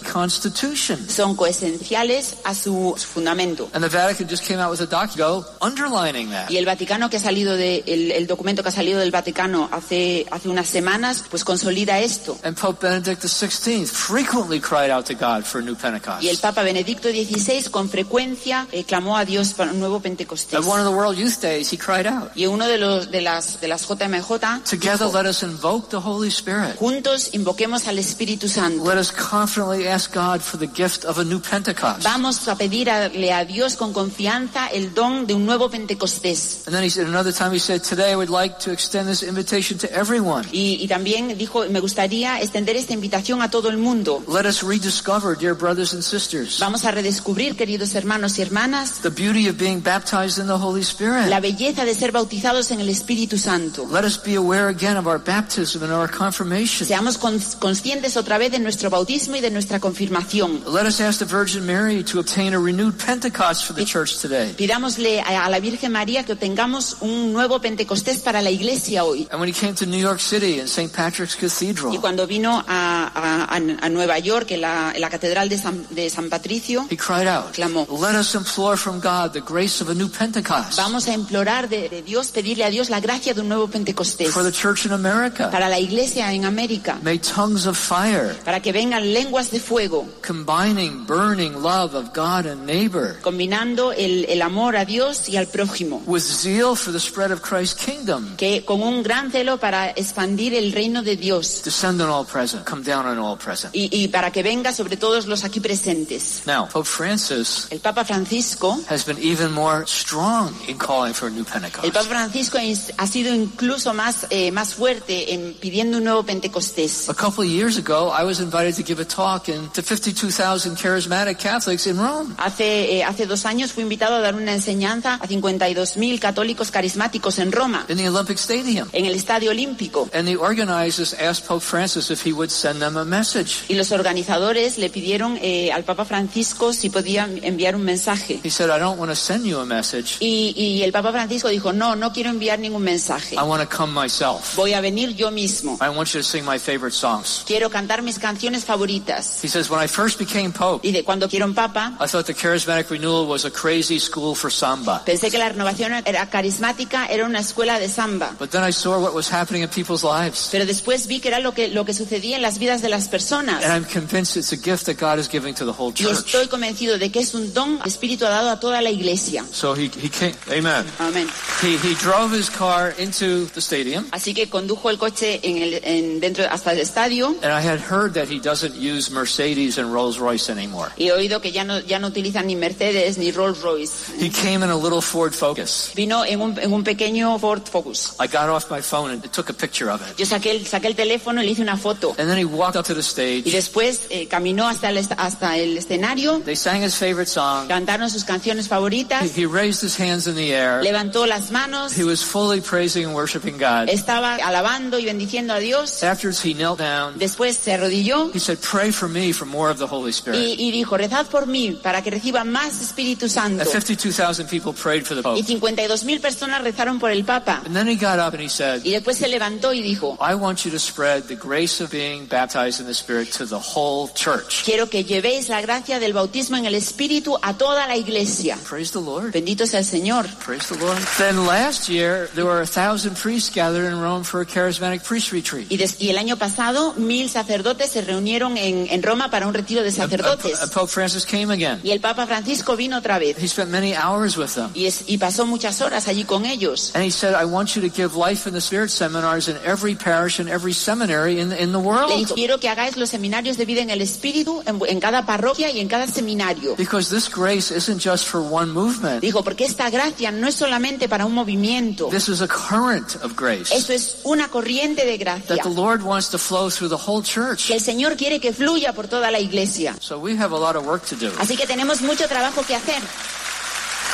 constitution. 0.69 1.09
son 1.09 1.35
coesenciales 1.35 2.35
a 2.43 2.53
su 2.55 2.95
fundamento. 2.97 3.69
And 3.73 3.83
the 3.83 3.89
Vatican 3.89 4.27
just 4.27 4.45
came 4.45 4.59
out 4.59 4.71
with 4.71 4.81
a 4.81 4.85
document 4.85 5.45
underlining 5.61 6.29
that. 6.31 6.49
Y 6.49 6.57
el 6.57 6.65
Vaticano 6.65 7.09
que 7.09 7.17
ha 7.17 7.19
salido 7.19 7.55
de, 7.55 7.83
el, 7.87 8.11
el 8.11 8.27
documento 8.27 8.63
que 8.63 8.69
ha 8.69 8.71
salido 8.71 8.99
del 8.99 9.11
Vaticano 9.11 9.69
hace, 9.71 10.25
hace 10.31 10.49
unas 10.49 10.67
semanas, 10.67 11.23
pues 11.29 11.43
consolida 11.43 11.99
esto. 11.99 12.37
And 12.43 12.57
Pope 12.57 12.87
Benedict 12.87 13.23
XVI 13.23 13.85
frequently 13.85 14.59
cried 14.59 14.91
out 14.91 15.05
to 15.05 15.13
God 15.13 15.43
for 15.43 15.61
a 15.61 15.63
new 15.63 15.75
Pentecost. 15.75 16.23
Y 16.23 16.29
el 16.29 16.37
Papa 16.37 16.63
Benedicto 16.63 17.09
XVI 17.09 17.69
con 17.69 17.89
frecuencia 17.89 18.67
eh, 18.71 18.83
clamó 18.83 19.17
a 19.17 19.25
Dios 19.25 19.53
para 19.53 19.71
un 19.71 19.79
nuevo 19.79 19.99
Pentecostés. 19.99 20.59
At 20.59 20.65
one 20.65 20.81
of 20.81 20.87
the 20.87 20.95
World 20.95 21.17
Youth 21.17 21.41
Days, 21.41 21.71
he 21.71 21.77
cried 21.77 22.05
out, 22.07 22.31
Y 22.35 22.45
uno 22.45 22.67
de 22.67 22.77
los 22.77 23.11
de 23.11 23.21
las 23.21 23.59
de 23.61 23.67
las 23.67 23.87
JMJ 23.87 24.63
Together 24.69 25.07
dijo, 25.07 25.13
let 25.13 25.29
us 25.29 25.43
invoke 25.43 25.89
the 25.89 25.97
Holy 25.97 26.29
Spirit. 26.29 26.75
juntos 26.77 27.29
invoquemos 27.33 27.87
al 27.87 27.97
Espíritu 27.99 28.47
Santo. 28.47 28.83
Let 28.83 28.97
us 28.97 29.11
confidently 29.11 29.87
ask 29.87 30.13
God 30.13 30.41
for 30.41 30.58
the 30.59 30.67
gift 30.67 31.05
of 31.05 31.17
a 31.19 31.23
new 31.23 31.39
Pentecost. 31.39 32.03
Vamos 32.03 32.47
a 32.47 32.55
pedirle 32.57 33.31
a 33.33 33.45
Dios 33.45 33.75
con 33.75 33.93
confianza 33.93 34.67
el 34.67 34.93
don 34.93 35.25
de 35.25 35.33
un 35.33 35.45
nuevo 35.45 35.69
Pentecostés. 35.69 36.63
And 36.67 36.75
then 36.75 36.83
he 36.83 36.89
said, 36.89 37.07
another 37.07 37.33
time 37.33 37.51
he 37.51 37.59
said, 37.59 37.81
Today 37.83 38.11
I 38.11 38.15
would 38.15 38.29
like 38.29 38.59
to 38.59 38.71
extend 38.71 39.07
this 39.09 39.23
invitation 39.23 39.77
to 39.79 39.87
everyone. 39.93 40.45
Y, 40.51 40.77
y 40.81 40.87
también 40.87 41.37
dijo, 41.37 41.65
me 41.69 41.79
gustaría 41.79 42.39
extender 42.41 42.75
esta 42.75 42.93
invitación 42.93 43.41
a 43.41 43.49
todo 43.49 43.69
el 43.69 43.77
mundo. 43.77 44.23
Let 44.27 44.45
us 44.45 44.61
rediscover, 44.63 45.37
dear 45.37 45.53
brothers 45.55 45.93
and 45.93 46.03
sisters, 46.03 46.57
Vamos 46.59 46.85
a 46.85 46.91
redescubrir, 46.91 47.55
queridos 47.55 47.95
hermanos 47.95 48.37
y 48.37 48.41
hermanas, 48.41 49.01
the 49.01 49.09
beauty 49.09 49.47
of 49.49 49.57
being 49.57 49.79
baptized 49.81 50.39
in 50.39 50.47
the 50.47 50.57
Holy 50.57 50.81
Spirit. 50.81 51.27
la 51.29 51.39
belleza 51.39 51.85
de 51.85 51.93
ser 51.95 52.11
bautizados 52.11 52.71
en 52.71 52.79
el 52.79 52.89
Espíritu 52.89 53.37
Santo. 53.37 53.85
Let 53.91 54.03
us 54.05 54.17
be 54.21 54.35
aware 54.35 54.67
again 54.69 54.97
of 54.97 55.07
our 55.07 55.19
baptism 55.19 55.83
and 55.83 55.91
our 55.93 56.09
confirmation. 56.09 56.87
Seamos 56.87 57.17
cons- 57.17 57.55
conscientes 57.57 58.17
otra 58.17 58.37
vez 58.37 58.51
de 58.51 58.59
nuestro 58.59 58.89
bautismo 58.89 59.35
y 59.35 59.41
de 59.41 59.51
nuestra 59.51 59.79
confirmación. 59.79 60.48
Comunión. 60.49 60.73
Let 60.73 60.85
us 60.85 60.99
ask 61.01 61.19
the 61.19 61.25
Virgin 61.25 61.65
Mary 61.65 62.03
to 62.03 62.19
obtain 62.19 62.53
a 62.53 62.59
renewed 62.59 62.97
Pentecost 62.97 63.65
for 63.65 63.73
the 63.73 63.85
church 63.85 64.17
today. 64.19 64.53
Pidámosle 64.57 65.21
a 65.21 65.49
la 65.49 65.59
Virgen 65.59 65.91
María 65.91 66.23
que 66.25 66.33
obtengamos 66.33 66.97
un 67.01 67.31
nuevo 67.33 67.59
Pentecostés 67.59 68.19
para 68.19 68.41
la 68.41 68.49
iglesia 68.51 69.03
hoy. 69.03 69.27
And 69.31 69.39
when 69.39 69.49
he 69.49 69.53
came 69.53 69.73
to 69.75 69.85
New 69.85 69.99
York 69.99 70.19
City 70.19 70.59
in 70.59 70.67
St. 70.67 70.91
Patrick's 70.93 71.35
Y 71.35 71.39
Cathedral, 71.47 71.99
cuando 72.01 72.25
vino 72.27 72.63
a- 72.67 73.11
a- 73.13 73.55
a 73.55 73.89
Nueva 73.89 74.19
York, 74.19 74.51
en 74.51 74.61
la, 74.61 74.91
en 74.93 75.01
la 75.01 75.09
Catedral 75.09 75.49
de 75.49 75.57
San, 75.57 75.85
de 75.89 76.09
San 76.09 76.29
Patricio, 76.29 76.85
he 76.89 76.97
cried 76.97 77.27
out, 77.27 77.53
Clamó. 77.53 77.87
Let 77.89 78.15
us 78.19 78.33
implore 78.35 78.77
from 78.77 78.99
God 78.99 79.31
the 79.33 79.41
grace 79.41 79.81
of 79.81 79.89
a 79.89 79.93
new 79.93 80.09
Pentecost 80.09 80.77
vamos 80.77 81.07
a 81.07 81.13
implorar 81.13 81.67
de, 81.69 81.89
de 81.89 82.01
Dios, 82.01 82.27
pedirle 82.31 82.63
a 82.65 82.69
Dios 82.69 82.89
la 82.89 82.99
gracia 82.99 83.33
de 83.33 83.41
un 83.41 83.49
nuevo 83.49 83.67
Pentecostés 83.67 84.29
for 84.31 84.43
the 84.43 84.51
church 84.51 84.85
in 84.85 84.91
America. 84.93 85.49
para 85.51 85.69
la 85.69 85.79
iglesia 85.79 86.31
en 86.33 86.45
América, 86.45 86.97
May 87.01 87.19
tongues 87.19 87.65
of 87.65 87.77
fire, 87.77 88.35
para 88.45 88.61
que 88.61 88.71
vengan 88.71 89.13
lenguas 89.13 89.51
de 89.51 89.59
fuego, 89.59 90.07
combining 90.29 91.07
burning 91.07 91.55
love 91.55 91.95
of 91.95 92.13
God 92.13 92.45
and 92.45 92.63
neighbor 92.63 93.17
combinando 93.21 93.91
el, 93.91 94.25
el 94.29 94.43
amor 94.43 94.75
a 94.75 94.85
Dios 94.85 95.27
y 95.27 95.37
al 95.37 95.47
prójimo, 95.47 96.03
with 96.05 96.21
zeal 96.21 96.75
for 96.75 96.93
the 96.93 96.99
spread 96.99 97.31
of 97.31 97.41
Christ's 97.41 97.83
kingdom, 97.83 98.37
que 98.37 98.63
con 98.63 98.83
un 98.83 99.01
gran 99.01 99.31
celo 99.31 99.57
para 99.57 99.89
expandir 99.89 100.53
el 100.53 100.71
reino 100.71 101.01
de 101.01 101.15
Dios 101.15 101.63
descend 101.63 101.99
on 101.99 102.09
all 102.11 102.25
present, 102.25 102.63
come 102.63 102.83
down 102.83 103.07
on 103.07 103.17
all 103.17 103.39
present. 103.39 103.75
y, 103.75 103.89
y 103.91 104.09
para 104.09 104.31
que 104.31 104.43
venga 104.43 104.71
sobre 104.71 104.97
todos 104.97 105.25
los 105.25 105.43
aquí 105.43 105.59
presentes. 105.59 106.43
Now, 106.45 106.67
Pope 106.71 106.87
Francis 106.87 107.67
El 107.71 107.79
Papa 107.79 108.05
Francisco 108.05 108.77
has 108.87 109.03
been 109.03 109.17
even 109.17 109.51
more 109.51 109.83
strong 109.87 110.53
in 110.67 110.77
calling 110.77 111.15
for 111.15 111.27
a 111.27 111.31
new 111.31 111.39
El 111.39 111.45
Pentecost. 111.45 111.91
Papa 111.91 112.05
Francisco 112.05 112.59
ha 112.97 113.07
sido 113.07 113.33
incluso 113.33 113.95
más, 113.95 114.27
eh, 114.29 114.51
más 114.51 114.75
fuerte 114.75 115.33
en 115.33 115.55
pidiendo 115.55 115.97
un 115.97 116.03
nuevo 116.03 116.23
Pentecostés. 116.23 117.09
A 117.09 117.15
couple 117.15 117.45
of 117.45 117.49
years 117.49 117.79
ago, 117.79 118.13
I 118.15 118.23
was 118.23 118.39
invited 118.39 118.75
to 118.75 118.83
give 118.83 119.01
a 119.01 119.05
talk 119.05 119.49
in, 119.49 119.69
to 119.69 119.81
52,000 120.19 120.75
charismatic 120.75 121.37
Catholics 121.37 121.87
in 121.87 121.97
Rome. 121.97 122.35
Hace, 122.37 122.97
eh, 122.97 123.03
hace 123.03 123.25
dos 123.25 123.45
años 123.45 123.71
fui 123.71 123.83
invitado 123.83 124.15
a 124.15 124.19
dar 124.19 124.35
una 124.35 124.53
enseñanza 124.53 125.15
a 125.15 125.27
52.000 125.27 126.19
católicos 126.19 126.71
carismáticos 126.71 127.39
en 127.39 127.51
Roma, 127.51 127.85
in 127.87 127.97
the 127.97 128.09
Olympic 128.09 128.37
Stadium. 128.37 128.89
en 128.91 129.05
el 129.05 129.15
Estadio 129.15 129.51
Olímpico. 129.51 130.09
And 130.13 130.27
the 130.27 130.35
organizers 130.35 131.13
asked 131.13 131.47
Pope 131.47 131.63
Francis 131.63 132.11
if 132.11 132.25
he 132.25 132.33
would 132.33 132.49
send 132.49 132.81
them 132.81 132.97
a 132.97 133.05
message. 133.05 133.63
Y 133.69 133.75
los 133.75 133.91
organizadores 133.91 134.77
le 134.77 134.89
pidieron 134.89 135.37
eh, 135.41 135.71
al 135.71 135.83
Papa 135.83 136.03
Francisco 136.05 136.73
si 136.73 136.89
podía 136.89 137.29
enviar 137.41 137.75
un 137.75 137.83
mensaje. 137.83 138.39
He 138.43 138.49
said, 138.49 138.69
I 138.69 138.79
don't 138.79 138.99
want 138.99 139.11
to 139.11 139.15
send 139.15 139.45
you 139.45 139.59
a 139.59 139.65
message. 139.65 140.17
Y, 140.19 140.53
y 140.57 140.83
el 140.83 140.91
Papa 140.91 141.11
Francisco 141.11 141.47
dijo, 141.47 141.71
no, 141.71 141.95
no 141.95 142.11
quiero 142.11 142.29
enviar 142.29 142.59
ningún 142.59 142.83
mensaje. 142.83 143.35
I 143.35 143.43
want 143.43 143.61
to 143.61 143.69
come 143.69 143.93
myself. 143.93 144.55
Voy 144.55 144.73
a 144.73 144.81
venir 144.81 145.15
yo 145.15 145.31
mismo. 145.31 145.77
I 145.81 145.89
want 145.89 146.09
you 146.13 146.19
to 146.19 146.23
sing 146.23 146.43
my 146.43 146.59
favorite 146.59 146.95
songs. 146.95 147.43
Quiero 147.47 147.69
cantar 147.69 148.01
mis 148.01 148.19
canciones 148.19 148.65
favoritas. 148.65 149.41
He 149.41 149.47
says, 149.47 149.69
when 149.69 149.79
I 149.83 149.87
first 149.87 150.08
became 150.17 150.51
Pope, 150.51 150.87
Y 150.87 150.91
de 150.91 151.03
cuando 151.03 151.27
quiero 151.27 151.45
un 151.45 151.53
Papa, 151.53 151.93
I 151.99 152.07
thought 152.07 152.25
the 152.25 152.33
charismatic 152.33 152.89
renewal 152.89 153.27
was 153.27 153.45
a 153.45 153.51
crazy 153.51 153.99
school 153.99 154.35
for 154.35 154.51
samba. 154.51 155.03
pensé 155.05 155.29
que 155.29 155.37
la 155.37 155.49
renovación 155.49 155.93
era 156.05 156.29
carismática, 156.29 157.05
era 157.07 157.25
una 157.25 157.39
escuela 157.39 157.79
de 157.79 157.89
samba. 157.89 158.35
But 158.39 158.49
then 158.51 158.63
I 158.67 158.71
saw 158.71 158.99
what 158.99 159.13
was 159.13 159.29
happening 159.31 159.63
in 159.63 159.69
people's 159.69 160.03
lives. 160.03 160.49
Pero 160.51 160.65
después 160.65 161.07
vi 161.07 161.19
que 161.19 161.27
era 161.29 161.39
lo 161.39 161.53
que, 161.53 161.67
lo 161.69 161.85
que 161.85 161.93
sucedía 161.93 162.35
en 162.37 162.41
las 162.41 162.59
vidas 162.59 162.81
de 162.81 162.89
las 162.89 163.07
personas. 163.07 163.63
And 163.63 163.73
I'm 163.73 163.85
convinced 163.85 164.37
it's 164.37 164.51
a 164.53 164.57
gift 164.57 164.85
that 164.85 164.97
God 164.99 165.19
is 165.19 165.27
giving 165.29 165.53
to 165.55 165.65
the 165.65 165.71
whole 165.73 165.91
Y 165.91 166.03
church. 166.05 166.25
estoy 166.25 166.47
convencido 166.47 166.97
de 166.97 167.11
que 167.11 167.19
es 167.19 167.33
un 167.33 167.53
don 167.53 167.77
que 167.77 167.83
el 167.83 167.89
Espíritu 167.89 168.25
ha 168.25 168.29
dado 168.29 168.49
a 168.49 168.59
toda 168.59 168.81
la 168.81 168.89
iglesia. 168.89 169.43
So 169.51 169.73
he, 169.75 169.85
he 170.01 170.09
came, 170.09 170.33
amen. 170.49 170.85
Amén. 170.99 171.27
He, 171.61 171.77
he 171.77 171.95
drove 171.95 172.33
his 172.35 172.49
car 172.49 172.93
into 172.99 173.45
the 173.53 173.61
stadium. 173.61 174.05
Así 174.11 174.33
que 174.33 174.49
condujo 174.49 174.89
el 174.89 174.97
coche 174.97 175.39
en 175.43 175.57
el, 175.61 175.79
en- 175.83 176.19
dentro 176.19 176.45
hasta 176.49 176.71
el 176.73 176.79
estadio 176.79 177.35
And 177.41 177.51
I 177.53 177.61
had 177.61 177.79
heard 177.79 178.13
that 178.13 178.27
he 178.29 178.39
doesn't 178.39 178.75
use 178.75 179.11
Mercedes 179.11 179.77
and 179.77 179.93
Rolls 179.99 180.17
Royce 180.17 180.49
anymore. 180.51 180.91
y 180.97 181.07
he 181.07 181.11
oído 181.11 181.41
que 181.41 181.51
ya 181.51 181.63
no, 181.65 181.79
ya 181.79 181.99
no 181.99 182.07
utilizan 182.07 182.47
ni 182.47 182.55
Mercedes 182.55 183.17
ni 183.17 183.31
Rolls 183.31 183.61
Royce. 183.61 184.13
He 184.17 184.29
came 184.29 184.63
in 184.63 184.69
a 184.69 184.75
little 184.77 185.01
Ford 185.01 185.33
Focus. 185.33 185.91
Vino 185.95 186.23
en 186.23 186.39
un, 186.41 186.57
en 186.57 186.71
un 186.71 186.83
pequeño 186.85 187.37
Ford 187.39 187.61
Focus. 187.69 188.13
I 188.19 188.27
got 188.27 188.47
off 188.49 188.71
my 188.71 188.81
phone 188.81 189.11
and 189.11 189.23
took 189.31 189.49
a 189.49 189.53
picture 189.53 189.89
of 189.91 190.01
it. 190.09 190.17
Yo 190.17 190.25
saqué 190.25 190.51
el, 190.51 190.65
saqué 190.65 190.87
el 190.87 190.95
teléfono 190.95 191.41
y 191.41 191.45
le 191.47 191.51
hice 191.51 191.61
una 191.61 191.75
foto. 191.77 192.15
And 192.17 192.29
then 192.29 192.37
he 192.37 192.45
walked 192.45 192.77
up 192.77 192.85
to 192.85 192.93
the 192.93 193.01
Y 193.01 193.03
stage. 193.03 193.51
después 193.51 194.07
eh, 194.09 194.27
caminó 194.27 194.67
hasta 194.69 194.89
el, 194.89 194.97
hasta 195.17 195.57
el 195.57 195.77
escenario, 195.77 196.39
They 196.45 196.55
sang 196.55 196.81
his 196.81 196.95
favorite 196.95 197.29
song. 197.29 197.67
cantaron 197.67 198.09
sus 198.09 198.23
canciones 198.23 198.65
He, 198.67 198.69
favoritas, 198.69 199.35
he 199.37 199.45
raised 199.45 199.81
his 199.83 199.99
hands 199.99 200.27
in 200.27 200.35
the 200.35 200.53
air. 200.53 200.81
levantó 200.81 201.25
las 201.25 201.51
manos, 201.51 201.97
He 201.97 202.03
was 202.03 202.23
fully 202.23 202.61
praising 202.61 203.05
and 203.05 203.13
worshiping 203.15 203.57
God. 203.57 203.89
estaba 203.89 204.35
alabando 204.35 204.97
y 204.97 205.05
bendiciendo 205.05 205.53
a 205.53 205.59
Dios. 205.59 206.03
Afterwards, 206.03 206.41
he 206.45 206.53
knelt 206.53 206.79
down. 206.79 207.17
Después 207.19 207.57
se 207.57 207.73
arrodilló 207.73 208.31
He 208.33 208.39
said, 208.39 208.59
Pray 208.61 208.91
for 208.91 209.09
me 209.09 209.31
for 209.33 209.45
more 209.47 209.69
of 209.71 209.77
the 209.79 209.87
Holy 209.89 210.11
Spirit. 210.11 210.39
y, 210.39 210.67
y 210.67 210.71
dijo, 210.71 210.97
rezad 210.97 211.25
por 211.27 211.47
mí 211.47 211.71
para 211.81 212.01
que 212.01 212.09
reciba 212.11 212.43
más 212.43 212.81
Espíritu 212.81 213.27
Santo. 213.29 213.61
And 213.61 213.69
52,000 213.71 214.47
people 214.47 214.73
prayed 214.73 215.03
for 215.05 215.15
the 215.15 215.21
Y 215.21 215.23
Pope. 215.41 215.43
52 215.43 216.03
mil 216.03 216.19
personas 216.19 216.61
rezaron 216.61 216.99
por 216.99 217.11
el 217.11 217.23
Papa. 217.25 217.61
And 217.65 217.75
then 217.75 217.87
he 217.87 217.95
got 217.95 218.19
up 218.19 218.33
and 218.33 218.41
he 218.41 218.49
said, 218.49 218.81
Y 218.83 218.91
después 218.91 219.17
se 219.17 219.27
levantó 219.27 219.73
y 219.73 219.81
dijo, 219.81 220.17
I 220.21 220.33
want 220.35 220.63
you 220.65 220.71
to 220.71 220.79
spread 220.79 221.23
the 221.23 221.35
grace 221.35 221.83
of 221.83 221.91
being 221.91 222.27
baptized 222.27 222.79
in 222.79 222.85
the 222.85 222.93
Spirit 222.93 223.31
to 223.37 223.45
the 223.45 223.55
whole 223.59 224.09
church. 224.13 224.63
quiero 224.63 224.89
que 224.89 225.03
llevéis 225.03 225.49
la 225.49 225.61
gracia 225.61 225.99
del 225.99 226.13
bautismo 226.13 226.57
en 226.57 226.65
el 226.65 226.75
Espíritu 226.75 227.37
a 227.41 227.53
toda 227.57 227.87
la 227.87 227.97
iglesia. 227.97 228.57
Praise 228.67 228.91
the 228.91 228.99
Lord. 229.01 229.31
Bendito 229.31 229.65
sea 229.65 229.79
el 229.79 229.85
Señor. 229.85 230.27
Praise 230.45 230.67
the 230.67 230.77
Lord. 230.77 230.97
Then 231.17 231.45
last 231.45 231.89
year, 231.89 232.29
there 232.35 232.45
were 232.45 232.61
a 232.61 232.67
thousand 232.67 233.15
priests 233.17 233.51
gathered 233.53 233.85
in 233.91 233.99
Rome 233.99 234.23
for 234.23 234.41
a 234.41 234.45
charismatic 234.45 235.03
priest 235.03 235.31
retreat. 235.31 235.67
Y, 235.71 235.77
des- 235.77 235.95
y 235.99 236.09
el 236.09 236.17
año 236.17 236.37
pasado 236.37 236.93
mil 236.97 237.29
sacerdotes 237.29 237.91
se 237.91 238.01
reunieron 238.01 238.57
en, 238.57 238.87
en 238.89 239.03
Roma 239.03 239.29
para 239.29 239.47
un 239.47 239.53
retiro 239.53 239.78
de 239.81 239.89
And- 239.89 239.99
and- 240.01 240.11
sacerdotes. 240.11 240.61
and 240.61 240.71
Pope 240.71 240.89
Francis 240.89 241.25
came 241.25 241.51
again. 241.53 241.79
Y 241.83 241.91
el 241.91 241.99
Papa 241.99 242.25
Francisco 242.27 242.75
vino 242.75 242.97
otra 242.97 243.19
vez 243.19 243.37
He 243.37 243.47
spent 243.47 243.69
many 243.71 243.93
hours 243.93 244.37
with 244.37 244.49
them. 244.55 244.69
y, 244.73 244.85
es- 244.85 245.03
y 245.07 245.17
pasó 245.17 245.45
muchas 245.45 245.81
horas 245.81 246.07
allí 246.07 246.23
con 246.23 246.45
ellos. 246.45 246.91
And 246.93 247.03
he 247.03 247.11
said, 247.11 247.33
I 247.39 247.45
want 247.45 247.75
you 247.75 247.81
to 247.81 247.89
give 247.93 248.15
life 248.15 248.47
in 248.47 248.53
the 248.53 248.61
Spirit 248.61 248.89
seminars 248.89 249.47
in 249.47 249.57
every 249.65 249.95
parish 249.95 250.39
and 250.39 250.49
every 250.49 250.73
seminary 250.73 251.39
in, 251.39 251.51
in 251.51 251.71
the 251.71 251.77
Le 251.77 251.83
world. 251.83 252.13
dijo, 252.17 252.35
quiero 252.35 252.59
que 252.59 252.69
hagáis 252.69 252.97
los 252.97 253.09
seminarios 253.09 253.57
de 253.57 253.65
vida 253.65 253.81
en 253.81 253.89
el 253.89 254.01
Espíritu 254.01 254.61
en, 254.65 254.79
en 254.87 254.99
cada 254.99 255.25
parroquia 255.25 255.71
y 255.71 255.79
en 255.79 255.87
cada 255.87 256.07
seminario. 256.07 256.75
Because 256.75 257.09
this 257.13 257.29
grace 257.29 257.71
isn't 257.75 258.01
just 258.03 258.25
for 258.27 258.41
one 258.41 258.71
movement. 258.71 259.21
Dijo, 259.21 259.43
porque 259.43 259.65
esta 259.65 259.89
gracia 259.89 260.31
no 260.31 260.47
es 260.47 260.55
solamente 260.55 261.07
para 261.09 261.25
un 261.25 261.33
movimiento. 261.33 262.07
This 262.09 262.29
is 262.29 262.41
a 262.41 262.47
current 262.47 263.15
of 263.23 263.35
grace 263.35 263.73
Esto 263.75 263.93
es 263.93 264.17
una 264.23 264.49
corriente 264.49 265.05
de 265.05 265.17
gracia 265.17 265.55
that 265.55 265.63
the 265.63 265.69
Lord 265.69 266.01
wants 266.03 266.29
to 266.29 266.37
flow 266.37 266.69
through 266.69 266.89
the 266.89 266.95
whole 267.01 267.23
church. 267.23 267.67
que 267.67 267.73
el 267.75 267.81
Señor 267.81 268.15
quiere 268.17 268.39
que 268.39 268.53
fluya 268.53 268.93
por 268.93 269.07
toda 269.07 269.31
la 269.31 269.39
iglesia. 269.39 269.68
So 269.99 270.19
we 270.19 270.35
have 270.37 270.51
a 270.51 270.57
lot 270.57 270.75
of 270.75 270.85
work 270.85 271.05
to 271.05 271.15
do. 271.15 271.31
Así 271.39 271.55
que 271.55 271.65
tenemos 271.65 272.01
mucho 272.01 272.27
trabajo 272.27 272.63
que 272.65 272.75
hacer. 272.75 273.01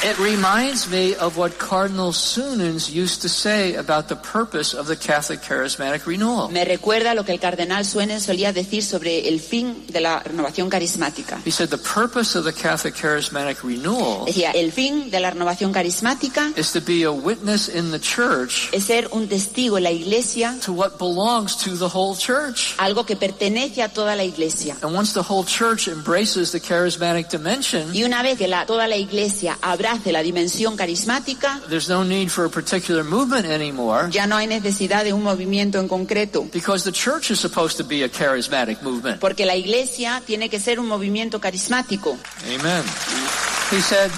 It 0.04 0.20
reminds 0.20 0.88
me 0.88 1.16
of 1.16 1.36
what 1.36 1.58
Cardinal 1.58 2.12
Sunens 2.12 2.92
used 2.92 3.24
to 3.24 3.30
say 3.30 3.74
about 3.76 4.08
the 4.08 4.16
purpose 4.16 4.76
of 4.76 4.86
the 4.86 4.96
Catholic 4.96 5.42
Charismatic 5.42 6.06
Renewal. 6.06 6.50
Me 6.52 6.64
recuerda 6.64 7.16
lo 7.16 7.24
que 7.26 7.32
el 7.34 7.40
cardenal 7.40 7.86
Suenen 7.86 8.22
solía 8.22 8.54
decir 8.54 8.84
sobre 8.84 9.28
el 9.28 9.40
fin 9.40 9.84
de 9.88 10.02
la 10.02 10.20
renovación 10.20 10.70
carismática. 10.70 11.42
He 11.44 11.50
said 11.50 11.70
the 11.70 11.80
purpose 11.80 12.38
of 12.38 12.46
the 12.46 12.54
Catholic 12.54 12.94
Charismatic 12.96 13.64
Renewal 13.64 14.26
Decía, 14.28 14.52
el 14.52 14.72
fin 14.72 15.10
de 15.10 15.20
la 15.20 15.32
renovación 15.32 15.72
carismática 15.74 16.52
is 16.56 16.72
to 16.72 16.82
be 16.82 17.04
a 17.04 17.12
witness 17.12 17.68
in 17.68 17.90
the 17.90 18.00
church 18.00 18.70
es 18.74 18.84
ser 18.84 19.08
un 19.12 19.28
testigo 19.28 19.78
en 19.78 19.84
la 19.86 19.92
iglesia, 19.92 20.56
to 20.64 20.72
what 20.72 21.00
belongs 21.00 21.56
to 21.58 21.76
the 21.78 21.90
whole 21.90 22.16
church. 22.16 22.76
algo 22.78 23.08
que 23.08 23.16
pertenece 23.16 23.82
a 23.82 23.90
toda 23.90 24.16
la 24.16 24.24
iglesia. 24.24 24.76
And 24.84 24.94
once 24.96 25.14
the 25.14 25.24
whole 25.28 25.46
church 25.46 25.88
embraces 25.88 26.52
the 26.52 26.60
charismatic 26.60 27.30
dimension, 27.32 27.90
Y 27.96 28.04
una 28.04 28.22
vez 28.22 28.38
que 28.38 28.48
la- 28.48 28.68
toda 28.68 28.88
la 28.88 28.98
iglesia 28.98 29.58
abrace 29.86 30.12
la 30.12 30.22
dimensión 30.22 30.76
carismática, 30.76 31.62
there's 31.70 31.90
no 31.90 32.04
need 32.04 32.30
for 32.30 32.46
a 32.46 32.50
particular 32.50 33.04
movement 33.04 33.46
anymore 33.46 34.10
ya 34.12 34.26
no 34.28 34.36
hay 34.36 34.48
necesidad 34.48 35.04
de 35.04 35.14
un 35.14 35.24
movimiento 35.24 35.80
en 35.80 35.88
concreto, 35.88 36.48
because 36.52 36.84
the 36.84 36.92
church 36.92 37.32
is 37.32 37.40
supposed 37.40 37.78
to 37.78 37.84
be 37.84 38.04
a 38.04 38.10
charismatic 38.10 38.82
movement. 38.82 39.20
porque 39.20 39.46
la 39.46 39.56
iglesia 39.56 40.22
tiene 40.26 40.50
que 40.50 40.60
ser 40.60 40.80
un 40.80 40.88
movimiento 40.88 41.40
carismático. 41.40 42.18
Amen. 42.46 42.84
He 43.72 43.82
said, 43.82 44.12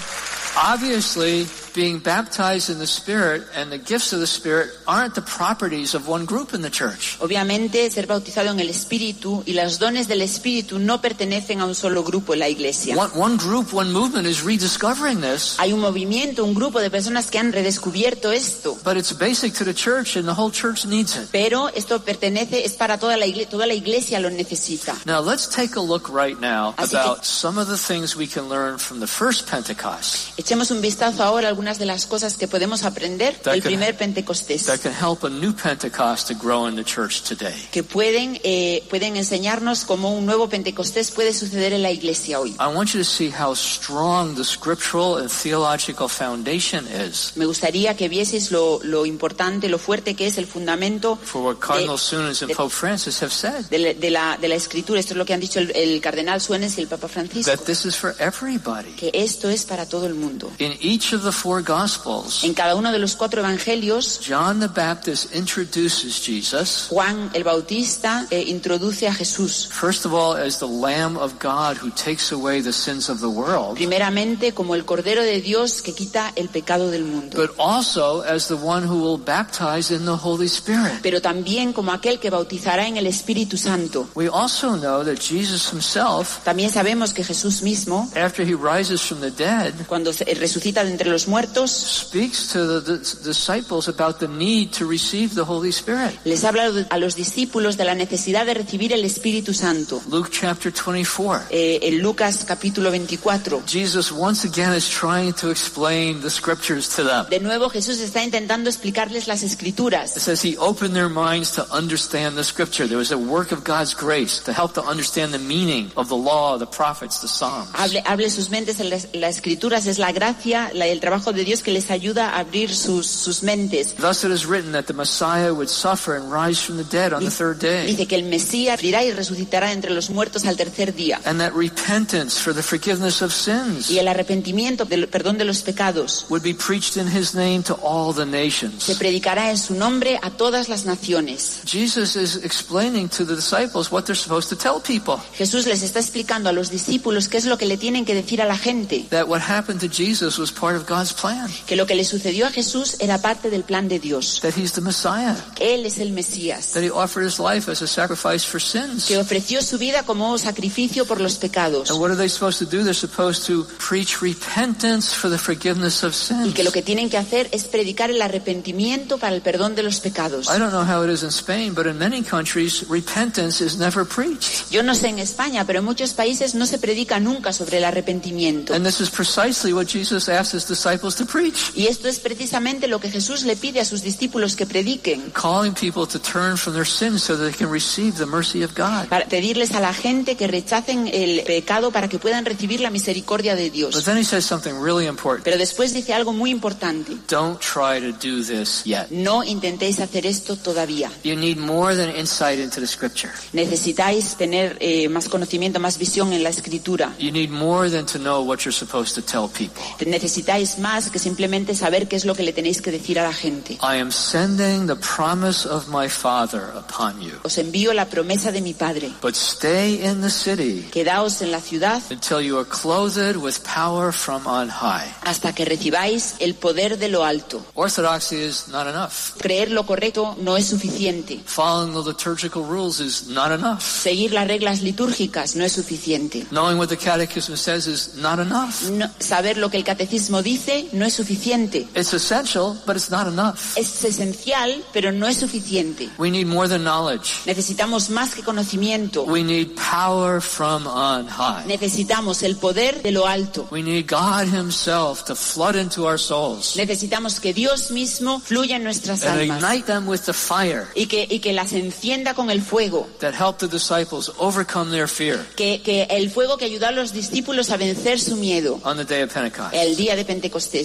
obviously, 0.56 1.48
being 1.78 2.00
baptized 2.00 2.72
in 2.72 2.80
the 2.80 2.88
Spirit 2.88 3.44
and 3.56 3.70
the 3.72 3.78
gifts 3.78 4.12
of 4.12 4.20
the 4.20 4.26
Spirit 4.26 4.72
aren't 4.88 5.14
the 5.14 5.22
properties 5.22 5.94
of 5.94 6.08
one 6.08 6.26
group 6.26 6.56
in 6.56 6.64
the 6.64 6.72
church. 6.72 7.18
Obviamente, 7.20 7.88
ser 7.92 8.08
bautizado 8.08 8.50
en 8.50 8.60
el 8.60 8.68
Espíritu 8.70 9.44
y 9.46 9.54
los 9.54 9.78
dones 9.78 10.08
del 10.08 10.22
Espíritu 10.24 10.80
no 10.80 11.00
pertenecen 11.00 11.62
a 11.62 11.66
un 11.66 11.76
solo 11.76 12.04
grupo 12.04 12.34
en 12.34 12.40
la 12.40 12.50
iglesia. 12.50 12.96
One, 12.98 13.12
one 13.16 13.38
group, 13.38 13.72
one 13.76 13.92
movement 13.92 14.26
is 14.28 14.42
rediscovering 14.44 15.22
this, 15.22 15.56
Hay 15.60 15.72
un 15.72 15.80
movimiento, 15.80 16.44
un 16.44 16.56
grupo 16.56 16.80
de 16.80 16.90
personas 16.90 17.30
que 17.30 17.38
han 17.38 17.54
redescubierto 17.54 18.32
esto. 18.32 18.76
but 18.84 18.98
it's 18.98 19.14
basic 19.16 19.54
to 19.54 19.64
the 19.64 19.74
church 19.76 20.16
and 20.18 20.26
the 20.28 20.34
whole 20.34 20.50
church 20.52 20.84
needs 20.88 21.16
it. 21.16 21.30
Pero 21.32 21.70
esto 21.76 22.04
pertenece, 22.04 22.66
es 22.66 22.74
para 22.74 22.98
toda 22.98 23.18
la 23.18 23.28
iglesia, 23.28 23.50
toda 23.52 23.68
la 23.68 23.76
iglesia 23.76 24.20
lo 24.20 24.32
necesita. 24.32 24.96
Now 25.06 25.22
let's 25.22 25.48
take 25.48 25.76
a 25.78 25.82
look 25.82 26.10
right 26.10 26.40
now 26.42 26.74
Así 26.78 26.92
que- 26.92 26.98
about 27.00 27.24
some 27.24 27.60
of 27.62 27.68
the 27.68 27.78
things 27.78 28.16
we 28.16 28.26
can 28.28 28.50
learn 28.50 28.80
from 28.80 29.00
the 29.00 29.06
first 29.08 29.48
Pentecost. 29.48 30.38
Echemos 30.38 30.72
un 30.72 30.82
vistazo 30.82 31.22
ahora 31.24 31.50
a 31.50 31.54
algunas 31.68 31.80
de 31.80 31.86
las 31.86 32.06
cosas 32.06 32.38
que 32.38 32.48
podemos 32.48 32.84
aprender 32.84 33.36
That 33.44 33.52
del 33.54 33.62
can- 33.62 33.70
primer 33.74 33.98
Pentecostés, 33.98 34.66
that 34.68 34.80
can 34.80 34.94
help 34.94 35.24
a 35.26 35.30
new 35.30 35.54
Pentecost 35.54 36.28
to 36.30 36.34
grow 36.36 36.68
in 36.70 36.76
the 36.78 36.84
church 36.86 37.22
today. 37.24 37.54
que 37.72 37.84
pueden, 37.84 38.40
eh, 38.44 38.84
pueden 38.90 39.18
enseñarnos 39.18 39.84
cómo 39.84 40.14
un 40.14 40.26
nuevo 40.26 40.48
Pentecostés 40.48 41.12
puede 41.12 41.34
suceder 41.34 41.74
en 41.74 41.82
la 41.84 41.92
iglesia 41.92 42.40
hoy. 42.40 42.52
I 42.52 42.74
want 42.74 42.92
you 42.94 43.00
to 43.00 43.04
see 43.04 43.30
how 43.32 43.54
strong 43.54 44.36
the 44.36 44.46
scriptural 44.46 45.18
and 45.18 45.30
theological 45.30 46.08
foundation 46.08 46.88
is 46.88 47.34
Me 47.36 47.46
gustaría 47.46 47.96
que 47.98 48.08
vieseis 48.08 48.52
lo, 48.52 48.80
lo 48.84 49.06
importante, 49.06 49.68
lo 49.68 49.78
fuerte 49.78 50.16
que 50.16 50.28
es 50.28 50.38
el 50.38 50.46
fundamento 50.48 51.18
for 51.22 51.42
what 51.44 51.58
Cardinal 51.60 51.98
de, 51.98 52.48
de- 52.48 52.56
Pope 52.56 52.74
Francis 52.74 53.22
have 53.22 53.32
said. 53.34 53.66
de 53.70 53.80
la, 54.12 54.38
de 54.38 54.48
la- 54.48 54.56
escritura. 54.58 55.00
Esto 55.00 55.14
es 55.14 55.18
lo 55.18 55.26
que 55.26 55.34
han 55.34 55.40
dicho 55.42 55.60
el, 55.60 55.72
el 55.76 56.00
cardenal 56.02 56.40
Suenes 56.42 56.78
y 56.78 56.82
el 56.82 56.88
Papa 56.88 57.08
Francisco, 57.08 57.52
That 57.52 57.66
this 57.66 57.86
is 57.86 57.96
for 57.96 58.16
everybody. 58.20 58.92
que 58.94 59.12
esto 59.14 59.50
es 59.50 59.66
para 59.66 59.86
todo 59.86 60.06
el 60.08 60.14
mundo. 60.16 60.52
Each 60.60 61.14
of 61.14 61.24
the 61.24 61.32
four 61.48 61.64
Gospels, 61.64 62.44
En 62.44 62.54
cada 62.54 62.76
uno 62.76 62.92
de 62.92 63.00
los 63.00 63.16
cuatro 63.16 63.40
evangelios, 63.40 64.20
John 64.28 64.60
the 64.60 64.68
Baptist 64.68 65.34
introduces 65.34 66.22
Jesus, 66.22 66.88
Juan 66.90 67.30
el 67.34 67.44
Bautista 67.46 68.26
eh, 68.30 68.44
introduce 68.48 69.08
a 69.08 69.14
Jesús, 69.14 69.68
first 69.72 70.06
of 70.06 70.14
all, 70.14 70.36
as 70.36 70.60
the 70.60 70.68
Lamb 70.68 71.16
of 71.18 71.34
God 71.42 71.78
who 71.82 71.90
takes 71.92 72.32
away 72.34 72.62
the 72.62 72.74
sins 72.74 73.10
of 73.10 73.20
the 73.22 73.28
world, 73.30 73.76
primeramente 73.76 74.54
como 74.54 74.76
el 74.76 74.84
Cordero 74.84 75.24
de 75.24 75.40
Dios 75.42 75.82
que 75.82 75.94
quita 75.94 76.34
el 76.36 76.50
pecado 76.50 76.92
del 76.92 77.06
mundo, 77.06 77.38
but 77.38 77.52
also 77.58 78.24
as 78.24 78.48
the 78.50 78.56
one 78.56 78.86
who 78.86 79.02
will 79.02 79.18
baptize 79.18 79.90
in 79.94 80.04
the 80.06 80.18
Holy 80.22 80.48
Spirit. 80.48 81.00
pero 81.02 81.22
también 81.22 81.72
como 81.72 81.92
aquel 81.94 82.20
que 82.20 82.30
bautizará 82.30 82.88
en 82.88 82.98
el 82.98 83.08
Espíritu 83.08 83.58
Santo. 83.58 84.10
We 84.16 84.28
also 84.28 84.76
know 84.78 85.04
that 85.06 85.16
Jesus 85.22 85.72
himself, 85.72 86.44
También 86.44 86.72
sabemos 86.72 87.14
que 87.14 87.24
Jesús 87.24 87.62
mismo, 87.62 88.10
after 88.16 88.46
he 88.46 88.54
rises 88.56 89.02
from 89.02 89.22
the 89.22 89.32
dead, 89.32 89.74
cuando 89.88 90.12
se- 90.12 90.26
resucita 90.36 90.84
de 90.84 90.92
entre 90.92 91.10
los 91.10 91.28
muertos, 91.28 91.37
speaks 91.68 92.52
to 92.54 92.82
the, 92.82 92.98
the 92.98 92.98
disciples 93.24 93.88
about 93.88 94.20
the 94.20 94.28
need 94.28 94.72
to 94.72 94.86
receive 94.88 95.36
the 95.36 95.44
Holy 95.44 95.70
Spirit. 95.72 96.18
les 96.26 96.44
habla 96.44 96.72
a 96.90 96.98
los 96.98 97.16
discípulos 97.16 97.78
de 97.78 97.86
la 97.86 97.96
necesidad 97.96 98.46
de 98.46 98.54
recibir 98.54 98.94
el 98.94 99.04
Espíritu 99.06 99.54
Santo. 99.54 100.02
Luke 100.10 100.30
chapter 100.32 100.72
24. 100.74 101.48
Eh, 101.50 101.80
en 101.84 102.00
Lucas 102.02 102.44
capítulo 102.46 102.92
24. 102.92 103.64
Jesus 103.68 104.12
once 104.12 104.48
again 104.48 104.74
is 104.74 104.88
trying 104.90 105.34
to 105.34 105.50
explain 105.50 106.22
the 106.22 106.30
scriptures 106.30 106.90
to 106.96 107.04
them. 107.04 107.26
De 107.30 107.40
nuevo 107.40 107.70
Jesús 107.70 108.00
está 108.00 108.24
intentando 108.24 108.70
explicarles 108.70 109.28
las 109.28 109.44
It 109.44 109.52
escrituras. 109.52 110.12
says 110.12 110.42
he 110.44 110.58
opened 110.58 110.94
their 110.96 111.10
minds 111.10 111.52
to 111.54 111.66
understand 111.72 112.36
the 112.38 112.44
scripture. 112.44 112.88
There 112.88 112.98
was 112.98 113.12
a 113.12 113.18
work 113.18 113.52
of 113.52 113.64
God's 113.64 113.94
grace 113.96 114.42
to 114.46 114.54
help 114.54 114.74
to 114.74 114.82
understand 114.82 115.34
the 115.34 115.40
meaning 115.40 115.92
of 115.96 116.08
the 116.10 116.16
law, 116.18 116.58
the 116.58 116.66
prophets, 116.68 117.22
the 117.22 117.28
Psalms. 117.28 117.70
Hable, 117.76 118.02
hable 118.06 118.30
sus 118.30 118.50
mentes 118.50 118.80
en 118.80 118.90
las, 118.90 119.08
las 119.14 119.36
escrituras, 119.38 119.86
es 119.88 120.00
la 120.00 120.12
gracia, 120.12 120.70
la- 120.74 120.88
el 120.88 121.00
trabajo 121.00 121.27
de 121.34 121.44
Dios 121.44 121.62
que 121.62 121.72
les 121.72 121.92
ayuda 121.92 122.30
a 122.32 122.40
abrir 122.40 122.74
sus, 122.74 123.08
sus 123.08 123.44
mentes. 123.44 123.96
Thus 123.96 124.24
it 124.24 124.32
is 124.32 124.46
written 124.46 124.72
that 124.74 124.86
the 124.86 124.94
Messiah 124.94 125.52
would 125.54 125.70
suffer 125.70 126.16
and 126.16 126.32
rise 126.32 126.60
from 126.62 126.78
the 126.78 126.84
dead 126.84 127.14
on 127.14 127.24
the 127.24 127.32
third 127.32 127.60
day. 127.60 127.86
Dice 127.88 128.08
que 128.08 128.16
el 128.16 128.24
Mesías 128.24 128.78
morirá 128.78 129.04
y 129.04 129.12
resucitará 129.12 129.72
entre 129.72 129.92
los 129.92 130.10
muertos 130.10 130.46
al 130.46 130.56
tercer 130.56 130.94
día. 130.94 131.20
And 131.26 131.40
that 131.40 131.54
repentance 131.54 132.40
for 132.40 132.54
the 132.54 132.64
forgiveness 132.64 133.22
of 133.22 133.32
sins 133.34 133.90
Y 133.90 134.00
el 134.00 134.08
arrepentimiento, 134.08 134.86
del 134.86 135.08
perdón 135.08 135.38
de 135.38 135.46
los 135.46 135.62
pecados, 135.62 136.26
would 136.30 136.44
be 136.44 136.54
preached 136.54 136.98
in 136.98 137.08
his 137.08 137.34
name 137.34 137.64
to 137.64 137.74
all 137.84 138.14
the 138.14 138.26
se 138.26 138.32
nations. 138.32 138.96
predicará 138.98 139.50
en 139.52 139.58
su 139.58 139.74
nombre 139.76 140.20
a 140.22 140.30
todas 140.32 140.70
las 140.70 140.86
naciones. 140.86 141.62
Jesus 141.66 142.16
is 142.16 142.36
explaining 142.44 143.10
to 143.10 143.26
the 143.26 143.36
disciples 143.36 143.92
what 143.92 144.04
they're 144.06 144.16
supposed 144.16 144.50
to 144.50 144.56
tell 144.56 144.82
people. 144.82 145.16
Jesús 145.38 145.66
les 145.66 145.82
está 145.84 146.00
explicando 146.00 146.50
a 146.50 146.54
los 146.54 146.70
discípulos 146.70 147.28
qué 147.28 147.38
es 147.38 147.46
lo 147.46 147.58
que 147.58 147.66
le 147.66 147.78
tienen 147.78 148.06
que 148.06 148.14
decir 148.14 148.42
a 148.42 148.46
la 148.46 148.58
gente. 148.58 149.06
That 149.10 149.28
what 149.28 149.42
happened 149.42 149.80
to 149.82 149.88
Jesus 149.88 150.38
was 150.38 150.52
part 150.52 150.76
of 150.76 150.88
God's 150.88 151.14
plan. 151.20 151.50
Que 151.66 151.76
lo 151.76 151.86
que 151.86 151.96
le 151.96 152.04
sucedió 152.04 152.48
a 152.48 152.52
Jesús 152.52 152.96
era 153.00 153.18
parte 153.22 153.50
del 153.50 153.64
plan 153.64 153.88
de 153.88 154.00
Dios. 154.00 154.40
That 154.42 154.54
he's 154.58 154.74
the 154.74 154.82
Messiah. 154.82 155.36
Que 155.56 155.76
Él 155.76 155.86
es 155.86 155.98
el 156.00 156.12
Mesías. 156.12 156.74
That 156.74 156.84
he 156.84 156.90
offered 156.92 157.26
his 157.26 157.40
life 157.40 157.70
as 157.72 157.82
a 157.82 157.88
sacrifice 157.88 158.46
for 158.46 158.62
sins. 158.62 159.06
Que 159.06 159.18
ofreció 159.18 159.62
su 159.62 159.78
vida 159.78 160.04
como 160.04 160.38
sacrificio 160.38 161.06
por 161.06 161.20
los 161.22 161.38
pecados. 161.38 161.90
And 161.90 162.00
what 162.00 162.10
are 162.12 162.18
they 162.18 162.30
supposed 162.30 162.60
to 162.60 162.66
do? 162.66 162.84
They're 162.84 162.94
supposed 162.94 163.46
to 163.48 163.66
preach 163.88 164.22
repentance 164.22 165.14
for 165.14 165.30
the 165.30 165.38
forgiveness 165.38 166.04
of 166.04 166.14
Y 166.14 166.16
sins. 166.16 166.54
que 166.54 166.64
lo 166.64 166.72
que 166.72 166.82
tienen 166.82 167.10
que 167.10 167.18
hacer 167.18 167.50
es 167.52 167.66
predicar 167.66 168.10
el 168.10 168.22
arrepentimiento 168.22 169.18
para 169.18 169.36
el 169.36 169.42
perdón 169.42 169.76
de 169.76 169.84
los 169.84 170.00
pecados. 170.00 170.48
I 170.48 170.60
don't 170.60 170.72
know 170.72 170.84
how 170.86 171.04
it 171.04 171.12
is 171.12 171.24
in 171.24 171.30
Spain, 171.30 171.74
but 171.74 171.86
in 171.86 171.98
many 171.98 172.22
countries, 172.24 172.86
repentance 172.90 173.64
is 173.64 173.78
never 173.78 174.06
preached. 174.06 174.70
Yo 174.72 174.84
no 174.84 174.94
sé 174.96 175.08
en 175.10 175.20
España, 175.20 175.66
pero 175.66 175.80
en 175.80 175.86
muchos 175.86 176.14
países 176.14 176.56
no 176.56 176.66
se 176.66 176.78
predica 176.78 177.20
nunca 177.20 177.54
sobre 177.54 177.78
el 177.78 177.86
arrepentimiento. 177.86 178.74
And 178.74 178.86
this 178.86 179.00
is 179.02 179.10
precisely 179.10 179.74
what 179.74 179.86
Jesus 179.88 180.30
asked 180.30 180.54
his 180.54 180.68
disciples 180.68 181.07
to 181.16 181.26
preach. 181.26 181.72
Y 181.76 181.88
esto 181.88 182.08
es 182.08 182.20
precisamente 182.20 182.88
lo 182.88 183.00
que 183.00 183.10
Jesús 183.10 183.44
le 183.44 183.56
pide 183.56 183.80
a 183.80 183.86
sus 183.86 184.02
discípulos 184.02 184.56
que 184.56 184.66
prediquen. 184.66 185.32
Calling 185.34 185.74
people 185.74 186.06
to 186.08 186.20
turn 186.20 186.58
from 186.58 186.74
their 186.74 186.86
sins 186.88 187.24
so 187.24 187.36
that 187.38 187.44
they 187.50 187.54
can 187.58 187.72
receive 187.72 188.18
the 188.18 188.26
mercy 188.26 188.64
of 188.64 188.72
God. 188.76 189.08
Para 189.10 189.26
pedirles 189.28 189.72
a 189.72 189.80
la 189.80 189.94
gente 189.94 190.36
que 190.36 190.48
rechacen 190.48 191.08
el 191.12 191.42
pecado 191.44 191.92
para 191.92 192.08
que 192.08 192.20
puedan 192.20 192.46
recibir 192.46 192.82
la 192.82 192.90
misericordia 192.90 193.56
de 193.56 193.66
But 193.66 193.74
Dios. 193.74 194.06
then 194.06 194.18
he 194.18 194.24
says 194.24 194.46
something 194.46 194.74
really 194.82 195.06
important. 195.08 195.44
Pero 195.44 195.58
después 195.58 195.94
dice 195.94 196.14
algo 196.14 196.34
muy 196.34 196.52
importante. 196.52 197.14
Don't 197.30 197.60
try 197.60 198.00
to 198.00 198.12
do 198.18 198.44
this 198.44 198.84
yet. 198.86 199.10
No 199.12 199.44
intentéis 199.44 200.00
hacer 200.00 200.26
esto 200.26 200.56
todavía. 200.56 201.12
You 201.24 201.36
need 201.36 201.58
more 201.58 201.96
than 201.96 202.16
insight 202.16 202.60
into 202.60 202.80
the 202.82 202.88
scripture. 202.88 203.32
Necesitáis 203.54 204.36
tener 204.38 204.78
eh, 204.80 205.10
más 205.10 205.28
conocimiento, 205.30 205.80
más 205.80 205.98
visión 205.98 206.34
en 206.34 206.44
la 206.44 206.50
escritura. 206.50 207.14
You 207.20 207.32
need 207.32 207.50
more 207.50 207.90
than 207.90 208.06
to 208.08 208.18
know 208.18 208.42
what 208.44 208.60
you're 208.60 208.72
supposed 208.72 209.16
to 209.16 209.22
tell 209.22 209.48
people. 209.50 209.82
Necesitáis 210.06 210.80
más 210.80 210.97
que 211.06 211.20
simplemente 211.20 211.76
saber 211.76 212.08
qué 212.08 212.16
es 212.16 212.26
lo 212.26 212.36
que 212.36 212.44
le 212.44 212.52
tenéis 212.54 212.82
que 212.82 212.92
decir 212.92 213.20
a 213.20 213.24
la 213.24 213.34
gente. 213.34 213.74
I 213.76 214.00
am 214.02 214.12
sending 214.12 214.88
the 214.88 214.96
promise 214.96 215.68
of 215.68 215.88
my 215.88 216.10
Father 216.10 216.64
upon 216.76 217.22
you. 217.22 217.34
Os 217.44 217.58
envío 217.58 217.94
la 217.94 218.06
promesa 218.10 218.52
de 218.52 218.62
mi 218.62 218.74
Padre. 218.74 219.12
But 219.22 219.36
stay 219.36 220.04
in 220.04 220.22
the 220.22 220.30
city 220.30 220.88
Quedaos 220.92 221.42
en 221.42 221.52
la 221.52 221.62
ciudad 221.62 222.02
until 222.12 222.42
you 222.42 222.58
are 222.58 222.68
clothed 222.68 223.38
with 223.38 223.56
power 223.64 224.12
from 224.12 224.46
on 224.48 224.70
high. 224.70 225.08
hasta 225.24 225.54
que 225.54 225.66
recibáis 225.66 226.36
el 226.40 226.56
poder 226.56 226.98
de 226.98 227.10
lo 227.10 227.24
alto. 227.24 227.64
Orthodoxy 227.76 228.36
is 228.38 228.68
not 228.70 228.88
enough. 228.88 229.38
Creer 229.38 229.72
lo 229.72 229.86
correcto 229.86 230.36
no 230.42 230.58
es 230.58 230.68
suficiente. 230.68 231.40
Following 231.46 231.94
the 231.94 232.10
liturgical 232.10 232.64
rules 232.64 233.00
is 233.00 233.28
not 233.28 233.52
enough. 233.52 233.82
Seguir 233.82 234.34
las 234.34 234.48
reglas 234.48 234.82
litúrgicas 234.82 235.56
no 235.56 235.64
es 235.64 235.74
suficiente. 235.74 236.46
Knowing 236.50 236.78
what 236.78 236.88
the 236.90 236.98
Catechism 236.98 237.56
says 237.56 237.88
is 237.88 238.16
not 238.16 238.40
enough. 238.40 238.90
No- 238.92 239.10
saber 239.20 239.58
lo 239.58 239.70
que 239.70 239.78
el 239.78 239.84
catecismo 239.84 240.42
dice 240.42 240.87
no 240.94 241.06
es 241.06 241.14
suficiente. 241.14 241.88
It's 241.96 242.14
essential, 242.14 242.78
but 242.86 242.96
it's 242.96 243.10
not 243.10 243.28
enough. 243.28 243.76
Es 243.78 244.04
esencial, 244.04 244.84
pero 244.94 245.12
no 245.12 245.28
es 245.28 245.38
suficiente. 245.38 246.10
We 246.18 246.30
need 246.32 246.46
more 246.48 246.68
than 246.68 246.84
knowledge. 246.84 247.42
Necesitamos 247.46 248.10
más 248.10 248.34
que 248.36 248.44
conocimiento. 248.44 249.24
We 249.24 249.44
need 249.44 249.70
power 249.76 250.42
from 250.42 250.88
on 250.88 251.28
high. 251.28 251.66
Necesitamos 251.68 252.44
el 252.44 252.56
poder 252.58 253.02
de 253.02 253.12
lo 253.12 253.28
alto. 253.28 253.68
We 253.72 253.82
need 253.84 254.08
God 254.08 254.48
Himself 254.48 255.24
to 255.26 255.36
flood 255.36 255.76
into 255.76 256.06
our 256.08 256.18
souls 256.20 256.76
Necesitamos 256.76 257.40
que 257.40 257.54
Dios 257.54 257.92
mismo 257.92 258.40
fluya 258.40 258.76
en 258.78 258.84
nuestras 258.84 259.24
and 259.24 259.40
almas 259.42 259.58
ignite 259.64 259.86
them 259.86 260.08
with 260.08 260.22
the 260.26 260.34
fire 260.34 260.88
y 260.96 261.06
que, 261.08 261.28
y 261.30 261.40
que 261.40 261.54
las 261.54 261.74
encienda 261.74 262.34
con 262.34 262.50
el 262.50 262.62
fuego. 262.62 263.08
that 263.20 263.34
helped 263.34 263.60
the 263.60 263.68
disciples 263.68 264.32
overcome 264.38 264.92
their 264.92 265.08
fear 265.08 265.46
Que, 265.56 265.82
que 265.82 266.04
el 266.10 266.30
fuego 266.30 266.58
que 266.58 266.66
ayudó 266.66 266.88
a 266.88 266.92
los 266.92 267.14
discípulos 267.14 267.70
a 267.72 267.78
vencer 267.78 268.20
su 268.20 268.36
miedo 268.36 268.80
on 268.84 268.98
the 268.98 269.06
day 269.06 269.24
of 269.24 269.34
Pentecost. 269.34 269.74
el 269.74 269.96
día 269.96 270.16
de 270.16 270.26
Pentecostés. 270.26 270.77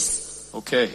Okay. 0.54 0.90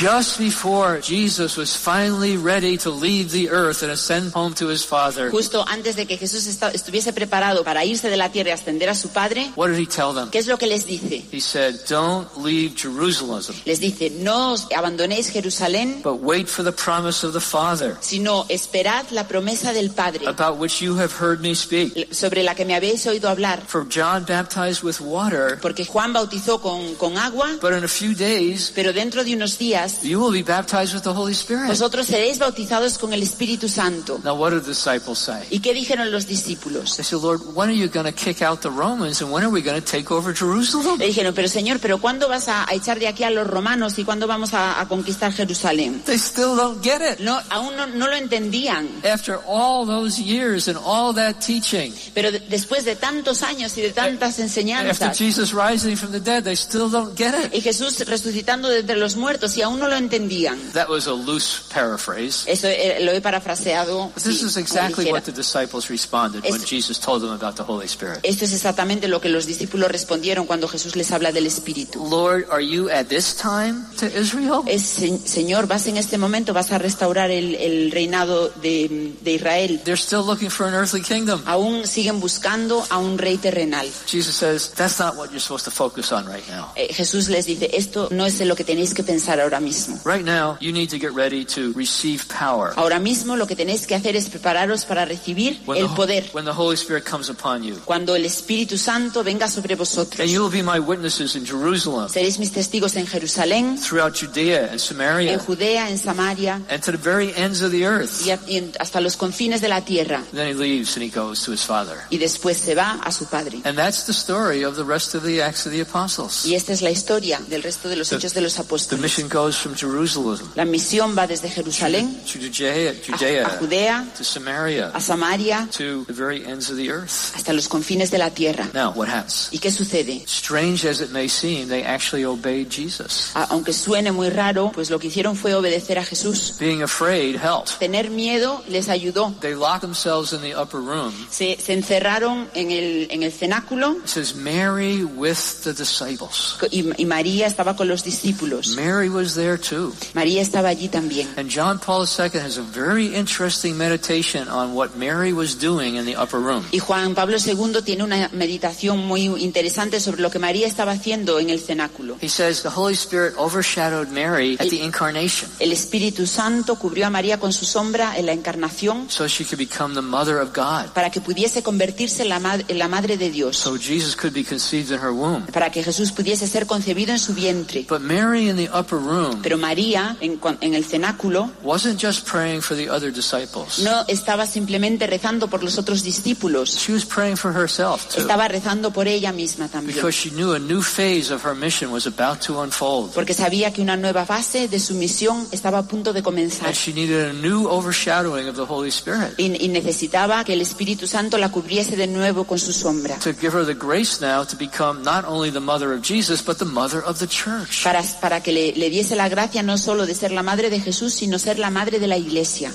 Just 0.00 0.38
before 0.38 1.00
Jesus 1.00 1.56
was 1.56 1.76
finally 1.76 2.36
ready 2.36 2.76
to 2.78 2.90
leave 2.90 3.30
the 3.30 3.50
earth 3.50 3.82
and 3.82 3.92
ascend 3.92 4.32
home 4.32 4.54
to 4.54 4.68
his 4.68 4.84
Father, 4.84 5.30
Justo 5.30 5.64
antes 5.66 5.96
de 5.96 6.06
que 6.06 6.16
Jesús 6.16 6.46
estuviese 6.46 7.12
preparado 7.12 7.62
para 7.62 7.84
irse 7.84 8.08
de 8.08 8.16
la 8.16 8.30
tierra 8.30 8.50
y 8.50 8.52
ascender 8.52 8.88
a 8.88 8.94
su 8.94 9.10
Padre, 9.10 9.52
what 9.54 9.68
did 9.68 9.78
he 9.78 9.86
tell 9.86 10.14
them? 10.14 10.30
¿qué 10.30 10.38
es 10.38 10.46
lo 10.46 10.56
que 10.58 10.66
les 10.66 10.86
dice? 10.86 11.22
He 11.30 11.40
said, 11.40 11.76
Don't 11.88 12.26
leave 12.38 12.74
Jerusalem, 12.74 13.42
Les 13.66 13.78
dice, 13.78 14.10
no 14.10 14.52
os 14.52 14.66
abandonéis 14.74 15.30
Jerusalén, 15.30 16.00
but 16.02 16.20
wait 16.22 16.48
for 16.48 16.64
the 16.64 16.72
promise 16.72 17.24
of 17.26 17.32
the 17.34 17.40
Father, 17.40 17.96
sino 18.00 18.46
esperad 18.48 19.10
la 19.10 19.28
promesa 19.28 19.72
del 19.72 19.90
Padre, 19.90 20.26
about 20.26 20.58
which 20.58 20.80
you 20.80 20.98
have 20.98 21.12
heard 21.12 21.40
me 21.40 21.54
speak. 21.54 22.12
sobre 22.14 22.42
la 22.42 22.54
que 22.54 22.64
me 22.64 22.74
habéis 22.74 23.06
oído 23.06 23.28
hablar. 23.28 23.60
For 23.66 23.86
John 23.88 24.24
baptized 24.24 24.82
with 24.82 25.00
water, 25.00 25.58
Porque 25.60 25.84
Juan 25.84 26.12
bautizó 26.14 26.60
con, 26.62 26.94
con 26.96 27.18
agua, 27.18 27.58
but 27.60 27.72
in 27.72 27.84
a 27.84 27.88
few 27.88 28.14
days 28.14 28.72
pero 28.74 28.92
dentro 28.92 29.22
de 29.22 29.34
unos 29.34 29.58
Mesías, 29.66 30.02
you 30.02 30.20
will 30.20 30.32
be 30.32 30.42
baptized 30.42 30.94
with 30.94 31.02
the 31.02 31.12
Holy 31.12 31.32
Spirit. 31.32 31.66
vosotros 31.68 32.06
seréis 32.06 32.38
bautizados 32.38 32.98
con 32.98 33.12
el 33.12 33.22
Espíritu 33.22 33.68
Santo. 33.68 34.20
Now, 34.22 34.34
what 34.34 34.50
did 34.50 34.62
the 34.62 34.68
disciples 34.70 35.18
say? 35.18 35.42
¿Y 35.50 35.60
qué 35.60 35.72
dijeron 35.74 36.10
los 36.10 36.26
discípulos? 36.26 36.96
They 36.96 37.04
said, 37.04 37.20
Lord, 37.20 37.40
when 37.54 37.68
are 37.68 37.74
you 37.76 37.88
going 37.88 38.06
to 38.06 38.12
kick 38.12 38.42
out 38.42 38.60
the 38.60 38.70
Romans 38.70 39.20
and 39.22 39.30
when 39.32 39.42
are 39.44 39.50
we 39.50 39.62
going 39.62 39.80
to 39.80 39.84
take 39.84 40.10
over 40.12 40.32
Jerusalem? 40.34 40.98
Le 40.98 41.06
dijeron, 41.06 41.34
pero 41.34 41.48
Señor, 41.48 41.78
¿pero 41.80 41.98
cuándo 42.00 42.28
vas 42.28 42.48
a, 42.48 42.64
a 42.68 42.74
echar 42.74 42.98
de 42.98 43.08
aquí 43.08 43.24
a 43.24 43.30
los 43.30 43.46
romanos 43.46 43.98
y 43.98 44.04
cuándo 44.04 44.26
vamos 44.26 44.54
a, 44.54 44.80
a 44.80 44.86
conquistar 44.88 45.32
Jerusalén? 45.32 46.02
They 46.04 46.18
still 46.18 46.56
don't 46.56 46.82
get 46.82 47.00
it. 47.00 47.20
No, 47.20 47.38
aún 47.50 47.76
no, 47.76 47.86
no 47.86 48.06
lo 48.06 48.14
entendían. 48.16 48.88
After 49.04 49.38
all 49.46 49.86
those 49.86 50.20
years 50.20 50.68
and 50.68 50.78
all 50.84 51.12
that 51.14 51.40
teaching, 51.40 51.92
Pero 52.14 52.30
de- 52.30 52.40
después 52.40 52.84
de 52.84 52.96
tantos 52.96 53.42
años 53.42 53.76
y 53.76 53.82
de 53.82 53.90
tantas 53.92 54.30
after 54.30 54.44
enseñanzas, 54.44 55.16
Jesus 55.18 55.52
rising 55.52 55.96
from 55.96 56.12
the 56.12 56.20
dead, 56.20 56.44
they 56.44 56.54
still 56.56 56.88
don't 56.90 57.16
get 57.16 57.34
it. 57.34 57.52
y 57.54 57.60
Jesús 57.60 57.98
resucitando 58.06 58.68
de 58.68 58.80
entre 58.80 58.96
los 58.96 59.16
muertos 59.16 59.55
y 59.56 59.62
aún 59.62 59.78
no 59.78 59.88
lo 59.88 59.96
entendían. 59.96 60.58
That 60.72 60.88
was 60.88 61.06
a 61.06 61.12
loose 61.12 61.62
paraphrase. 61.72 62.44
Eso 62.50 62.68
eh, 62.68 62.98
lo 63.00 63.12
he 63.12 63.20
parafraseado. 63.20 64.10
But 64.14 64.22
this 64.22 64.40
sí, 64.42 64.46
is 64.46 64.56
exactly 64.56 65.10
what 65.10 65.22
the 65.24 65.32
disciples 65.32 65.88
responded 65.88 66.42
when 66.44 66.60
Es- 66.60 66.68
Jesus 66.68 66.98
told 66.98 67.22
them 67.22 67.30
about 67.32 67.56
the 67.56 67.62
Holy 67.62 67.86
Spirit. 67.86 68.20
Esto 68.22 68.44
es 68.44 68.52
exactamente 68.52 69.08
lo 69.08 69.20
que 69.20 69.28
los 69.28 69.46
discípulos 69.46 69.90
respondieron 69.90 70.46
cuando 70.46 70.68
Jesús 70.68 70.96
les 70.96 71.10
habla 71.12 71.32
del 71.32 71.46
Espíritu. 71.46 72.04
Lord, 72.08 72.46
are 72.50 72.62
you 72.64 72.88
at 72.90 73.06
this 73.06 73.34
time 73.36 73.84
to 73.98 74.06
Israel? 74.06 74.62
Es, 74.66 74.82
"Se- 74.82 75.18
Señor, 75.26 75.66
vas 75.66 75.86
en 75.86 75.96
este 75.96 76.18
momento, 76.18 76.52
vas 76.52 76.72
a 76.72 76.78
restaurar 76.78 77.30
el, 77.30 77.54
el 77.54 77.90
reinado 77.90 78.48
de, 78.62 79.14
de 79.20 79.32
Israel. 79.32 79.80
They're 79.84 79.96
still 80.00 80.24
looking 80.26 80.50
for 80.50 80.66
an 80.66 80.74
earthly 80.74 81.02
kingdom. 81.02 81.42
Aún 81.46 81.86
siguen 81.86 82.20
buscando 82.20 82.84
a 82.90 82.98
un 82.98 83.18
rey 83.18 83.36
terrenal. 83.38 83.86
Jesus 84.06 84.34
says, 84.34 84.70
that's 84.74 84.98
not 84.98 85.14
what 85.16 85.28
you're 85.30 85.40
supposed 85.40 85.64
to 85.64 85.70
focus 85.70 86.12
on 86.12 86.26
right 86.26 86.46
now. 86.48 86.72
Eh, 86.76 86.92
Jesús 86.92 87.28
les 87.28 87.46
dice, 87.46 87.70
esto 87.72 88.08
no 88.10 88.26
es 88.26 88.40
lo 88.40 88.56
que 88.56 88.64
tenéis 88.64 88.92
que 88.94 89.02
pensar 89.02 89.40
ahora 89.40 89.45
mismo. 89.60 89.98
Right 90.04 90.24
now, 90.24 90.56
you 90.60 90.72
need 90.72 90.90
to 90.90 90.98
get 90.98 91.12
ready 91.14 91.44
to 91.44 91.72
receive 91.74 92.24
power. 92.28 92.72
Ahora 92.76 92.98
mismo 92.98 93.36
lo 93.36 93.46
que 93.46 93.56
tenéis 93.56 93.86
que 93.86 93.94
hacer 93.94 94.16
es 94.16 94.28
prepararos 94.28 94.84
para 94.84 95.04
recibir 95.04 95.60
When 95.66 95.78
el 95.80 95.88
the, 95.88 95.94
poder. 95.96 96.24
when 96.32 96.44
the 96.44 96.52
Holy 96.52 96.74
Spirit 96.76 97.04
comes 97.04 97.28
upon 97.30 97.62
you. 97.62 97.76
Cuando 97.84 98.14
el 98.16 98.24
Espíritu 98.24 98.76
Santo 98.78 99.22
venga 99.24 99.48
sobre 99.48 99.74
vosotros. 99.76 100.20
And 100.20 100.28
you 100.28 100.42
will 100.42 100.50
be 100.52 100.62
my 100.62 100.78
witnesses 100.78 101.36
in 101.36 101.44
Jerusalem, 101.46 102.08
Seréis 102.08 102.38
mis 102.38 102.52
testigos 102.52 102.96
en 102.96 103.06
Jerusalén, 103.06 103.78
throughout 103.80 104.14
Judea 104.18 104.64
and 104.64 104.72
en 104.72 104.78
Samaria, 104.78 105.38
Judea, 105.38 105.88
en 105.90 105.98
Samaria 105.98 106.60
and 106.68 106.82
to 106.82 106.92
the 106.92 106.98
very 106.98 107.32
ends 107.36 107.62
of 107.62 107.70
the 107.70 107.84
earth. 107.86 108.24
y 108.26 108.30
a- 108.30 108.40
y 108.46 108.56
en- 108.58 108.72
hasta 108.78 109.00
los 109.00 109.16
confines 109.16 109.60
de 109.60 109.68
la 109.68 109.84
tierra. 109.84 110.22
Then 110.32 110.48
he 110.48 110.54
leaves 110.54 110.96
and 110.96 111.02
he 111.04 111.10
goes 111.10 111.42
to 111.44 111.52
his 111.52 111.62
Father. 111.62 111.96
Y 112.10 112.18
después 112.18 112.56
se 112.56 112.74
va 112.74 113.00
a 113.02 113.12
su 113.12 113.26
Padre. 113.26 113.60
And 113.64 113.76
that's 113.76 114.04
the 114.06 114.12
story 114.12 114.64
of 114.64 114.76
the 114.76 114.84
rest 114.84 115.14
of 115.14 115.22
the 115.24 115.42
Acts 115.42 115.66
of 115.66 115.72
the 115.72 115.80
Apostles. 115.82 116.44
Y 116.44 116.54
esta 116.54 116.72
es 116.72 116.82
la 116.82 116.90
historia 116.90 117.40
del 117.48 117.62
resto 117.62 117.88
de 117.88 117.96
los 117.96 118.08
The- 118.08 118.16
hechos 118.16 118.34
de 118.34 118.40
los 118.40 118.54
The 118.54 118.62
apóstoles. 118.62 119.00
mission 119.02 119.28
goes 119.36 119.56
from 119.56 119.74
Jerusalem 119.74 120.38
La 120.54 120.64
misión 120.64 121.14
va 121.16 121.26
desde 121.26 121.50
Jerusalén 121.50 122.16
to 122.24 122.38
Judea, 122.38 122.90
a, 122.90 122.92
a 122.92 122.94
Judea 123.18 123.58
Judea, 123.60 124.06
to 124.16 124.24
Samaria, 124.24 124.90
a 124.94 125.00
Samaria, 125.00 125.68
to 125.76 126.04
the 126.06 126.12
very 126.12 126.44
ends 126.46 126.70
of 126.70 126.76
the 126.76 126.90
earth. 126.90 127.34
hasta 127.34 127.52
los 127.52 127.68
confines 127.68 128.10
de 128.10 128.18
la 128.18 128.30
tierra. 128.30 128.68
Now, 128.72 128.92
what 128.92 129.08
happens? 129.08 129.48
¿Y 129.52 129.58
qué 129.58 129.70
sucede? 129.70 130.22
Strange 130.26 130.86
as 130.88 131.00
it 131.00 131.10
may 131.10 131.28
seem, 131.28 131.68
they 131.68 131.82
actually 131.84 132.24
obeyed 132.24 132.70
Jesus. 132.70 133.32
A- 133.34 133.46
Aunque 133.50 133.72
suene 133.72 134.10
muy 134.12 134.30
raro, 134.30 134.70
pues 134.72 134.88
lo 134.90 134.98
que 134.98 135.08
hicieron 135.08 135.36
fue 135.36 135.54
obedecer 135.54 135.98
a 135.98 136.04
Jesús. 136.04 136.56
Being 136.58 136.82
afraid 136.82 137.36
helped. 137.36 137.78
Tener 137.78 138.10
miedo 138.10 138.62
les 138.68 138.88
ayudó. 138.88 139.34
They 139.40 139.54
locked 139.54 139.82
themselves 139.82 140.32
in 140.32 140.40
the 140.40 140.54
upper 140.54 140.80
room. 140.80 141.12
Se, 141.30 141.58
se 141.60 141.72
encerraron 141.74 142.48
en 142.54 142.70
el, 142.70 143.08
en 143.10 143.22
el 143.22 143.32
cenáculo 143.32 143.96
It 144.04 144.08
says 144.08 144.34
Mary 144.34 145.04
with 145.04 145.62
the 145.64 145.72
disciples. 145.72 146.56
y, 146.70 146.84
y 146.96 147.04
María 147.06 147.46
estaba 147.46 147.76
con 147.76 147.88
los 147.88 148.02
discípulos. 148.04 148.68
Mary 148.76 149.08
was 149.08 149.25
there 149.34 149.58
too. 149.58 149.92
María 150.14 150.42
estaba 150.42 150.68
allí 150.68 150.88
también. 150.88 151.28
And 151.36 151.50
John 151.50 151.78
Paul 151.78 152.06
II 152.06 152.38
has 152.40 152.58
a 152.58 152.62
very 152.62 153.14
interesting 153.14 153.76
meditation 153.76 154.48
on 154.48 154.74
what 154.74 154.96
Mary 154.96 155.32
was 155.32 155.58
doing 155.58 155.96
in 155.96 156.04
the 156.06 156.16
upper 156.16 156.38
room. 156.40 156.64
Y 156.72 156.78
Juan 156.78 157.14
Pablo 157.14 157.36
II 157.38 157.82
tiene 157.84 158.04
una 158.04 158.28
meditación 158.32 159.06
muy 159.06 159.24
interesante 159.42 160.00
sobre 160.00 160.22
lo 160.22 160.30
que 160.30 160.38
María 160.38 160.66
estaba 160.66 160.92
haciendo 160.92 161.38
en 161.38 161.50
el 161.50 161.60
cenáculo. 161.60 162.16
He 162.20 162.28
says 162.28 162.62
the 162.62 162.70
Holy 162.74 162.94
Spirit 162.94 163.34
overshadowed 163.36 164.08
Mary 164.10 164.56
at 164.60 164.68
the 164.68 164.82
incarnation 164.84 165.50
El 165.58 165.72
Espíritu 165.72 166.26
Santo 166.26 166.76
cubrió 166.76 167.06
a 167.06 167.10
María 167.10 167.38
con 167.38 167.52
su 167.52 167.64
sombra 167.64 168.16
en 168.16 168.26
la 168.26 168.32
encarnación 168.32 169.06
so 169.08 169.26
she 169.26 169.44
could 169.44 169.58
become 169.58 169.94
the 169.94 170.02
mother 170.02 170.38
of 170.38 170.52
God. 170.54 170.92
para 170.94 171.10
que 171.10 171.20
pudiese 171.20 171.62
convertirse 171.62 172.22
en 172.22 172.28
la, 172.30 172.40
ma- 172.40 172.58
en 172.68 172.78
la 172.78 172.88
madre 172.88 173.16
de 173.16 173.30
Dios, 173.30 173.56
So 173.56 173.76
Jesus 173.76 174.14
could 174.16 174.32
be 174.34 174.44
conceived 174.44 174.90
in 174.92 174.98
her 174.98 175.10
womb. 175.12 175.46
para 175.52 175.70
que 175.70 175.82
Jesús 175.82 176.12
pudiese 176.12 176.46
ser 176.46 176.66
concebido 176.66 177.12
en 177.12 177.18
su 177.18 177.34
vientre. 177.34 177.86
But 177.88 178.00
Mary 178.00 178.48
in 178.48 178.56
the 178.56 178.68
upper 178.72 178.98
room 178.98 179.05
Pero 179.42 179.58
María, 179.58 180.16
en, 180.20 180.38
en 180.60 180.74
el 180.74 180.84
cenáculo, 180.84 181.50
wasn't 181.62 182.00
just 182.02 182.28
praying 182.28 182.60
for 182.62 182.76
the 182.76 182.88
other 182.90 183.12
disciples. 183.12 183.78
no 183.80 184.04
estaba 184.08 184.46
simplemente 184.46 185.06
rezando 185.06 185.48
por 185.48 185.62
los 185.62 185.78
otros 185.78 186.02
discípulos, 186.02 186.76
She 186.76 186.92
was 186.92 187.04
praying 187.04 187.36
for 187.36 187.52
herself 187.56 188.06
too. 188.14 188.20
estaba 188.20 188.48
rezando 188.48 188.92
por 188.92 189.08
ella 189.08 189.32
misma 189.32 189.68
también. 189.68 189.96
Because 189.96 190.16
she 190.16 190.30
knew 190.30 190.54
a 190.54 190.58
new 190.58 190.82
phase 190.82 191.32
of 191.32 191.44
her 191.46 191.54
mission 191.54 191.90
was 191.92 192.06
about 192.06 192.40
to 192.46 192.60
unfold. 192.62 193.12
Porque 193.14 193.34
sabía 193.34 193.72
que 193.72 193.82
una 193.82 193.96
nueva 193.96 194.24
fase 194.26 194.68
de 194.68 194.78
su 194.80 194.94
misión 194.94 195.46
estaba 195.52 195.78
a 195.78 195.82
punto 195.82 196.12
de 196.12 196.22
comenzar. 196.22 196.66
And 196.68 196.76
she 196.76 196.92
needed 196.92 197.30
a 197.30 197.32
new 197.32 197.68
overshadowing 197.68 198.48
of 198.48 198.56
the 198.56 198.64
Holy 198.66 198.88
Spirit 198.90 199.34
Y, 199.38 199.52
y 199.64 199.68
necesitaba 199.68 200.44
que 200.44 200.52
el 200.54 200.60
Espíritu 200.60 201.06
Santo 201.06 201.38
la 201.38 201.50
cubriese 201.50 201.96
de 201.96 202.06
nuevo 202.06 202.44
con 202.44 202.58
su 202.58 202.72
sombra. 202.72 203.18
to 203.20 203.32
give 203.32 203.52
her 203.52 203.64
the 203.64 203.74
grace 203.74 204.20
now 204.20 204.44
to 204.44 204.56
become 204.56 205.02
not 205.02 205.24
only 205.26 205.50
the 205.50 205.60
mother 205.60 205.92
of 205.92 206.02
Jesus, 206.02 206.42
but 206.42 206.58
the 206.58 206.64
mother 206.64 207.02
of 207.04 207.18
the 207.18 207.26
church. 207.26 207.82
Para, 207.84 208.02
para 208.20 208.42
que 208.42 208.52
le, 208.52 208.72
le 208.76 208.90
diese 208.96 209.14
la 209.14 209.28
gracia 209.28 209.62
no 209.62 209.76
solo 209.78 210.06
de 210.06 210.14
ser 210.14 210.32
la 210.32 210.42
madre 210.42 210.70
de 210.70 210.80
Jesús, 210.80 211.12
sino 211.14 211.38
ser 211.38 211.58
la 211.58 211.70
madre 211.70 211.98
de 211.98 212.06
la 212.06 212.16
iglesia. 212.16 212.72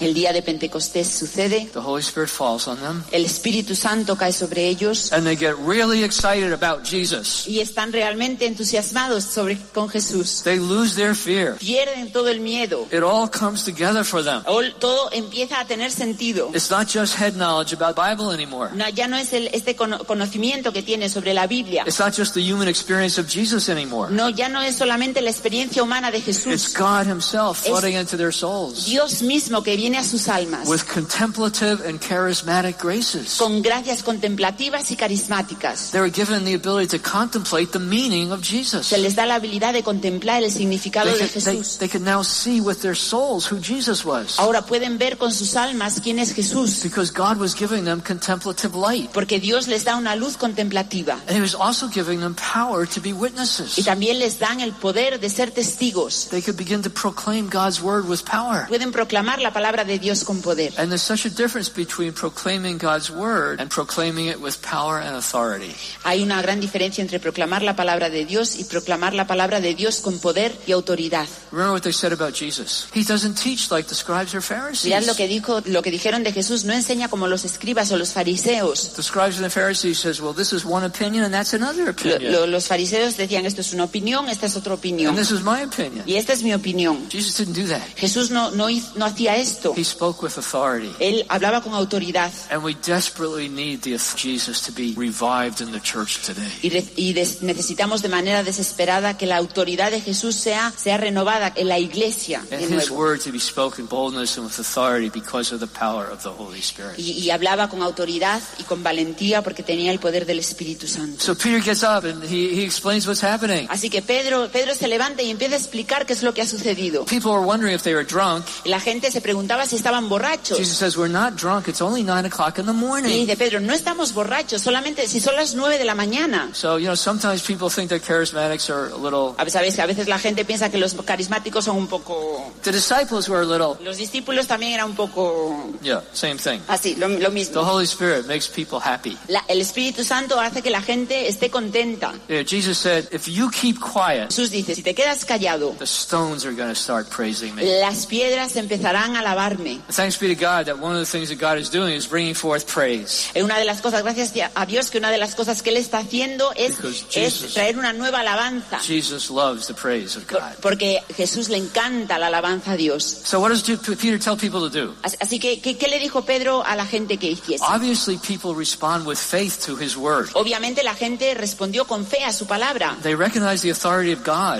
El 0.00 0.14
día 0.14 0.32
de 0.32 0.42
Pentecostés 0.42 1.08
sucede, 1.08 1.68
The 1.72 1.78
Holy 1.78 2.02
Spirit 2.02 2.28
falls 2.28 2.68
on 2.68 2.76
them. 2.78 3.02
el 3.10 3.24
Espíritu 3.24 3.74
Santo 3.74 4.16
cae 4.16 4.32
sobre 4.32 4.68
ellos 4.68 5.12
And 5.12 5.24
they 5.24 5.36
get 5.36 5.54
really 5.66 6.04
excited 6.04 6.52
about 6.52 6.84
Jesus. 6.84 7.46
y 7.48 7.60
están 7.60 7.92
realmente 7.92 8.46
entusiasmados 8.46 9.24
sobre, 9.24 9.58
con 9.72 9.88
Jesús. 9.88 10.42
They 10.44 10.58
lose 10.58 10.94
their 10.94 11.14
fear. 11.14 11.54
Pierden 11.58 12.12
todo 12.12 12.28
el 12.28 12.40
miedo. 12.40 12.86
It 12.92 13.02
all 13.02 13.28
comes 13.30 13.64
together 13.64 14.04
for 14.04 14.22
them. 14.22 14.42
Ol- 14.46 14.74
Todo 14.78 15.10
empieza 15.12 15.60
a 15.60 15.66
tener 15.66 15.90
sentido. 15.90 16.50
It's 16.54 16.70
not 16.70 16.88
just 16.88 17.18
head 17.18 17.34
knowledge 17.34 17.72
about 17.74 17.96
Bible 17.96 18.32
anymore. 18.34 18.70
No, 18.74 18.88
ya 18.90 19.08
no 19.08 19.16
es 19.16 19.32
el, 19.32 19.48
este 19.52 19.74
cono- 19.76 20.04
conocimiento 20.04 20.72
que 20.72 20.82
tiene 20.82 21.08
sobre 21.08 21.32
la 21.34 21.46
Biblia. 21.46 21.84
It's 21.86 21.98
not 21.98 22.14
just 22.16 22.34
the 22.34 22.40
human 22.42 22.68
experience 22.68 23.18
of 23.20 23.26
Jesus 23.28 23.68
anymore. 23.68 24.12
No, 24.12 24.28
ya 24.28 24.48
no 24.48 24.57
es 24.62 24.76
solamente 24.76 25.20
la 25.20 25.30
experiencia 25.30 25.82
humana 25.82 26.10
de 26.10 26.18
It's 26.18 26.26
Jesús. 26.44 26.74
God 26.76 27.06
Himself 27.06 27.58
flooding 27.64 27.94
into 27.96 28.16
their 28.16 28.32
souls 28.32 28.84
Dios 28.86 29.22
mismo 29.22 29.62
que 29.62 29.76
viene 29.76 29.98
a 29.98 30.04
sus 30.04 30.28
almas 30.28 30.68
with 30.68 30.82
contemplative 30.92 31.86
and 31.88 32.00
charismatic 32.00 32.78
graces. 32.82 33.36
con 33.38 33.62
gracias 33.62 34.02
contemplativas 34.02 34.90
y 34.90 34.96
carismáticas. 34.96 35.90
They 35.92 36.00
were 36.00 36.10
given 36.10 36.44
the 36.44 36.54
ability 36.54 36.88
to 36.98 37.02
contemplate 37.02 37.72
the 37.72 37.78
meaning 37.78 38.32
of 38.32 38.40
Jesus. 38.42 38.86
Se 38.86 38.98
les 38.98 39.14
da 39.16 39.26
la 39.26 39.36
habilidad 39.36 39.72
de 39.72 39.82
contemplar 39.82 40.42
el 40.42 40.50
significado 40.50 41.10
They 41.10 41.18
de 41.20 41.28
they, 41.28 41.40
Jesús. 41.56 41.78
they 41.78 41.88
can 41.88 42.04
now 42.04 42.22
see 42.22 42.60
with 42.60 42.80
their 42.80 42.96
souls 42.96 43.50
who 43.50 43.58
Jesus 43.60 44.04
was 44.04 44.38
Ahora 44.38 44.62
pueden 44.62 44.98
ver 44.98 45.18
con 45.18 45.32
sus 45.32 45.56
almas 45.56 46.00
quién 46.02 46.18
es 46.18 46.32
Jesús, 46.34 46.82
because 46.82 47.12
God 47.12 47.38
was 47.38 47.54
giving 47.54 47.84
them 47.84 48.00
contemplative 48.00 48.74
light. 48.76 49.10
porque 49.12 49.38
Dios 49.40 49.66
les 49.68 49.84
da 49.84 49.96
una 49.96 50.16
luz 50.16 50.36
contemplativa 50.36 51.18
And 51.26 51.36
He 51.36 51.40
was 51.40 51.54
also 51.54 51.88
giving 51.88 52.20
them 52.20 52.34
power 52.34 52.86
to 52.86 53.00
be 53.00 53.10
y 53.10 53.12
witnesses. 53.12 53.82
también 53.84 54.18
les 54.18 54.38
dan 54.48 54.60
el 54.60 54.72
poder 54.72 55.20
de 55.20 55.28
ser 55.28 55.50
testigos. 55.50 56.28
They 56.30 56.40
could 56.40 56.56
begin 56.56 56.82
to 56.82 56.90
proclaim 56.90 57.48
God's 57.50 57.82
word 57.82 58.06
with 58.08 58.24
power. 58.24 58.66
Pueden 58.68 58.92
proclamar 58.92 59.40
la 59.40 59.52
palabra 59.52 59.84
de 59.84 59.98
Dios 59.98 60.24
con 60.24 60.40
poder. 60.40 60.72
And 60.78 60.88
there's 60.88 61.02
such 61.02 61.26
a 61.26 61.30
difference 61.30 61.70
between 61.70 62.12
proclaiming 62.12 62.78
God's 62.78 63.10
word 63.10 63.60
and 63.60 63.70
proclaiming 63.70 64.28
it 64.28 64.40
with 64.40 64.56
power 64.62 64.98
and 65.00 65.14
authority. 65.16 65.74
Hay 66.04 66.22
una 66.22 66.40
gran 66.40 66.60
diferencia 66.60 67.02
entre 67.02 67.20
proclamar 67.20 67.62
la 67.62 67.76
palabra 67.76 68.08
de 68.08 68.24
Dios 68.24 68.56
y 68.58 68.64
proclamar 68.64 69.12
la 69.12 69.26
palabra 69.26 69.60
de 69.60 69.74
Dios 69.74 70.00
con 70.00 70.18
poder 70.18 70.56
y 70.66 70.72
autoridad. 70.72 71.26
Remember 71.52 71.72
what 71.74 71.82
they 71.82 71.92
said 71.92 72.12
about 72.12 72.34
Jesus. 72.34 72.88
He 72.94 73.04
doesn't 73.04 73.34
teach 73.36 73.70
like 73.70 73.86
the 73.88 73.94
scribes 73.94 74.34
or 74.34 74.40
Pharisees. 74.40 74.86
Mirad 74.86 75.04
lo 75.06 75.14
que 75.14 75.28
dijo, 75.28 75.60
lo 75.66 75.82
que 75.82 75.90
dijeron 75.90 76.22
de 76.24 76.32
Jesús, 76.32 76.64
no 76.64 76.72
enseña 76.72 77.08
como 77.08 77.26
los 77.26 77.44
escribas 77.44 77.90
o 77.92 77.96
los 77.98 78.12
fariseos. 78.14 78.94
The 78.94 79.02
scribes 79.02 79.36
and 79.36 79.44
the 79.44 79.50
Pharisees 79.50 79.98
says, 79.98 80.20
well, 80.22 80.32
this 80.34 80.52
is 80.54 80.64
one 80.64 80.84
opinion 80.86 81.24
and 81.24 81.34
that's 81.34 81.52
another 81.52 81.84
Lo- 81.84 81.90
opinion. 81.90 82.32
lo- 82.32 82.46
los 82.46 82.66
fariseos 82.66 83.16
decían 83.16 83.44
esto 83.44 83.60
es 83.60 83.72
una 83.74 83.84
opinión, 83.84 84.28
esta 84.38 84.46
es 84.46 84.56
otra 84.56 84.74
opinión. 84.74 85.10
And 85.10 85.18
this 85.18 85.32
is 85.32 85.42
my 85.42 85.62
opinion. 85.62 86.04
Y 86.06 86.14
esta 86.14 86.32
es 86.32 86.42
mi 86.44 86.54
opinión. 86.54 87.08
Jesus 87.10 87.36
didn't 87.36 87.56
do 87.56 87.66
that. 87.68 87.82
Jesús 87.96 88.30
no, 88.30 88.50
no, 88.52 88.68
no 88.94 89.04
hacía 89.04 89.36
esto. 89.36 89.74
He 89.76 89.82
spoke 89.84 90.22
with 90.24 90.38
authority. 90.38 90.92
Él 91.00 91.24
hablaba 91.28 91.60
con 91.62 91.74
autoridad 91.74 92.30
And 92.50 92.62
we 92.62 92.74
desperately 92.86 93.48
need 93.48 93.80
the 93.80 93.98
Jesus 93.98 94.62
to 94.62 94.72
be 94.72 94.94
revived 94.96 95.60
in 95.60 95.72
the 95.72 95.80
church 95.80 96.18
today. 96.24 96.48
y, 96.62 96.70
re- 96.70 96.86
y 96.96 97.12
des- 97.14 97.42
necesitamos 97.42 98.00
de 98.02 98.08
manera 98.08 98.42
desesperada 98.44 99.16
que 99.18 99.26
la 99.26 99.36
autoridad 99.38 99.90
de 99.90 100.00
Jesús 100.00 100.36
sea, 100.36 100.72
sea 100.76 100.96
renovada 100.98 101.52
en 101.56 101.68
la 101.68 101.78
iglesia 101.80 102.40
de 102.50 102.56
And 102.56 102.74
his 102.80 102.90
word 102.90 103.20
to 103.24 103.32
be 103.32 103.40
spoken 103.40 103.86
boldness 103.88 104.36
and 104.38 104.46
with 104.46 104.58
authority 104.60 105.10
because 105.10 105.52
of 105.52 105.60
the 105.60 105.66
power 105.66 106.06
of 106.10 106.22
the 106.22 106.28
Holy 106.30 106.60
Spirit. 106.60 106.98
Y, 106.98 107.12
y 107.12 107.30
hablaba 107.30 107.68
con 107.68 107.82
autoridad 107.82 108.40
y 108.58 108.62
con 108.64 108.82
valentía 108.82 109.42
porque 109.42 109.62
tenía 109.62 109.90
el 109.90 109.98
poder 109.98 110.26
del 110.26 110.38
Espíritu 110.38 110.86
Santo. 110.86 111.24
So 111.24 111.34
Peter 111.34 111.60
gets 111.60 111.82
up 111.82 112.04
and 112.04 112.22
he, 112.24 112.54
he 112.54 112.64
explains 112.64 113.06
what's 113.06 113.22
happening. 113.22 113.66
Así 113.70 113.88
que 113.88 114.02
Pedro 114.02 114.27
Pedro, 114.28 114.48
Pedro 114.52 114.74
se 114.74 114.88
levanta 114.88 115.22
y 115.22 115.30
empieza 115.30 115.54
a 115.54 115.58
explicar 115.58 116.04
qué 116.04 116.12
es 116.12 116.22
lo 116.22 116.34
que 116.34 116.42
ha 116.42 116.46
sucedido. 116.46 117.04
People 117.06 117.30
were 117.32 117.44
wondering 117.46 117.74
if 117.74 117.82
they 117.82 117.94
were 117.94 118.04
drunk. 118.04 118.44
Y 118.64 118.68
la 118.68 118.78
gente 118.78 119.10
se 119.10 119.20
preguntaba 119.22 119.64
si 119.66 119.76
estaban 119.76 120.08
borrachos. 120.10 120.58
Jesus 120.58 120.76
says, 120.76 120.96
We're 120.98 121.10
not 121.12 121.34
drunk. 121.40 121.66
It's 121.68 121.80
only 121.80 122.02
nine 122.02 122.26
o'clock 122.26 122.58
in 122.58 122.66
the 122.66 122.72
Y 122.72 122.74
morning. 122.74 123.08
dice 123.26 123.36
Pedro, 123.38 123.60
no 123.60 123.72
estamos 123.72 124.12
borrachos, 124.12 124.60
solamente 124.60 125.06
si 125.08 125.20
son 125.20 125.34
las 125.36 125.54
nueve 125.54 125.78
de 125.78 125.84
la 125.86 125.94
mañana. 125.94 126.50
So, 126.52 126.78
you 126.78 126.86
know, 126.86 126.94
sometimes 126.96 127.42
people 127.42 127.70
think 127.70 127.88
that 127.90 128.00
charismatics 128.02 128.68
are 128.68 128.92
a 128.92 128.96
little. 128.98 129.34
A 129.38 129.44
veces, 129.44 129.78
a 129.78 129.86
veces 129.86 130.08
la 130.08 130.18
gente 130.18 130.44
piensa 130.44 130.70
que 130.70 130.76
los 130.78 130.94
carismáticos 130.94 131.64
son 131.64 131.76
un 131.76 131.86
poco... 131.86 132.52
The 132.62 132.72
disciples 132.72 133.28
were 133.30 133.40
a 133.42 133.46
little. 133.46 133.76
Los 133.82 133.96
discípulos 133.96 134.46
también 134.46 134.72
eran 134.74 134.90
un 134.90 134.96
poco 134.96 135.72
Yeah, 135.82 136.02
same 136.12 136.36
thing. 136.36 136.60
así, 136.68 136.96
lo, 136.96 137.08
lo 137.08 137.28
The 137.28 137.30
mismo. 137.30 137.62
Holy 137.62 137.84
Spirit 137.86 138.26
makes 138.26 138.46
people 138.48 138.78
happy. 138.78 139.16
La- 139.28 139.44
el 139.48 139.60
Espíritu 139.62 140.04
Santo 140.04 140.38
hace 140.38 140.60
que 140.60 140.70
la 140.70 140.82
gente 140.82 141.28
esté 141.28 141.48
contenta. 141.50 142.12
Yeah, 142.28 142.42
Jesus 142.44 142.76
said, 142.78 143.06
If 143.12 143.26
you 143.28 143.50
keep 143.50 143.78
quiet, 143.80 144.17
Jesús 144.26 144.50
dice, 144.50 144.74
si 144.74 144.82
te 144.82 144.94
quedas 144.94 145.24
callado, 145.24 145.74
the 145.78 145.84
stones 145.86 146.44
are 146.44 146.54
going 146.54 146.68
to 146.68 146.74
start 146.74 147.08
praising 147.08 147.54
me. 147.54 147.80
las 147.80 148.06
piedras 148.06 148.56
empezarán 148.56 149.16
a 149.16 149.20
alabarme. 149.20 149.80
Thanks 149.94 150.18
be 150.18 150.28
to 150.28 150.34
God 150.34 150.66
that 150.66 150.78
one 150.80 150.96
of 150.98 151.00
the 151.00 151.06
things 151.10 151.28
that 151.28 151.38
God 151.38 151.58
is 151.58 151.70
doing 151.70 151.94
is 151.94 152.06
bringing 152.08 152.34
forth 152.34 152.66
praise. 152.66 153.30
Eh, 153.34 153.42
Una 153.42 153.58
de 153.58 153.64
las 153.64 153.80
cosas, 153.80 154.02
gracias 154.02 154.32
a 154.54 154.66
Dios, 154.66 154.90
que 154.90 154.98
una 154.98 155.10
de 155.10 155.18
las 155.18 155.34
cosas 155.34 155.62
que 155.62 155.70
Él 155.70 155.76
está 155.76 155.98
haciendo 155.98 156.52
es, 156.56 156.76
Because 156.76 157.04
es 157.14 157.32
Jesus- 157.34 157.54
traer 157.54 157.78
una 157.78 157.92
nueva 157.92 158.20
alabanza. 158.20 158.78
Jesus 158.80 159.30
loves 159.30 159.66
the 159.66 159.74
praise 159.74 160.16
of 160.16 160.24
Por- 160.26 160.40
God. 160.40 160.48
Porque 160.60 161.02
Jesús 161.16 161.48
le 161.48 161.58
encanta 161.58 162.18
la 162.18 162.26
alabanza 162.28 162.72
a 162.72 162.76
Dios. 162.76 163.04
So, 163.24 163.40
what 163.40 163.50
does 163.50 163.62
Ju- 163.62 163.78
Peter 163.96 164.18
tell 164.18 164.36
people 164.36 164.60
to 164.60 164.70
do? 164.70 164.94
Así- 165.02 165.16
Así 165.20 165.38
que, 165.38 165.60
¿qué, 165.60 165.76
qué 165.76 165.88
le 165.88 165.98
dijo 165.98 166.24
Pedro 166.24 166.64
a 166.64 166.74
la 166.76 166.86
gente 166.86 167.16
que 167.18 167.30
hiciese? 167.30 167.62
Obviously, 167.68 168.16
people 168.18 168.54
respond 168.54 169.06
with 169.06 169.16
faith 169.18 169.64
to 169.66 169.76
his 169.76 169.96
word. 169.96 170.28
Obviamente 170.34 170.82
la 170.82 170.94
gente 170.94 171.34
respondió 171.34 171.86
con 171.86 172.06
fe 172.06 172.24
a 172.24 172.32
su 172.32 172.46
palabra. 172.46 172.96
They 173.02 173.14
recognize 173.14 173.62
the 173.62 173.70
authority 173.70 174.07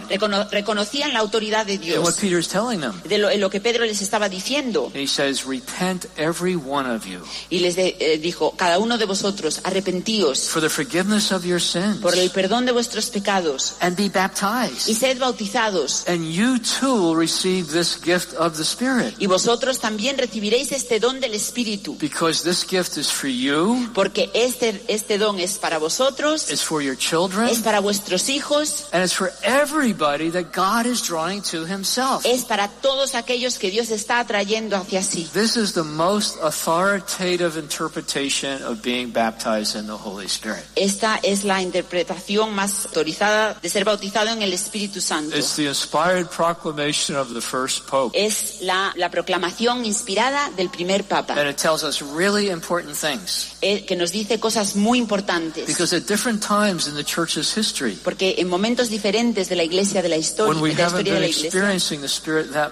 Recono- 0.08 0.48
reconocían 0.50 1.12
la 1.12 1.20
autoridad 1.20 1.66
de 1.66 1.78
Dios, 1.78 2.16
Peter 2.20 2.38
is 2.38 2.48
telling 2.48 2.80
them. 2.80 2.92
de 3.04 3.18
lo, 3.18 3.30
en 3.30 3.40
lo 3.40 3.50
que 3.50 3.60
Pedro 3.60 3.84
les 3.84 4.00
estaba 4.02 4.28
diciendo. 4.28 4.90
He 4.94 5.06
says, 5.06 5.44
Repent, 5.44 6.06
every 6.16 6.56
one 6.56 6.88
of 6.88 7.04
you, 7.06 7.20
Y 7.50 7.60
les 7.60 7.76
de- 7.76 7.96
eh, 8.00 8.18
dijo, 8.18 8.54
cada 8.56 8.78
uno 8.78 8.98
de 8.98 9.04
vosotros, 9.04 9.60
arrepentíos 9.64 10.48
for 10.48 10.60
the 10.60 10.68
forgiveness 10.68 11.32
of 11.32 11.44
your 11.44 11.60
sins, 11.60 11.98
por 12.00 12.14
el 12.16 12.30
perdón 12.30 12.66
de 12.66 12.72
vuestros 12.72 13.06
pecados 13.10 13.74
and 13.80 13.96
be 13.96 14.04
y 14.04 14.08
baptized. 14.08 14.94
sed 14.94 15.18
bautizados. 15.18 16.04
And 16.08 16.24
you 16.32 16.58
too 16.58 16.94
will 16.94 17.16
receive 17.16 17.68
this 17.72 17.96
gift 18.02 18.34
of 18.38 18.56
the 18.56 18.64
Spirit. 18.64 19.14
Y 19.18 19.26
vosotros 19.26 19.78
también 19.80 20.18
recibiréis 20.18 20.72
este 20.72 21.00
don 21.00 21.20
del 21.20 21.34
Espíritu. 21.34 21.96
Because 21.98 22.42
this 22.42 22.64
gift 22.68 22.96
is 22.96 23.08
for 23.10 23.28
you, 23.28 23.88
Porque 23.94 24.30
este, 24.34 24.82
este 24.88 25.18
don 25.18 25.38
es 25.38 25.58
para 25.58 25.78
vosotros, 25.78 26.50
it's 26.50 26.62
for 26.62 26.82
your 26.82 26.96
children, 26.96 27.48
es 27.48 27.58
para 27.60 27.80
vuestros 27.80 28.28
hijos, 28.28 28.84
and 28.92 29.02
it's 29.04 29.14
for 29.14 29.32
everybody 29.42 30.30
that 30.30 30.52
God 30.52 30.86
is 30.86 31.00
drawing 31.06 31.42
to 31.50 31.64
Himself. 31.66 32.24
es 32.24 32.44
para 32.44 32.68
todos 32.68 33.14
aquellos 33.14 33.58
que 33.58 33.70
Dios 33.70 33.90
está 33.90 34.20
atrayendo 34.20 34.76
hacia 34.76 35.02
sí. 35.02 35.28
This 35.32 35.56
is 35.56 35.72
the 35.72 35.84
most 35.84 36.36
authoritative 36.42 37.56
interpretation 37.58 38.62
of 38.62 38.82
being 38.82 39.10
baptized 39.12 39.76
in 39.76 39.86
the 39.86 39.96
Holy 39.96 40.26
Spirit. 40.26 40.64
Esta 40.76 41.18
es 41.22 41.44
la 41.44 41.62
interpretación 41.62 42.54
más 42.54 42.86
autorizada 42.86 43.54
de 43.60 43.68
ser 43.68 43.84
bautizado 43.84 44.30
en 44.30 44.42
el 44.42 44.52
Espíritu 44.52 45.00
Santo. 45.00 45.36
It's 45.36 45.56
the 45.56 45.66
inspired 45.66 46.28
proclamation 46.30 47.16
of 47.16 47.32
the 47.34 47.40
first 47.40 47.86
Pope. 47.88 48.16
Es 48.18 48.60
la, 48.62 48.92
la 48.96 49.10
proclamación 49.10 49.84
inspirada 49.84 50.50
del 50.56 50.70
primer 50.70 51.04
Papa, 51.04 51.34
And 51.34 51.48
it 51.48 51.56
tells 51.56 51.82
us 51.84 52.02
really 52.02 52.50
important 52.50 52.96
things. 52.96 53.56
eh, 53.60 53.84
que 53.84 53.96
nos 53.96 54.12
dice 54.12 54.38
cosas 54.38 54.76
muy 54.76 54.98
importantes. 54.98 55.66
Because 55.66 55.94
at 55.94 56.06
different 56.06 56.42
times 56.42 56.86
in 56.86 56.94
the 56.94 57.04
church's 57.04 57.56
history, 57.56 57.98
Porque 58.04 58.36
en 58.38 58.48
momentos 58.48 58.88
diferentes 58.88 59.17
de 59.22 59.56
la 59.56 59.64
iglesia, 59.64 60.00
de 60.00 60.08
la 60.08 60.16
historia, 60.16 60.54
de 60.54 60.60
la 60.60 60.86
haven't 60.86 60.86
historia 60.86 61.02
de 61.02 61.10
been 61.10 61.20
la 61.20 61.26
iglesia, 61.28 61.50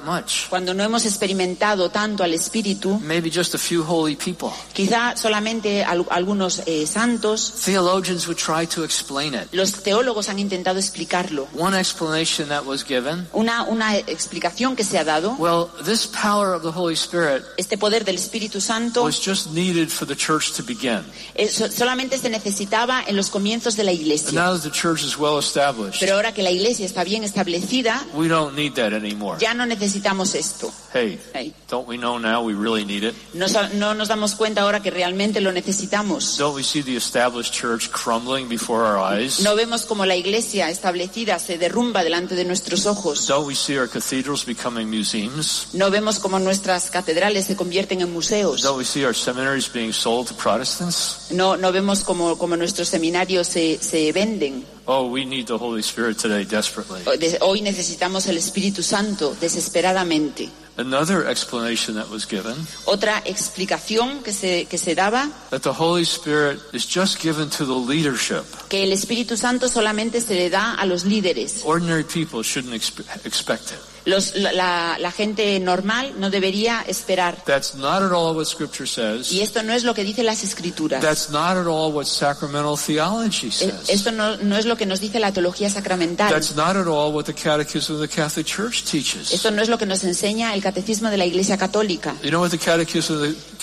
much, 0.05 0.49
cuando 0.49 0.75
no 0.75 0.85
hemos 0.85 1.05
experimentado 1.05 1.91
tanto 1.91 2.23
al 2.23 2.33
Espíritu, 2.35 3.01
maybe 3.01 3.29
just 3.31 3.55
a 3.55 3.59
few 3.59 3.83
holy 3.83 4.15
people, 4.15 4.51
quizá 4.73 5.17
solamente 5.17 5.83
al- 5.83 6.07
algunos 6.11 6.63
eh, 6.67 6.87
santos, 6.87 7.53
theologians 7.65 8.27
would 8.29 8.39
try 8.39 8.65
to 8.67 8.85
explain 8.85 9.35
it. 9.35 9.49
los 9.53 9.73
teólogos 9.83 10.29
han 10.29 10.39
intentado 10.39 10.79
explicarlo. 10.79 11.49
One 11.59 11.77
explanation 11.79 12.49
that 12.49 12.65
was 12.65 12.85
given, 12.85 13.27
Una, 13.33 13.65
una 13.65 13.97
explicación 13.99 14.77
que 14.77 14.85
se 14.85 14.99
ha 14.99 15.05
dado, 15.05 15.35
well, 15.39 15.67
this 15.85 16.07
power 16.07 16.55
of 16.55 16.63
the 16.63 16.71
Holy 16.71 16.95
Spirit 16.95 17.43
este 17.57 17.77
poder 17.77 18.05
del 18.05 18.15
Espíritu 18.17 18.61
Santo, 18.61 19.03
was 19.03 19.19
just 19.21 19.49
needed 19.53 19.89
for 19.91 20.07
the 20.07 20.15
church 20.17 20.53
to 20.53 20.63
begin. 20.63 21.03
eh, 21.35 21.49
so- 21.49 21.69
solamente 21.71 22.19
se 22.19 22.31
necesitaba 22.31 23.03
en 23.07 23.17
los 23.17 23.31
comienzos 23.31 23.75
de 23.77 23.83
la 23.83 23.91
And 23.91 24.01
iglesia. 24.01 24.33
now 24.33 24.53
that 24.57 24.63
the 24.63 24.71
church 24.71 25.03
is 25.03 25.17
well 25.19 25.39
established, 25.39 25.99
Pero 26.01 26.15
ahora 26.15 26.33
que 26.37 26.43
la 26.43 26.51
iglesia 26.51 26.85
está 26.85 27.03
bien 27.03 27.25
establecida, 27.25 28.05
we 28.15 28.29
don't 28.29 28.55
need 28.55 28.75
that 28.75 28.93
anymore. 28.93 29.39
ya 29.41 29.55
no 29.55 29.65
necesitamos 29.65 30.35
esto. 30.35 30.71
Hey, 30.93 31.19
Hey, 31.33 31.55
don't 31.71 31.89
we 31.89 31.97
know 31.97 32.19
now 32.19 32.43
we 32.45 32.53
really 32.55 32.85
need 32.85 33.03
it? 33.05 33.15
No, 33.33 33.95
nos 33.95 34.09
damos 34.09 34.35
cuenta 34.35 34.61
ahora 34.61 34.81
que 34.83 34.91
realmente 34.91 35.41
lo 35.41 35.51
necesitamos. 35.51 36.37
Don't 36.37 36.55
we 36.55 36.63
see 36.63 36.83
the 36.83 36.95
established 36.97 37.55
church 37.55 37.91
crumbling 37.91 38.49
before 38.49 38.85
our 38.85 38.99
eyes? 38.99 39.41
No 39.41 39.57
vemos 39.57 39.87
como 39.87 40.05
la 40.05 40.15
iglesia 40.15 40.69
establecida 40.69 41.39
se 41.39 41.57
derrumba 41.57 42.05
delante 42.05 42.35
de 42.35 42.45
nuestros 42.45 42.85
ojos. 42.87 43.27
Don't 43.27 43.47
we 43.49 43.55
see 43.55 43.79
our 43.79 43.89
cathedrals 43.89 44.45
becoming 44.45 44.91
museums? 44.91 45.69
No 45.73 45.91
vemos 45.91 46.19
como 46.19 46.39
nuestras 46.39 46.91
catedrales 46.91 47.47
se 47.47 47.57
convierten 47.57 48.03
en 48.03 48.13
museos. 48.13 48.61
Don't 48.63 48.77
we 48.79 48.85
see 48.85 49.05
our 49.05 49.15
seminaries 49.15 49.73
being 49.73 49.93
sold 49.93 50.29
to 50.29 50.35
Protestants? 50.35 51.29
No, 51.31 51.57
no 51.57 51.73
vemos 51.73 52.01
como, 52.05 52.37
como 52.37 52.57
nuestros 52.57 52.89
seminarios 52.89 53.47
se, 53.47 53.79
se 53.81 54.13
venden. 54.13 54.65
Oh, 54.89 55.11
we 55.11 55.25
need 55.25 55.47
the 55.47 55.59
Holy 55.59 55.83
Spirit 55.83 56.17
today 56.17 56.45
desperately. 56.45 57.03
Oh, 57.07 57.47
hoy 57.47 57.61
necesitamos 57.61 58.27
el 58.29 58.37
Espíritu 58.37 58.83
Santo 58.83 59.35
desesperadamente. 59.41 60.49
Another 60.79 61.27
explanation 61.27 61.97
that 61.97 62.11
was 62.11 62.27
given 62.27 62.55
Otra 62.85 63.23
explicación 63.25 64.23
que 64.23 64.31
se, 64.33 64.67
que 64.67 64.77
se 64.77 64.95
daba, 64.95 65.31
that 65.51 65.63
the 65.63 65.73
Holy 65.73 66.05
Spirit 66.05 66.61
is 66.75 66.87
just 66.87 67.19
given 67.23 67.49
to 67.49 67.65
the 67.65 67.75
leadership. 67.75 68.45
que 68.69 68.85
el 68.85 68.93
Espíritu 68.93 69.37
Santo 69.39 69.69
solamente 69.69 70.21
se 70.21 70.35
le 70.35 70.51
da 70.51 70.75
a 70.75 70.85
los 70.85 71.05
líderes. 71.05 71.63
Ordinary 71.65 72.05
people 72.05 72.43
shouldn't 72.43 72.75
expect 72.75 73.73
it. 73.73 73.96
Los- 74.07 74.35
la, 74.37 74.97
la 74.99 75.11
gente 75.13 75.59
normal 75.61 76.15
no 76.19 76.31
debería 76.31 76.83
esperar. 76.87 77.43
That's 77.45 77.75
not 77.75 78.03
at 78.03 78.13
all 78.13 78.35
what 78.37 78.47
Scripture 78.47 78.87
says. 78.87 79.31
Y 79.33 79.41
esto 79.43 79.63
no 79.63 79.73
es 79.75 79.85
lo 79.85 79.95
que 79.95 80.05
dice 80.05 80.23
las 80.23 80.43
escrituras. 80.43 81.03
That's 81.03 81.29
not 81.31 81.57
at 81.57 81.67
all 81.67 81.93
what 81.93 82.07
sacramental 82.07 82.77
theology 82.79 83.49
E- 83.49 83.51
says. 83.51 83.89
Esto 83.91 84.13
no, 84.13 84.37
no 84.39 84.57
es 84.57 84.65
lo 84.65 84.77
que 84.77 84.87
nos 84.87 85.01
dice 85.01 85.19
la 85.21 85.33
teología 85.33 85.69
sacramental. 85.69 86.31
That's 86.33 86.55
not 86.55 86.77
at 86.77 86.87
all 86.87 87.13
what 87.13 87.25
the 87.27 87.35
Catechism 87.35 87.97
of 87.97 88.01
the 88.01 88.09
Catholic 88.09 88.47
Church 88.47 88.85
teaches. 88.85 89.33
Esto 89.33 89.51
no 89.51 89.61
es 89.61 89.69
lo 89.69 89.77
que 89.77 89.87
nos 89.87 90.05
enseña 90.05 90.55
el 90.55 90.63
catecismo 90.63 91.11
de 91.11 91.17
la 91.17 91.27
Iglesia 91.27 91.59
Católica. 91.59 92.15
You 92.23 92.31
know 92.31 92.41
what 92.41 92.51
the 92.51 92.59
Catechism 92.59 93.17
of 93.17 93.23
the? 93.23 93.56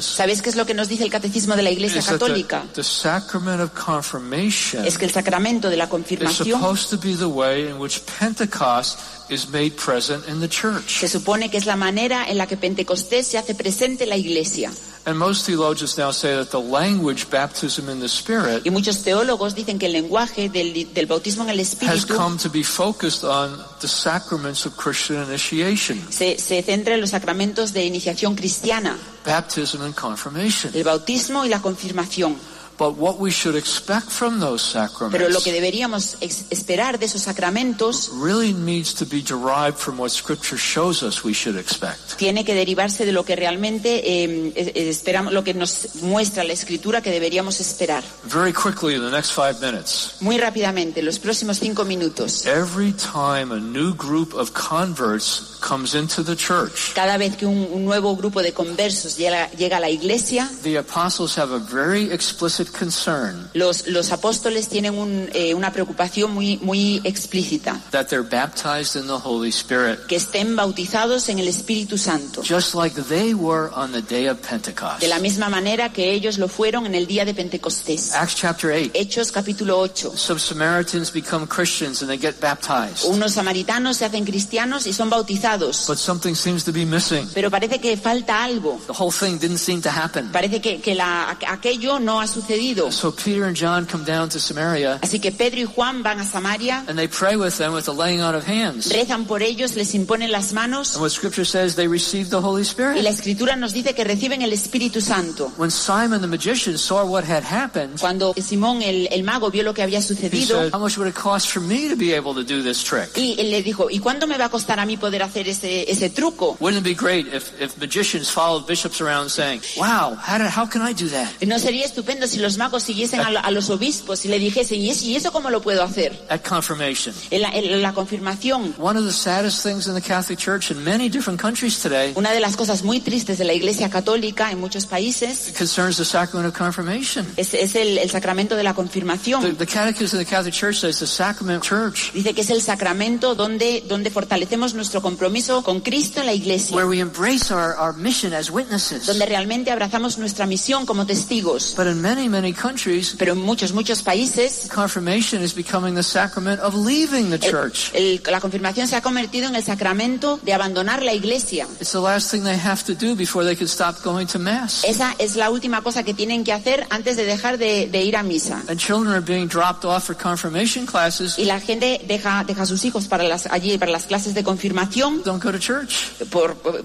¿Sabéis 0.00 0.42
qué 0.42 0.50
es 0.50 0.56
lo 0.56 0.66
que 0.66 0.74
nos 0.74 0.88
dice 0.88 1.04
el 1.04 1.10
catecismo 1.10 1.56
de 1.56 1.62
la 1.62 1.70
Iglesia 1.70 2.02
Católica? 2.02 2.62
the, 2.68 2.82
the 2.82 2.84
sacrament 2.84 3.60
of 3.60 3.70
confirmation 3.72 4.84
Es 4.84 4.98
que 4.98 5.04
el 5.04 5.10
sacramento 5.10 5.68
de 5.68 5.76
la 5.76 5.84
is 5.84 5.90
confirmación 5.90 6.60
supposed 6.60 6.90
to 6.90 6.98
be 6.98 7.16
the 7.16 7.26
way 7.26 7.68
in 7.68 7.78
which 7.78 8.00
Pentecost 8.18 8.98
is 9.28 9.48
made 9.48 9.72
present 9.72 10.26
in 10.28 10.40
the 10.40 10.48
church. 10.48 11.00
se 11.00 11.08
supone 11.08 11.50
que 11.50 11.56
es 11.56 11.66
la 11.66 11.76
manera 11.76 12.28
en 12.28 12.38
la 12.38 12.46
que 12.46 12.56
Pentecostés 12.56 13.26
se 13.26 13.38
hace 13.38 13.54
presente 13.54 14.04
en 14.04 14.10
la 14.10 14.16
Iglesia. 14.16 14.70
And 15.06 15.18
most 15.18 15.46
theologians 15.46 15.96
now 15.96 16.12
say 16.12 16.34
that 16.36 16.50
the 16.50 16.60
language 16.60 17.30
baptism 17.30 17.88
in 17.88 18.00
the 18.00 18.08
Spirit 18.08 18.66
Y 18.66 18.70
muchos 18.70 19.02
teólogos 19.02 19.54
dicen 19.54 19.78
que 19.78 19.86
el 19.86 19.92
lenguaje 19.92 20.50
del, 20.50 20.92
del 20.92 21.06
bautismo 21.06 21.42
en 21.44 21.50
el 21.50 21.60
has 21.60 21.68
Espíritu 21.72 22.14
come 22.14 22.36
to 22.36 22.50
be 22.50 22.62
focused 22.62 23.24
on 23.24 23.56
the 23.80 23.88
sacraments 23.88 24.66
of 24.66 24.76
Christian 24.76 25.22
initiation, 25.24 25.98
se, 26.10 26.38
se 26.38 26.62
centra 26.62 26.94
en 26.94 27.00
los 27.00 27.10
sacramentos 27.10 27.72
de 27.72 27.86
iniciación 27.86 28.34
cristiana, 28.34 28.98
baptism 29.24 29.82
and 29.82 29.94
confirmation. 29.94 30.70
el 30.74 30.84
bautismo 30.84 31.46
y 31.46 31.48
la 31.48 31.62
confirmación. 31.62 32.36
But 32.80 32.96
what 32.96 33.18
we 33.18 33.30
should 33.30 33.56
expect 33.56 34.08
from 34.08 34.40
those 34.40 34.72
Pero 34.72 35.28
lo 35.28 35.38
sacraments 35.38 35.44
que 35.44 35.52
deberíamos 35.52 36.16
esperar 36.22 36.98
de 36.98 37.04
esos 37.04 37.20
sacramentos 37.20 38.10
really 38.18 38.54
needs 38.54 38.94
to 38.94 39.04
be 39.04 39.20
derived 39.20 39.76
from 39.76 39.98
what 40.00 40.08
Scripture 40.08 40.56
shows 40.58 41.02
us 41.02 41.22
we 41.22 41.34
should 41.34 41.58
expect. 41.58 42.16
tiene 42.16 42.42
que 42.42 42.54
derivarse 42.54 43.04
de 43.04 43.12
lo 43.12 43.22
que 43.26 43.36
realmente 43.36 43.96
eh, 44.24 44.52
eh, 44.56 44.88
esperamos, 44.88 45.30
lo 45.34 45.44
que 45.44 45.52
nos 45.52 45.96
muestra 45.96 46.42
la 46.42 46.54
Escritura 46.54 47.02
que 47.02 47.10
deberíamos 47.10 47.60
esperar. 47.60 48.02
Very 48.24 48.54
quickly, 48.54 48.94
in 48.94 49.02
the 49.02 49.10
next 49.10 49.32
five 49.32 49.60
minutes, 49.60 50.14
Muy 50.20 50.38
rápidamente, 50.38 51.02
los 51.02 51.18
próximos 51.18 51.58
cinco 51.58 51.84
minutos. 51.84 52.46
every 52.46 52.92
time 52.94 53.52
a 53.54 53.60
new 53.60 53.92
group 53.94 54.32
of 54.32 54.52
converts 54.54 55.58
comes 55.60 55.94
into 55.94 56.22
the 56.24 56.34
church, 56.36 56.92
Cada 56.94 57.16
vez 57.18 57.36
que 57.36 57.46
un, 57.46 57.68
un 57.72 57.84
nuevo 57.84 58.16
grupo 58.16 58.42
de 58.42 58.52
conversos 58.52 59.16
llega, 59.16 59.50
llega 59.52 59.76
a 59.76 59.80
la 59.80 59.90
iglesia, 59.90 60.50
the 60.62 60.78
apostles 60.78 61.36
have 61.36 61.52
a 61.54 61.58
very 61.58 62.10
explicit 62.12 62.68
concern 62.72 63.48
los, 63.54 63.86
los 63.86 64.12
apóstoles 64.12 64.68
tienen 64.68 64.98
un, 64.98 65.28
eh, 65.32 65.54
una 65.54 65.72
preocupación 65.72 66.32
muy, 66.32 66.58
muy 66.58 67.00
explícita, 67.04 67.80
that 67.90 68.06
they're 68.06 68.22
baptized 68.28 68.96
in 68.96 69.06
the 69.06 69.18
Holy 69.22 69.50
Spirit, 69.50 70.06
que 70.06 70.16
estén 70.16 70.56
bautizados 70.56 71.28
en 71.28 71.38
el 71.38 71.48
Espíritu 71.48 71.98
Santo, 71.98 72.42
just 72.42 72.74
like 72.74 73.00
they 73.08 73.34
were 73.34 73.70
on 73.74 73.92
the 73.92 74.02
day 74.02 74.28
of 74.28 74.38
Pentecost. 74.40 75.00
de 75.00 75.08
la 75.08 75.18
misma 75.18 75.48
manera 75.48 75.92
que 75.92 76.12
ellos 76.12 76.38
lo 76.38 76.48
fueron 76.48 76.86
en 76.86 76.94
el 76.94 77.06
día 77.06 77.24
de 77.24 77.34
Pentecostés. 77.34 78.14
Acts 78.14 78.34
chapter 78.36 78.70
8. 78.70 78.92
Hechos 78.94 79.30
capítulo 79.32 79.78
8. 79.78 80.12
Some 80.16 80.38
Samaritans 80.38 81.12
become 81.12 81.46
Christians 81.46 82.02
and 82.02 82.10
they 82.10 82.18
get 82.18 82.40
baptized. 82.40 83.04
Unos 83.04 83.32
samaritanos 83.34 83.96
se 83.96 84.04
hacen 84.04 84.24
cristianos 84.24 84.86
y 84.86 84.92
son 84.92 85.10
bautizados, 85.10 85.49
But 85.58 85.96
something 85.98 86.34
seems 86.34 86.64
to 86.64 86.72
be 86.72 86.84
missing. 86.84 87.28
pero 87.34 87.50
parece 87.50 87.78
que 87.80 87.96
falta 87.96 88.42
algo. 88.44 88.78
The 88.86 88.92
whole 88.92 89.10
thing 89.12 89.38
didn't 89.38 89.58
seem 89.58 89.80
to 89.82 89.90
happen. 89.90 90.30
Parece 90.32 90.60
que, 90.60 90.80
que 90.80 90.94
la- 90.94 91.36
aquello 91.48 91.98
no 91.98 92.20
ha 92.20 92.26
sucedido. 92.26 92.90
So 92.92 93.12
Peter 93.12 93.44
and 93.44 93.56
John 93.56 93.86
come 93.86 94.04
down 94.04 94.28
to 94.30 94.38
Samaria 94.38 94.98
Así 95.02 95.20
que 95.20 95.32
Pedro 95.32 95.60
y 95.60 95.64
Juan 95.64 96.02
van 96.02 96.20
a 96.20 96.24
Samaria, 96.24 96.84
and 96.88 96.96
they 96.98 97.08
pray 97.08 97.36
with 97.36 97.56
them 97.58 97.72
with 97.74 97.84
the 97.84 97.92
laying 97.92 98.20
on 98.20 98.34
of 98.34 98.46
hands. 98.46 98.88
rezan 98.92 99.24
por 99.26 99.42
ellos, 99.42 99.74
les 99.76 99.94
imponen 99.94 100.30
las 100.30 100.52
manos 100.52 100.94
And 100.94 101.02
what 101.02 101.10
scripture 101.10 101.44
says, 101.44 101.74
they 101.76 101.88
received 101.88 102.30
the 102.30 102.40
Holy 102.40 102.62
y 102.62 102.64
Spirit. 102.64 103.02
la 103.02 103.10
escritura 103.10 103.56
nos 103.56 103.72
dice 103.72 103.94
que 103.94 104.04
reciben 104.04 104.42
el 104.42 104.52
Espíritu 104.52 105.00
Santo. 105.00 105.52
When 105.56 105.70
Simon 105.70 106.20
the 106.20 106.26
magician 106.26 106.78
saw 106.78 107.04
what 107.04 107.24
had 107.24 107.42
happened, 107.44 107.98
Cuando 108.00 108.34
Simón 108.34 108.82
el, 108.82 109.08
el 109.10 109.22
mago 109.22 109.50
vio 109.50 109.62
lo 109.62 109.74
que 109.74 109.82
había 109.82 109.98
he 109.98 110.02
sucedido 110.02 110.60
said, 110.60 110.72
How 110.74 110.78
much 110.80 110.96
would 110.98 111.08
it 111.08 111.14
cost 111.14 111.48
for 111.50 111.60
me 111.60 111.88
to 111.88 111.96
be 111.96 112.12
able 112.14 112.34
to 112.34 112.42
do 112.42 112.62
this 112.62 112.82
trick? 112.82 113.10
y 113.16 113.36
él 113.38 113.50
le 113.50 113.62
dijo, 113.62 113.88
¿y 113.90 113.98
cuánto 113.98 114.26
me 114.26 114.36
va 114.38 114.46
a 114.46 114.48
costar 114.48 114.78
a 114.80 114.86
mí 114.86 114.96
poder 114.96 115.22
hacer 115.22 115.39
ese, 115.48 115.90
ese 115.90 116.10
truco? 116.10 116.56
Wouldn't 116.60 116.80
it 116.80 116.84
be 116.84 116.94
great 116.94 117.26
if, 117.32 117.52
if 117.60 117.76
magicians 117.78 118.30
followed 118.30 118.66
bishops 118.66 119.00
around 119.00 119.30
saying, 119.30 119.60
Wow, 119.76 120.16
how, 120.16 120.38
did, 120.38 120.48
how 120.48 120.66
can 120.66 120.82
I 120.82 120.92
do 120.92 121.08
that? 121.08 121.28
¿No 121.46 121.58
sería 121.58 121.84
estupendo 121.84 122.26
si 122.26 122.38
los 122.38 122.56
magos 122.58 122.82
siguiesen 122.82 123.20
a, 123.20 123.30
lo- 123.30 123.40
a 123.40 123.50
los 123.50 123.70
obispos 123.70 124.24
y 124.24 124.28
le 124.28 124.38
dijesen, 124.38 124.80
¿y 124.80 124.90
eso, 124.90 125.04
¿y 125.06 125.16
eso 125.16 125.32
cómo 125.32 125.50
lo 125.50 125.60
puedo 125.62 125.82
hacer? 125.82 126.18
At 126.28 126.40
confirmation. 126.42 127.14
En 127.30 127.42
la, 127.42 127.50
en 127.50 127.82
la 127.82 127.92
confirmación, 127.92 128.74
One 128.78 128.98
of 128.98 129.04
the 129.06 129.12
saddest 129.12 129.62
things 129.62 129.86
in 129.86 129.94
the 129.94 130.00
Catholic 130.00 130.38
Church 130.38 130.70
in 130.70 130.82
many 130.84 131.08
different 131.08 131.40
countries 131.40 131.80
today 131.80 132.12
una 132.16 132.30
de 132.32 132.40
las 132.40 132.56
cosas 132.56 132.82
muy 132.82 133.00
tristes 133.00 133.38
de 133.38 133.44
la 133.44 133.52
Iglesia 133.52 133.88
Católica 133.90 134.50
en 134.50 134.58
muchos 134.60 134.86
países 134.86 135.52
concerns 135.56 135.96
the 135.96 136.04
sacrament 136.04 136.48
of 136.52 136.56
confirmation. 136.58 137.26
es, 137.36 137.54
es 137.54 137.74
el, 137.74 137.98
el 137.98 138.10
sacramento 138.10 138.56
de 138.56 138.62
la 138.62 138.70
The, 138.72 138.76
confirmación. 138.76 139.56
the 139.56 139.66
Catechism 139.66 140.18
of 140.18 140.24
the 140.24 140.30
Catholic 140.30 140.54
Church 140.54 140.76
says 140.80 140.98
the 140.98 141.06
sacrament 141.06 141.62
church 141.62 142.12
Dice 142.12 142.34
que 142.34 142.42
es 142.42 142.50
el 142.50 142.62
sacramento 142.62 143.34
donde, 143.34 143.84
donde 143.88 144.10
fortalecemos 144.10 144.74
nuestro 144.74 145.00
compromiso 145.02 145.29
con 145.62 145.80
Cristo 145.80 146.20
en 146.20 146.26
la 146.26 146.34
Iglesia, 146.34 146.74
where 146.76 146.88
we 146.88 146.98
embrace 147.00 147.50
our, 147.52 147.74
our 147.78 147.94
mission 147.94 148.34
as 148.34 148.50
witnesses. 148.50 149.06
donde 149.06 149.26
realmente 149.26 149.70
abrazamos 149.70 150.18
nuestra 150.18 150.46
misión 150.46 150.86
como 150.86 151.06
testigos. 151.06 151.74
But 151.76 151.86
in 151.86 152.00
many, 152.00 152.28
many 152.28 152.52
countries, 152.52 153.14
Pero 153.18 153.32
en 153.32 153.40
muchos, 153.40 153.72
muchos 153.72 154.02
países 154.02 154.68
confirmation 154.74 155.42
is 155.42 155.54
becoming 155.54 155.94
the 155.94 156.02
sacrament 156.02 156.60
of 156.60 156.74
leaving 156.74 157.30
the 157.30 157.36
el- 157.36 157.50
church. 157.52 157.90
el- 157.94 158.20
la 158.30 158.40
confirmación 158.40 158.88
se 158.88 158.96
ha 158.96 159.00
convertido 159.02 159.48
en 159.48 159.56
el 159.56 159.62
sacramento 159.64 160.38
de 160.42 160.52
abandonar 160.52 161.02
la 161.02 161.12
Iglesia. 161.14 161.66
It's 161.80 161.92
the 161.92 162.00
last 162.00 162.30
thing 162.30 162.42
they 162.44 162.58
have 162.58 162.82
to 162.84 162.94
do 162.94 163.14
before 163.14 163.44
they 163.44 163.56
can 163.56 163.68
stop 163.68 164.02
going 164.02 164.26
to 164.26 164.38
Mass. 164.38 164.84
Esa 164.84 165.14
es 165.18 165.36
la 165.36 165.50
última 165.50 165.82
cosa 165.82 166.02
que 166.02 166.14
tienen 166.14 166.44
que 166.44 166.52
hacer 166.52 166.86
antes 166.90 167.16
de 167.16 167.24
dejar 167.24 167.58
de, 167.58 167.88
de 167.90 168.02
ir 168.02 168.16
a 168.16 168.22
misa. 168.22 168.62
And 168.68 168.78
children 168.78 169.12
are 169.12 169.20
being 169.20 169.46
dropped 169.48 169.84
off 169.84 170.04
for 170.04 170.16
confirmation 170.16 170.86
classes, 170.86 171.38
Y 171.38 171.44
la 171.44 171.60
gente 171.60 172.00
deja, 172.06 172.44
deja 172.46 172.62
a 172.62 172.66
sus 172.66 172.84
hijos 172.84 173.06
para 173.06 173.24
las, 173.24 173.46
allí 173.46 173.76
para 173.78 173.92
las 173.92 174.04
clases 174.04 174.34
de 174.34 174.42
confirmación 174.44 175.19
don't 175.24 175.42
go 175.42 175.50
to 175.52 175.58
church. 175.58 176.10
por, 176.30 176.54
por- 176.56 176.84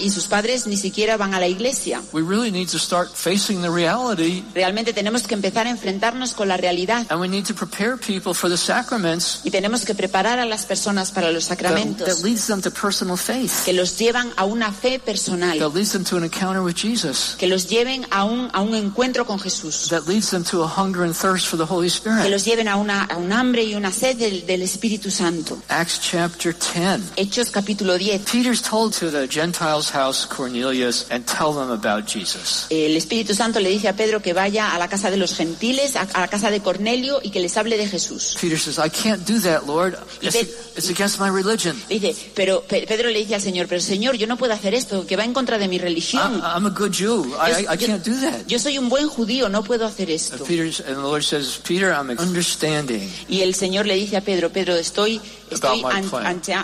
y 0.00 0.10
sus 0.10 0.26
padres 0.26 0.66
ni 0.66 0.76
siquiera 0.76 1.16
van 1.16 1.34
a 1.34 1.40
la 1.40 1.46
iglesia. 1.46 2.02
We 2.12 2.22
really 2.22 2.50
need 2.50 2.68
to 2.70 2.78
start 2.78 3.10
facing 3.14 3.62
the 3.62 3.70
reality 3.70 4.42
Realmente 4.54 4.92
tenemos 4.92 5.22
que 5.22 5.34
empezar 5.34 5.66
a 5.66 5.70
enfrentarnos 5.70 6.32
con 6.34 6.48
la 6.48 6.56
realidad 6.56 7.06
and 7.10 7.20
we 7.20 7.28
need 7.28 7.44
to 7.46 7.54
prepare 7.54 7.96
people 7.96 8.34
for 8.34 8.48
the 8.50 8.56
sacraments 8.56 9.40
y 9.44 9.50
tenemos 9.50 9.84
que 9.84 9.94
preparar 9.94 10.38
a 10.38 10.44
las 10.46 10.64
personas 10.66 11.10
para 11.10 11.30
los 11.30 11.46
that, 11.48 11.56
sacramentos 11.58 12.06
that 12.06 12.24
leads 12.24 12.46
them 12.46 12.60
to 12.60 12.70
personal 12.70 13.16
faith, 13.16 13.52
que 13.64 13.72
los 13.72 13.98
llevan 13.98 14.32
a 14.36 14.44
una 14.44 14.72
fe 14.72 14.98
personal, 14.98 15.58
that 15.58 15.74
leads 15.74 15.92
them 15.92 16.04
to 16.04 16.16
an 16.16 16.24
encounter 16.24 16.62
with 16.62 16.74
Jesus, 16.74 17.36
que 17.38 17.46
los 17.46 17.68
lleven 17.68 18.06
a 18.10 18.24
un, 18.24 18.50
a 18.52 18.60
un 18.60 18.74
encuentro 18.74 19.26
con 19.26 19.38
Jesús, 19.38 19.88
that 19.88 20.06
leads 20.06 20.30
them 20.30 20.44
to 20.44 20.62
a 20.62 20.66
hunger 20.68 21.04
and 21.04 21.14
thirst 21.14 21.46
for 21.46 21.56
the 21.56 21.66
Holy 21.66 21.88
que 21.88 21.94
Spirit. 21.94 22.30
los 22.30 22.44
lleven 22.44 22.68
a, 22.68 22.76
una, 22.76 23.04
a 23.04 23.16
un 23.16 23.32
hambre 23.32 23.62
y 23.64 23.74
una 23.74 23.92
sed 23.92 24.16
del, 24.16 24.46
del 24.46 24.62
Espíritu 24.62 25.10
Santo. 25.10 25.58
Acts 25.68 26.00
chapter 26.00 26.54
10. 26.54 27.12
Hechos 27.16 27.50
capítulo 27.50 27.73
10. 27.76 28.24
Peter's 28.24 28.62
told 28.62 28.92
to 28.94 29.10
the 29.10 29.26
Gentiles' 29.26 29.90
house 29.90 30.26
Cornelius 30.26 31.06
and 31.10 31.26
tell 31.26 31.52
them 31.52 31.70
about 31.70 32.06
Jesus. 32.06 32.66
El 32.70 32.96
Espíritu 32.96 33.34
Santo 33.34 33.60
le 33.60 33.70
dice 33.70 33.88
a 33.88 33.94
Pedro 33.94 34.20
que 34.20 34.32
vaya 34.32 34.74
a 34.74 34.78
la 34.78 34.88
casa 34.88 35.10
de 35.10 35.16
los 35.16 35.34
gentiles, 35.34 35.96
a, 35.96 36.02
a 36.02 36.20
la 36.20 36.28
casa 36.28 36.50
de 36.50 36.60
Cornelio 36.60 37.20
y 37.22 37.30
que 37.30 37.40
les 37.40 37.56
hable 37.56 37.76
de 37.76 37.86
Jesús. 37.86 38.36
Peter 38.40 38.58
says, 38.58 38.78
I 38.78 38.88
can't 38.88 39.26
do 39.26 39.40
that, 39.40 39.66
Lord. 39.66 39.96
It's, 40.22 40.88
against 40.90 41.20
my 41.20 41.28
religion. 41.28 41.76
Dice, 41.88 42.14
pero 42.34 42.62
Pe- 42.62 42.86
Pedro 42.86 43.10
le 43.10 43.18
dice 43.20 43.34
al 43.34 43.40
Señor, 43.40 43.66
pero 43.68 43.80
Señor, 43.80 44.16
yo 44.16 44.26
no 44.26 44.36
puedo 44.36 44.52
hacer 44.52 44.74
esto, 44.74 45.06
que 45.06 45.16
va 45.16 45.24
en 45.24 45.32
contra 45.32 45.58
de 45.58 45.68
mi 45.68 45.76
I'm, 45.76 45.82
religión. 45.82 46.42
I'm 46.44 46.66
a 46.66 46.70
good 46.70 46.92
Jew. 46.92 47.34
I, 47.36 47.62
I, 47.62 47.74
I 47.74 47.76
Yo- 47.76 47.86
can't 47.86 48.04
do 48.04 48.14
that. 48.20 48.46
Yo 48.46 48.58
soy 48.58 48.78
un 48.78 48.88
buen 48.88 49.08
judío, 49.08 49.48
no 49.48 49.62
puedo 49.62 49.86
hacer 49.86 50.10
esto. 50.10 50.44
And, 50.44 50.96
the 50.96 51.02
Lord 51.02 51.22
says, 51.22 51.60
Peter, 51.64 51.92
I'm 51.92 52.10
understanding. 52.10 53.08
Y 53.28 53.42
el 53.42 53.54
Señor 53.54 53.86
le 53.86 53.94
dice 53.94 54.16
a 54.16 54.20
Pedro, 54.20 54.50
Pedro, 54.50 54.74
estoy, 54.74 55.20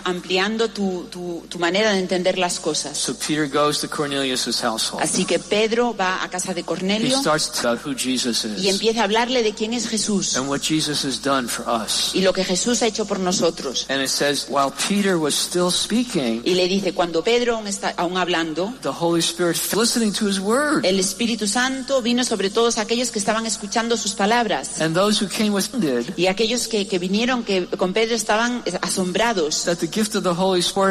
ampliando 0.03 0.69
tu, 0.69 1.00
tu- 1.09 1.43
tu 1.49 1.59
manera 1.59 1.91
de 1.91 1.99
entender 1.99 2.37
las 2.37 2.59
cosas. 2.59 2.97
So 2.97 3.13
Peter 3.15 3.47
goes 3.47 3.79
to 3.79 3.89
Cornelius' 3.89 4.61
household. 4.63 5.03
Así 5.03 5.25
que 5.25 5.39
Pedro 5.39 5.95
va 5.95 6.23
a 6.23 6.29
casa 6.29 6.53
de 6.53 6.61
He 6.61 6.63
Cornelio 6.63 7.17
starts 7.19 7.51
to 7.51 7.67
about 7.67 7.85
who 7.85 7.93
Jesus 7.97 8.45
y 8.57 8.69
empieza 8.69 9.01
a 9.01 9.03
hablarle 9.05 9.43
de 9.43 9.53
quién 9.53 9.73
es 9.73 9.87
Jesús 9.87 10.35
and 10.37 10.47
what 10.49 10.61
Jesus 10.61 11.03
has 11.05 11.21
done 11.21 11.47
for 11.47 11.65
us. 11.67 12.11
y 12.13 12.21
lo 12.21 12.33
que 12.33 12.43
Jesús 12.43 12.81
ha 12.81 12.87
hecho 12.87 13.05
por 13.05 13.19
nosotros. 13.19 13.85
And 13.89 14.01
it 14.01 14.09
says, 14.09 14.45
while 14.49 14.71
Peter 14.87 15.17
was 15.17 15.33
still 15.35 15.71
speaking, 15.71 16.41
Y 16.45 16.53
le 16.55 16.67
dice, 16.67 16.93
cuando 16.93 17.23
Pedro 17.23 17.55
aún 17.55 17.67
está 17.67 17.93
aún 17.97 18.17
hablando, 18.17 18.73
the 18.81 18.89
Holy 18.89 19.19
Spirit, 19.21 19.57
listening 19.75 20.11
to 20.13 20.27
his 20.27 20.39
word, 20.39 20.85
el 20.85 20.99
Espíritu 20.99 21.47
Santo 21.47 22.01
vino 22.01 22.23
sobre 22.23 22.49
todos 22.49 22.77
aquellos 22.77 23.11
que 23.11 23.19
estaban 23.19 23.45
escuchando 23.45 23.97
sus 23.97 24.13
palabras. 24.13 24.79
and 24.81 24.95
those 24.95 25.23
who 25.23 25.27
came 25.29 25.49
with 25.51 25.65
him 25.73 25.79
did, 25.81 26.13
Y 26.17 26.27
aquellos 26.27 26.67
que, 26.67 26.87
que 26.87 26.99
vinieron 26.99 27.43
que 27.43 27.65
con 27.77 27.93
Pedro 27.93 28.15
estaban 28.15 28.63
asombrados. 28.81 29.63
that 29.65 29.77
the 29.77 29.87
gift 29.87 30.15
of 30.15 30.23
the 30.23 30.33
Holy 30.33 30.59
Spirit 30.61 30.71
out 30.71 30.81
on 30.81 30.90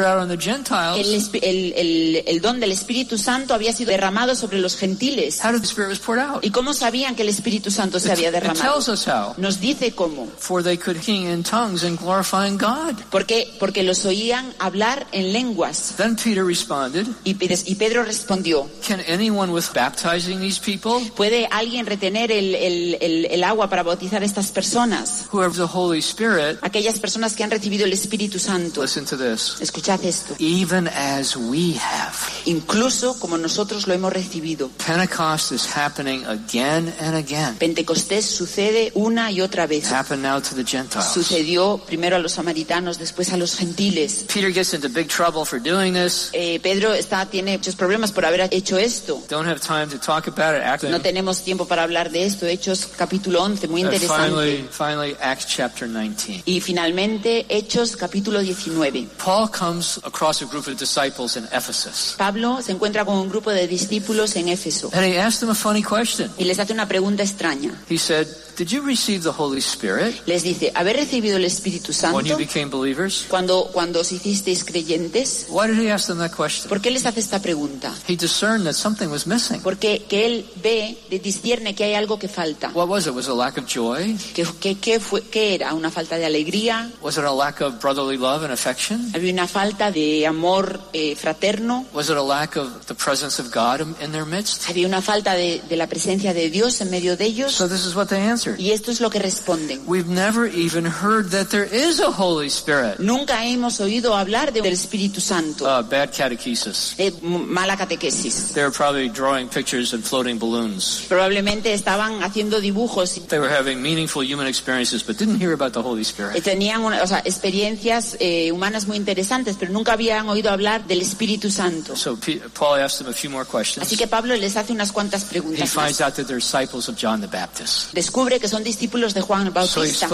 El, 0.97 1.13
el- 1.41 1.73
el- 1.75 2.23
el 2.27 2.41
don 2.41 2.59
del 2.59 2.71
Espíritu 2.71 3.17
Santo 3.17 3.53
había 3.53 3.73
sido 3.73 3.91
derramado 3.91 4.35
sobre 4.35 4.59
los 4.59 4.75
gentiles. 4.75 5.39
how 5.43 5.51
did 5.51 5.61
the 5.61 5.67
Spirit 5.67 5.89
was 5.89 5.99
poured 5.99 6.19
out? 6.21 6.43
¿Y 6.43 6.51
cómo 6.51 6.73
sabían 6.73 7.15
que 7.15 7.23
el 7.23 7.29
Espíritu 7.29 7.71
Santo 7.71 7.99
se 7.99 8.11
había 8.11 8.31
derramado? 8.31 8.61
tells 8.61 8.87
us 8.87 9.07
how. 9.07 9.33
Nos 9.37 9.59
dice 9.59 9.91
cómo. 9.93 10.27
For 10.37 10.63
they 10.63 10.77
could 10.77 11.01
sing 11.01 11.27
in 11.27 11.43
tongues 11.43 11.83
and 11.83 11.99
glorifying 11.99 12.57
God. 12.57 12.95
¿Por 13.09 13.25
qué? 13.25 13.47
Porque 13.59 13.83
los 13.83 14.05
oían 14.05 14.53
hablar 14.59 15.07
en 15.11 15.33
lenguas. 15.33 15.93
Then 15.97 16.15
Peter 16.15 16.43
responded, 16.45 17.07
Y, 17.23 17.35
y 17.65 17.75
Pedro 17.75 18.03
respondió, 18.03 18.69
Can 18.87 19.01
anyone 19.07 19.51
with 19.51 19.65
baptizing 19.73 20.39
these 20.39 20.59
people, 20.59 21.11
¿puede 21.15 21.47
alguien 21.51 21.85
retener 21.85 22.31
el, 22.31 23.43
agua 23.43 23.69
para 23.69 23.83
bautizar 23.83 24.21
a 24.21 24.25
estas 24.25 24.51
personas? 24.51 25.25
who 25.31 25.41
have 25.41 25.55
the 25.55 25.67
Holy 25.71 25.99
Spirit, 25.99 26.57
Aquellas 26.61 26.99
personas 26.99 27.33
que 27.33 27.43
han 27.43 27.51
recibido 27.51 27.85
el 27.85 27.93
Espíritu 27.93 28.39
Santo. 28.39 28.81
listen 28.81 29.05
to 29.05 29.17
this, 29.17 29.55
Escuchad 29.81 30.05
esto. 30.05 30.35
even 30.37 30.87
as 30.89 31.35
we 31.35 31.73
have. 31.75 32.13
Incluso 32.45 33.17
como 33.19 33.37
nosotros 33.37 33.87
lo 33.87 33.93
hemos 33.95 34.13
recibido. 34.13 34.69
Pentecost 34.85 35.51
is 35.51 35.65
happening 35.75 36.23
again 36.27 36.93
and 36.99 37.15
again. 37.15 37.55
Pentecostés 37.57 38.25
sucede 38.25 38.91
una 38.93 39.31
y 39.31 39.41
otra 39.41 39.65
vez. 39.65 39.91
Happened 39.91 40.21
now 40.23 40.39
to 40.39 40.53
the 40.55 40.63
Gentiles. 40.63 41.07
Sucedió 41.11 41.79
primero 41.85 42.15
a 42.15 42.19
los 42.19 42.33
samaritanos, 42.33 42.99
después 42.99 43.31
a 43.33 43.37
los 43.37 43.55
gentiles. 43.55 44.25
Peter 44.31 44.53
gets 44.53 44.73
into 44.75 44.87
big 44.89 45.07
trouble 45.07 45.45
for 45.45 45.59
doing 45.59 45.93
this. 45.93 46.29
Eh, 46.33 46.59
Pedro 46.61 46.93
está, 46.93 47.25
tiene 47.25 47.57
muchos 47.57 47.75
problemas 47.75 48.11
por 48.11 48.23
haber 48.25 48.47
hecho 48.51 48.77
esto. 48.77 49.21
Don't 49.29 49.47
have 49.49 49.59
time 49.61 49.87
to 49.87 49.97
talk 49.97 50.27
about 50.27 50.55
it. 50.55 50.61
Act- 50.63 50.83
No 50.91 50.99
tenemos 51.01 51.43
tiempo 51.43 51.65
para 51.65 51.81
hablar 51.83 52.11
de 52.11 52.25
esto. 52.25 52.45
Hechos 52.45 52.87
capítulo 52.97 53.41
11, 53.43 53.67
muy 53.67 53.81
And 53.81 53.93
interesante. 53.93 54.29
finally, 54.29 54.67
finally, 54.71 55.15
Acts 55.21 55.47
chapter 55.47 55.87
19. 55.87 56.43
Y 56.45 56.59
finalmente, 56.61 57.45
Hechos 57.49 57.95
capítulo 57.95 58.41
19. 58.41 59.07
Paul 59.23 59.49
comes 59.49 59.70
across 60.03 60.41
a 60.41 60.45
group 60.45 60.67
of 60.67 60.77
disciples 60.77 61.35
in 61.37 61.45
Ephesus. 61.51 62.15
Pablo 62.17 62.61
se 62.61 62.71
encuentra 62.71 63.05
con 63.05 63.15
un 63.17 63.29
grupo 63.29 63.51
de 63.51 63.67
discípulos 63.67 64.35
en 64.35 64.47
Éfeso 64.49 64.89
And 64.93 65.05
he 65.05 65.17
asked 65.19 65.39
them 65.39 65.49
a 65.49 65.55
funny 65.55 65.83
question. 65.83 66.29
y 66.37 66.43
les 66.45 66.59
hace 66.59 66.73
una 66.73 66.87
pregunta 66.87 67.23
extraña. 67.23 67.71
He 67.89 67.97
said, 67.97 68.27
Did 68.57 68.69
you 68.69 68.81
receive 68.81 69.23
the 69.23 69.31
Holy 69.37 69.59
Spirit 69.59 70.15
Les 70.27 70.43
dice, 70.43 70.71
¿haber 70.75 70.95
recibido 70.97 71.37
el 71.37 71.45
Espíritu 71.45 71.91
when 72.13 72.25
you 72.25 72.31
Santo 72.33 72.37
became 72.37 72.65
believers? 72.69 73.25
cuando, 73.29 73.69
cuando 73.73 74.01
os 74.01 74.11
hicisteis 74.11 74.63
creyentes? 74.63 75.45
Why 75.49 75.67
did 75.67 75.79
he 75.79 75.91
ask 75.91 76.07
them 76.07 76.19
that 76.19 76.31
question? 76.31 76.69
¿Por 76.69 76.81
qué 76.81 76.91
les 76.91 77.05
hace 77.05 77.19
esta 77.19 77.41
pregunta? 77.41 77.93
He 78.07 78.15
discerned 78.15 78.65
that 78.65 78.73
something 78.73 79.07
was 79.07 79.25
missing. 79.27 79.61
Porque 79.61 80.03
que 80.09 80.25
él 80.25 80.45
ve, 80.63 80.97
discierne 81.23 81.75
que 81.75 81.83
hay 81.85 81.93
algo 81.95 82.19
que 82.19 82.27
falta. 82.27 82.71
What 82.73 82.87
was 82.87 83.07
it? 83.07 83.13
Was 83.13 83.25
it 83.25 83.31
a 83.31 83.35
lack 83.35 83.57
of 83.57 83.65
joy? 83.67 84.17
¿Qué, 84.33 84.45
qué, 84.59 84.75
qué 84.77 84.99
fue, 84.99 85.21
¿Qué 85.21 85.55
era? 85.55 85.73
¿Una 85.73 85.89
falta 85.91 86.17
de 86.17 86.25
alegría? 86.25 86.91
Was 87.01 87.17
it 87.17 87.23
a 87.23 87.31
lack 87.33 87.61
of 87.61 87.79
brotherly 87.81 88.17
love 88.17 88.43
and 88.43 88.51
affection? 88.51 89.11
¿Había 89.15 89.31
una 89.33 89.47
falta 89.47 89.91
de 89.91 90.25
amor 90.27 90.79
eh, 90.93 91.15
fraterno? 91.15 91.85
Was 91.93 92.09
it 92.09 92.17
a 92.17 92.21
lack 92.23 92.57
of 92.57 92.85
the 92.87 92.95
presence 92.95 93.41
of 93.41 93.51
God 93.53 93.81
in- 94.01 94.11
their 94.11 94.25
midst? 94.25 94.69
¿Había 94.69 94.87
una 94.87 95.01
falta 95.01 95.33
de, 95.35 95.61
de 95.69 95.75
la 95.77 95.87
presencia 95.87 96.33
de 96.33 96.49
Dios 96.49 96.81
en 96.81 96.89
medio 96.89 97.15
de 97.17 97.25
ellos? 97.25 97.53
So 97.53 97.67
this 97.67 97.85
is 97.85 97.95
what 97.95 98.07
they 98.07 98.21
answered. 98.41 98.59
Y 98.59 98.71
esto 98.71 98.91
es 98.91 98.99
lo 99.01 99.09
que 99.09 99.19
responden. 99.19 99.81
We've 99.87 100.07
never 100.09 100.47
even 100.47 100.85
heard 100.85 101.29
that 101.31 101.47
there 101.49 101.65
is 101.65 101.99
a 101.99 102.11
Holy 102.11 102.47
Spirit. 102.49 102.99
Nunca 102.99 103.45
hemos 103.45 103.79
oído 103.79 104.15
hablar 104.15 104.51
de- 104.51 104.61
del 104.61 104.73
Espíritu 104.73 105.21
Santo. 105.21 105.65
Uh, 105.65 105.81
bad 105.83 106.11
catechesis. 106.11 106.95
Eh, 106.97 107.11
mala 107.21 107.77
catequesis. 107.77 108.53
They 108.53 108.63
were 108.63 108.71
probably 108.71 109.09
drawing 109.09 109.47
pictures 109.49 109.93
and 109.93 110.03
floating 110.03 110.39
balloons. 110.39 111.03
Probablemente 111.07 111.73
estaban 111.73 112.23
haciendo 112.23 112.59
dibujos 112.61 113.19
They 113.27 113.39
were 113.39 113.49
having 113.53 113.81
meaningful 113.81 114.23
human 114.23 114.47
experiences, 114.47 115.03
but 115.05 115.17
didn't 115.17 115.39
hear 115.39 115.53
about 115.53 115.73
the 115.73 115.81
Holy 115.81 116.01
eh, 116.01 116.05
Spirit. 116.05 116.43
tenían 116.43 116.81
una- 116.83 117.01
o 117.03 117.07
sea, 117.07 117.21
experiencias 117.25 118.15
eh, 118.19 118.51
humanas 118.51 118.87
muy 118.87 118.97
interesantes, 118.97 119.55
pero 119.59 119.71
nunca 119.71 119.93
habían 119.93 120.27
oído 120.29 120.49
hablar 120.51 120.85
del 120.87 121.01
Espíritu 121.01 121.49
Santo. 121.51 121.95
So 121.95 122.15
P- 122.17 122.41
Paul 122.57 122.79
asked 122.81 122.99
them 123.03 123.09
a 123.09 123.13
few 123.13 123.29
more 123.29 123.45
questions. 123.45 123.85
Así 123.85 123.97
que 123.97 124.07
Pablo 124.07 124.35
les 124.35 124.55
hace 124.55 124.71
unas 124.73 124.91
cuantas 124.91 125.23
He 125.23 125.27
preguntas 125.29 125.69
finds 125.71 125.99
más. 125.99 126.01
out 126.01 126.15
that 126.15 126.25
they're 126.27 126.37
disciples 126.41 126.87
of 126.89 126.95
John 126.97 127.21
the 127.21 127.27
Baptist. 127.27 127.93
Descubre 127.93 128.30
que 128.39 128.47
son 128.47 128.63
discípulos 128.63 129.13
de 129.13 129.21
Juan 129.21 129.45
el 129.47 129.51
Bautista. 129.51 130.07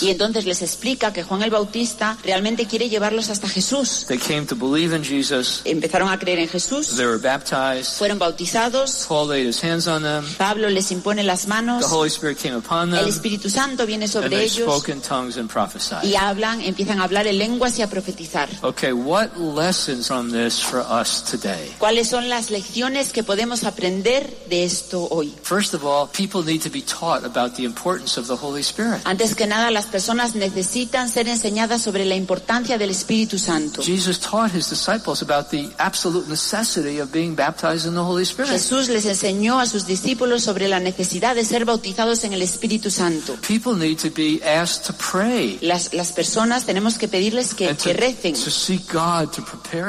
Y 0.00 0.08
entonces 0.10 0.44
les 0.44 0.62
explica 0.62 1.12
que 1.12 1.22
Juan 1.22 1.42
el 1.42 1.50
Bautista 1.50 2.16
realmente 2.24 2.66
quiere 2.66 2.88
llevarlos 2.88 3.30
hasta 3.30 3.48
Jesús. 3.48 4.04
They 4.08 4.18
came 4.18 4.46
to 4.46 4.54
believe 4.56 4.94
in 4.94 5.02
Jesus. 5.02 5.62
Empezaron 5.64 6.08
a 6.10 6.18
creer 6.18 6.38
en 6.38 6.48
Jesús, 6.48 6.96
They 6.96 7.06
were 7.06 7.18
baptized. 7.18 7.96
fueron 7.98 8.18
bautizados, 8.18 9.06
Paul 9.08 9.28
laid 9.28 9.46
his 9.46 9.62
hands 9.62 9.86
on 9.86 10.02
them. 10.02 10.24
Pablo 10.38 10.68
les 10.68 10.90
impone 10.92 11.22
las 11.22 11.46
manos, 11.46 11.80
The 11.80 11.94
Holy 11.94 12.08
Spirit 12.08 12.38
came 12.38 12.56
upon 12.56 12.92
el 12.94 13.00
them. 13.00 13.08
Espíritu 13.08 13.50
Santo 13.50 13.86
viene 13.86 14.04
And 14.04 14.12
sobre 14.12 14.28
they 14.30 14.44
ellos 14.44 14.68
spoke 14.68 14.90
in 14.92 15.00
tongues 15.00 15.36
and 15.36 15.50
prophesied. 15.50 16.02
y 16.04 16.14
hablan, 16.16 16.60
empiezan 16.60 17.00
a 17.00 17.04
hablar 17.04 17.26
en 17.26 17.38
lenguas 17.38 17.78
y 17.78 17.82
a 17.82 17.88
profetizar. 17.90 18.48
Okay, 18.62 18.92
what 18.92 19.30
lessons 19.36 20.06
from 20.06 20.30
this 20.30 20.60
for 20.62 20.80
us 20.80 21.22
today? 21.24 21.74
¿Cuáles 21.78 22.08
son 22.08 22.28
las 22.28 22.50
lecciones 22.50 23.12
que 23.12 23.22
podemos 23.22 23.64
aprender 23.64 24.32
de 24.48 24.64
esto 24.64 25.06
hoy? 25.10 25.25
First 25.42 25.74
of 25.74 25.84
all, 25.84 26.08
people 26.08 26.42
need 26.44 26.62
to 26.62 26.70
be 26.70 26.82
taught 26.82 27.24
about 27.24 27.56
the 27.56 27.64
importance 27.64 28.18
of 28.18 28.26
the 28.26 28.36
Holy 28.36 28.62
Spirit. 28.62 29.00
Antes 29.04 29.34
que 29.34 29.46
nada, 29.46 29.70
las 29.70 29.86
personas 29.86 30.34
necesitan 30.34 31.08
ser 31.08 31.28
enseñadas 31.28 31.82
sobre 31.82 32.04
la 32.04 32.14
importancia 32.14 32.78
del 32.78 32.90
Espíritu 32.90 33.38
Santo. 33.38 33.82
Jesus 33.82 34.18
taught 34.18 34.54
his 34.54 34.68
disciples 34.68 35.22
about 35.22 35.50
the 35.50 35.70
absolute 35.78 36.28
necessity 36.28 37.00
of 37.00 37.10
being 37.12 37.34
baptized 37.34 37.86
in 37.86 37.94
the 37.94 38.02
Holy 38.02 38.24
Spirit. 38.24 38.50
Jesús 38.50 38.88
les 38.88 39.06
enseñó 39.06 39.58
a 39.60 39.66
sus 39.66 39.86
discípulos 39.86 40.42
sobre 40.42 40.68
la 40.68 40.80
necesidad 40.80 41.34
de 41.34 41.44
ser 41.44 41.64
bautizados 41.64 42.24
en 42.24 42.32
el 42.32 42.42
Espíritu 42.42 42.90
Santo. 42.90 43.36
People 43.46 43.74
need 43.74 43.98
to 43.98 44.10
be 44.10 44.40
asked 44.44 44.86
to 44.86 44.92
pray 44.92 45.58
Las, 45.60 45.92
las 45.94 46.12
personas 46.12 46.64
tenemos 46.64 46.98
que 46.98 47.08
pedirles 47.08 47.54
que, 47.54 47.74
que 47.76 47.92
recen 47.92 48.34
to 48.34 48.50
seek 48.50 48.92
God 48.92 49.30
to 49.32 49.42
prepare 49.42 49.86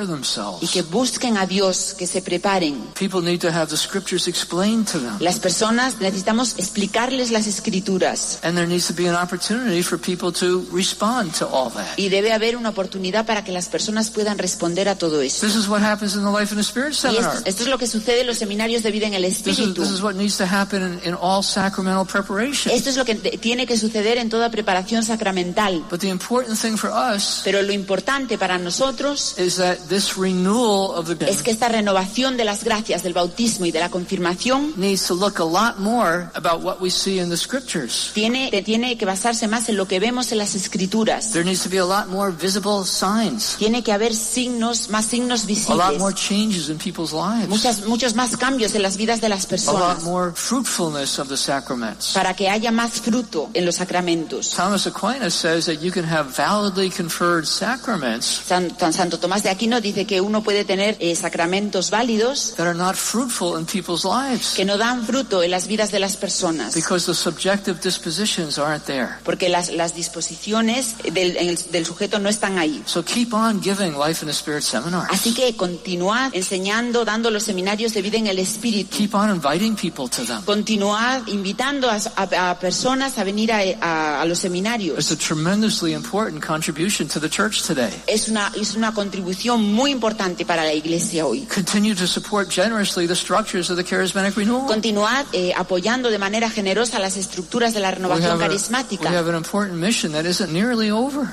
y 0.62 0.68
que 0.68 0.82
busquen 0.84 1.38
a 1.38 1.46
Dios, 1.46 1.96
que 1.98 2.08
se 2.08 2.22
preparen. 2.22 2.94
People 2.94 3.22
need 3.22 3.40
to 3.42 3.52
have 3.52 3.68
the 3.68 3.78
scriptures 3.78 4.28
explained 4.28 4.88
to 4.88 5.00
them. 5.00 5.18
Las 5.28 5.40
personas 5.40 6.00
necesitamos 6.00 6.56
explicarles 6.58 7.32
las 7.32 7.48
escrituras 7.48 8.40
And 8.44 8.56
there 8.56 8.66
needs 8.66 8.88
to 8.88 8.94
be 8.94 9.10
an 9.10 9.16
opportunity 9.16 9.84
for 9.84 10.00
people 10.00 10.32
to 10.40 10.66
respond 10.72 11.34
to 11.40 11.46
all 11.46 11.70
that. 11.74 11.98
y 11.98 12.08
debe 12.08 12.32
haber 12.32 12.56
una 12.56 12.70
oportunidad 12.70 13.26
para 13.26 13.44
que 13.44 13.52
las 13.52 13.68
personas 13.68 14.10
puedan 14.10 14.38
responder 14.38 14.88
a 14.88 14.96
todo 14.98 15.22
esto. 15.22 15.46
This 15.46 15.58
is 15.58 15.68
what 15.68 15.82
happens 15.82 16.16
in 16.16 16.24
the 16.24 16.32
Life 16.32 16.54
and 16.54 16.58
the 16.58 16.64
Spirit 16.64 16.94
esto, 16.94 17.10
esto 17.44 17.64
es 17.64 17.68
lo 17.68 17.78
que 17.78 17.88
sucede 17.88 18.22
en 18.22 18.28
los 18.28 18.38
seminarios 18.38 18.84
de 18.84 18.92
vida 18.92 19.06
en 19.08 19.16
el 19.16 19.24
This 19.24 19.40
is, 19.40 19.48
Espíritu. 19.50 19.82
this 19.82 19.92
is 19.92 20.02
what 20.02 20.14
needs 20.16 20.38
to 20.38 20.46
happen 20.46 20.82
in, 20.82 21.10
in 21.10 21.14
all 21.20 21.44
sacramental 21.44 22.06
preparation. 22.06 22.74
Esto 22.74 22.90
es 22.90 22.96
lo 22.96 23.04
que 23.04 23.16
tiene 23.16 23.68
que 23.68 23.78
suceder 23.78 24.18
en 24.20 24.30
toda 24.30 24.50
preparación 24.50 25.04
sacramental. 25.04 25.84
But 25.90 26.00
the 26.00 26.08
important 26.08 26.58
thing 26.58 26.78
for 26.78 26.90
us 26.90 27.42
Pero 27.44 27.62
lo 27.62 27.74
importante 27.74 28.38
para 28.38 28.58
nosotros 28.58 29.36
is 29.38 29.58
that 29.58 29.76
this 29.90 30.16
renewal 30.16 30.92
of 30.96 31.08
the 31.08 31.30
es 31.30 31.42
que 31.44 31.52
esta 31.52 31.68
renovación 31.68 32.38
de 32.38 32.46
las 32.46 32.64
gracias 32.64 33.04
del 33.04 33.12
bautismo 33.12 33.66
y 33.66 33.72
de 33.72 33.82
la 33.82 33.90
confirmación 33.90 34.74
needs 34.78 35.06
to 35.06 35.17
look 35.18 35.40
a 35.40 35.44
lot 35.44 35.80
more 35.80 36.30
about 36.36 36.62
what 36.62 36.80
we 36.82 36.90
see 36.90 37.20
in 37.20 37.30
the 37.30 37.38
scriptures. 37.38 38.12
tiene, 38.14 38.50
tiene 38.64 38.98
que 38.98 39.06
basarse 39.06 39.48
más 39.48 39.70
en 39.70 39.78
lo 39.78 39.88
que 39.88 40.00
vemos 40.00 40.32
en 40.32 40.38
las 40.38 40.56
escrituras. 40.56 41.32
There 41.32 41.44
needs 41.44 41.64
to 41.64 41.70
be 41.70 41.78
a 41.80 41.86
lot 41.86 42.08
more 42.08 42.32
visible 42.32 42.84
signs, 42.86 43.56
Tiene 43.58 43.84
que 43.84 43.92
haber 43.92 44.14
signos, 44.16 44.90
más 44.90 45.06
signos 45.06 45.46
a 45.70 45.76
lot 45.76 45.98
more 45.98 46.14
visibles, 46.14 46.16
changes 46.16 46.70
in 46.70 46.78
people's 46.78 47.14
lives, 47.14 47.48
muchas, 47.50 47.86
muchos 47.88 48.14
más 48.16 48.36
cambios 48.38 48.76
en 48.76 48.82
las 48.84 48.98
vidas 48.98 49.22
de 49.22 49.30
las 49.30 49.40
a 49.40 49.44
lot 49.44 49.50
personas 49.50 50.04
more 50.04 50.32
fruitfulness 50.34 51.20
of 51.20 51.28
the 51.30 51.38
sacraments. 51.38 52.12
para 52.14 52.34
que 52.36 52.50
haya 52.50 52.72
más 52.72 52.94
fruto 53.02 53.50
en 53.54 53.66
los 53.66 53.76
sacramentos. 53.76 54.52
Thomas 54.56 54.86
Aquinas 54.88 55.34
says 55.34 55.66
that 55.66 55.80
you 55.82 55.92
can 55.92 56.06
have 56.06 56.30
validly 56.36 56.90
conferred 56.90 57.46
sacraments 57.46 58.26
San- 58.46 58.72
Santo 58.92 59.18
Tomás 59.18 59.44
de 59.44 59.50
Aquino 59.50 59.82
dice 59.82 60.06
que 60.06 60.22
uno 60.22 60.42
puede 60.44 60.64
tener 60.66 60.96
eh, 61.00 61.16
sacramentos 61.16 61.90
válidos 61.90 62.54
that 62.58 62.68
are 62.68 62.78
not 62.78 62.96
fruitful 62.96 63.58
in 63.58 63.66
people's 63.66 64.04
lives 64.06 64.54
que 64.56 64.66
no 64.66 64.78
dan 64.78 65.06
fruto 65.08 65.42
en 65.44 65.52
las 65.52 65.68
vidas 65.68 65.92
de 65.92 66.00
las 66.00 66.18
personas. 66.18 66.76
because 66.76 67.06
the 67.06 67.14
subjective 67.16 67.80
dispositions 67.82 68.60
aren't 68.60 68.84
there. 68.86 69.10
porque 69.24 69.50
las, 69.50 69.70
las 69.72 69.96
disposiciones 69.96 70.96
del, 71.14 71.38
el- 71.38 71.58
del 71.72 71.86
sujeto 71.86 72.20
no 72.20 72.30
están 72.30 72.58
ahí. 72.58 72.84
So 72.86 73.04
keep 73.04 73.34
on 73.34 73.62
giving 73.62 73.94
Life 73.98 74.22
in 74.22 74.28
the 74.28 74.34
Spirit 74.34 74.62
seminars. 74.64 75.08
Así 75.12 75.34
que 75.34 75.56
continuad 75.56 76.34
enseñando, 76.36 77.06
dando 77.06 77.32
los 77.32 77.44
seminarios 77.44 77.94
de 77.94 78.02
vida 78.02 78.18
en 78.18 78.28
el 78.28 78.40
Espíritu. 78.40 78.96
Keep 78.98 79.16
on 79.16 79.30
inviting 79.30 79.76
people 79.76 80.08
to 80.10 80.26
them. 80.26 80.44
Continuad 80.44 81.26
invitando 81.28 81.90
a, 81.90 81.98
a- 82.16 82.50
a 82.52 82.60
personas 82.60 83.18
a 83.18 83.24
venir 83.24 83.52
a, 83.52 83.60
a- 83.82 84.22
a 84.22 84.26
los 84.26 84.40
seminarios. 84.40 84.98
It's 85.00 85.12
a 85.12 85.16
tremendously 85.18 85.94
important 85.94 86.44
contribution 86.46 87.08
to 87.08 87.20
the 87.20 87.30
church 87.30 87.64
today. 87.64 87.92
Es 88.08 88.28
una, 88.28 88.52
es 88.60 88.76
una 88.76 88.94
contribución 88.94 89.62
muy 89.74 89.92
importante 89.92 90.46
para 90.46 90.64
la 90.64 90.74
iglesia 90.74 91.26
hoy. 91.26 91.46
Continue 91.54 91.96
to 91.96 92.06
support 92.08 92.50
generously 92.50 93.08
the 93.08 93.16
structures 93.16 93.70
of 93.70 93.78
the 93.78 93.84
charismatic 93.84 94.36
renewal. 94.36 94.68
Continuad 94.98 95.26
eh, 95.34 95.54
apoyando 95.56 96.10
de 96.10 96.18
manera 96.18 96.50
generosa 96.50 96.98
las 97.00 97.18
estructuras 97.18 97.74
de 97.74 97.80
la 97.80 97.92
renovación 97.92 98.32
carismática. 98.48 99.04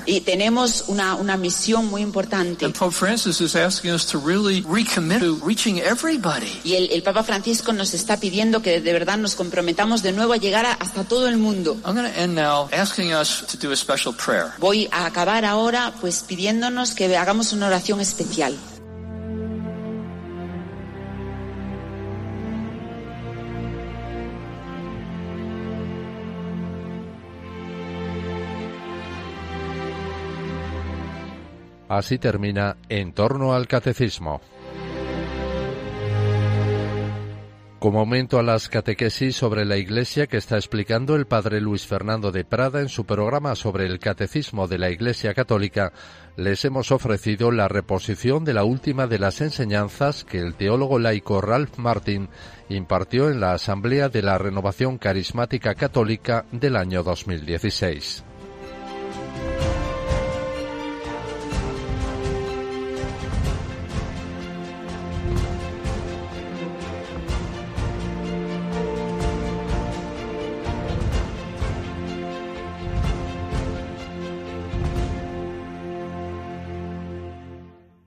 Y 0.05 0.21
tenemos 0.21 0.83
una, 0.87 1.15
una 1.15 1.35
misión 1.37 1.87
muy 1.87 2.01
importante. 2.01 2.65
Y 6.63 6.75
el, 6.75 6.91
el 6.91 7.01
Papa 7.01 7.23
Francisco 7.23 7.73
nos 7.73 7.93
está 7.93 8.19
pidiendo 8.19 8.61
que 8.61 8.81
de 8.81 8.93
verdad 8.93 9.17
nos 9.17 9.33
comprometamos 9.35 10.03
de 10.03 10.11
nuevo 10.11 10.33
a 10.33 10.37
llegar 10.37 10.65
a- 10.65 10.73
hasta 10.73 11.03
todo 11.03 11.27
el 11.27 11.37
mundo. 11.37 11.77
Voy 14.59 14.87
a 14.91 15.05
acabar 15.07 15.43
ahora 15.43 15.91
pues 16.01 16.23
pidiéndonos 16.27 16.93
que 16.93 17.15
hagamos 17.17 17.51
una 17.53 17.67
oración 17.67 17.99
especial. 17.99 18.55
Así 31.87 32.17
termina 32.17 32.77
En 32.89 33.13
torno 33.13 33.53
al 33.53 33.67
catecismo. 33.67 34.41
Como 37.85 37.99
aumento 37.99 38.39
a 38.39 38.41
las 38.41 38.67
catequesis 38.67 39.35
sobre 39.35 39.63
la 39.63 39.77
Iglesia 39.77 40.25
que 40.25 40.37
está 40.37 40.55
explicando 40.55 41.15
el 41.15 41.27
padre 41.27 41.61
Luis 41.61 41.85
Fernando 41.85 42.31
de 42.31 42.43
Prada 42.43 42.81
en 42.81 42.89
su 42.89 43.05
programa 43.05 43.53
sobre 43.53 43.85
el 43.85 43.99
catecismo 43.99 44.67
de 44.67 44.79
la 44.79 44.89
Iglesia 44.89 45.35
Católica, 45.35 45.93
les 46.35 46.65
hemos 46.65 46.91
ofrecido 46.91 47.51
la 47.51 47.67
reposición 47.67 48.43
de 48.43 48.55
la 48.55 48.63
última 48.63 49.05
de 49.05 49.19
las 49.19 49.39
enseñanzas 49.39 50.23
que 50.23 50.39
el 50.39 50.55
teólogo 50.55 50.97
laico 50.97 51.41
Ralph 51.41 51.77
Martin 51.77 52.29
impartió 52.69 53.29
en 53.29 53.39
la 53.39 53.51
Asamblea 53.51 54.09
de 54.09 54.23
la 54.23 54.39
Renovación 54.39 54.97
Carismática 54.97 55.75
Católica 55.75 56.45
del 56.51 56.77
año 56.77 57.03
2016. 57.03 58.23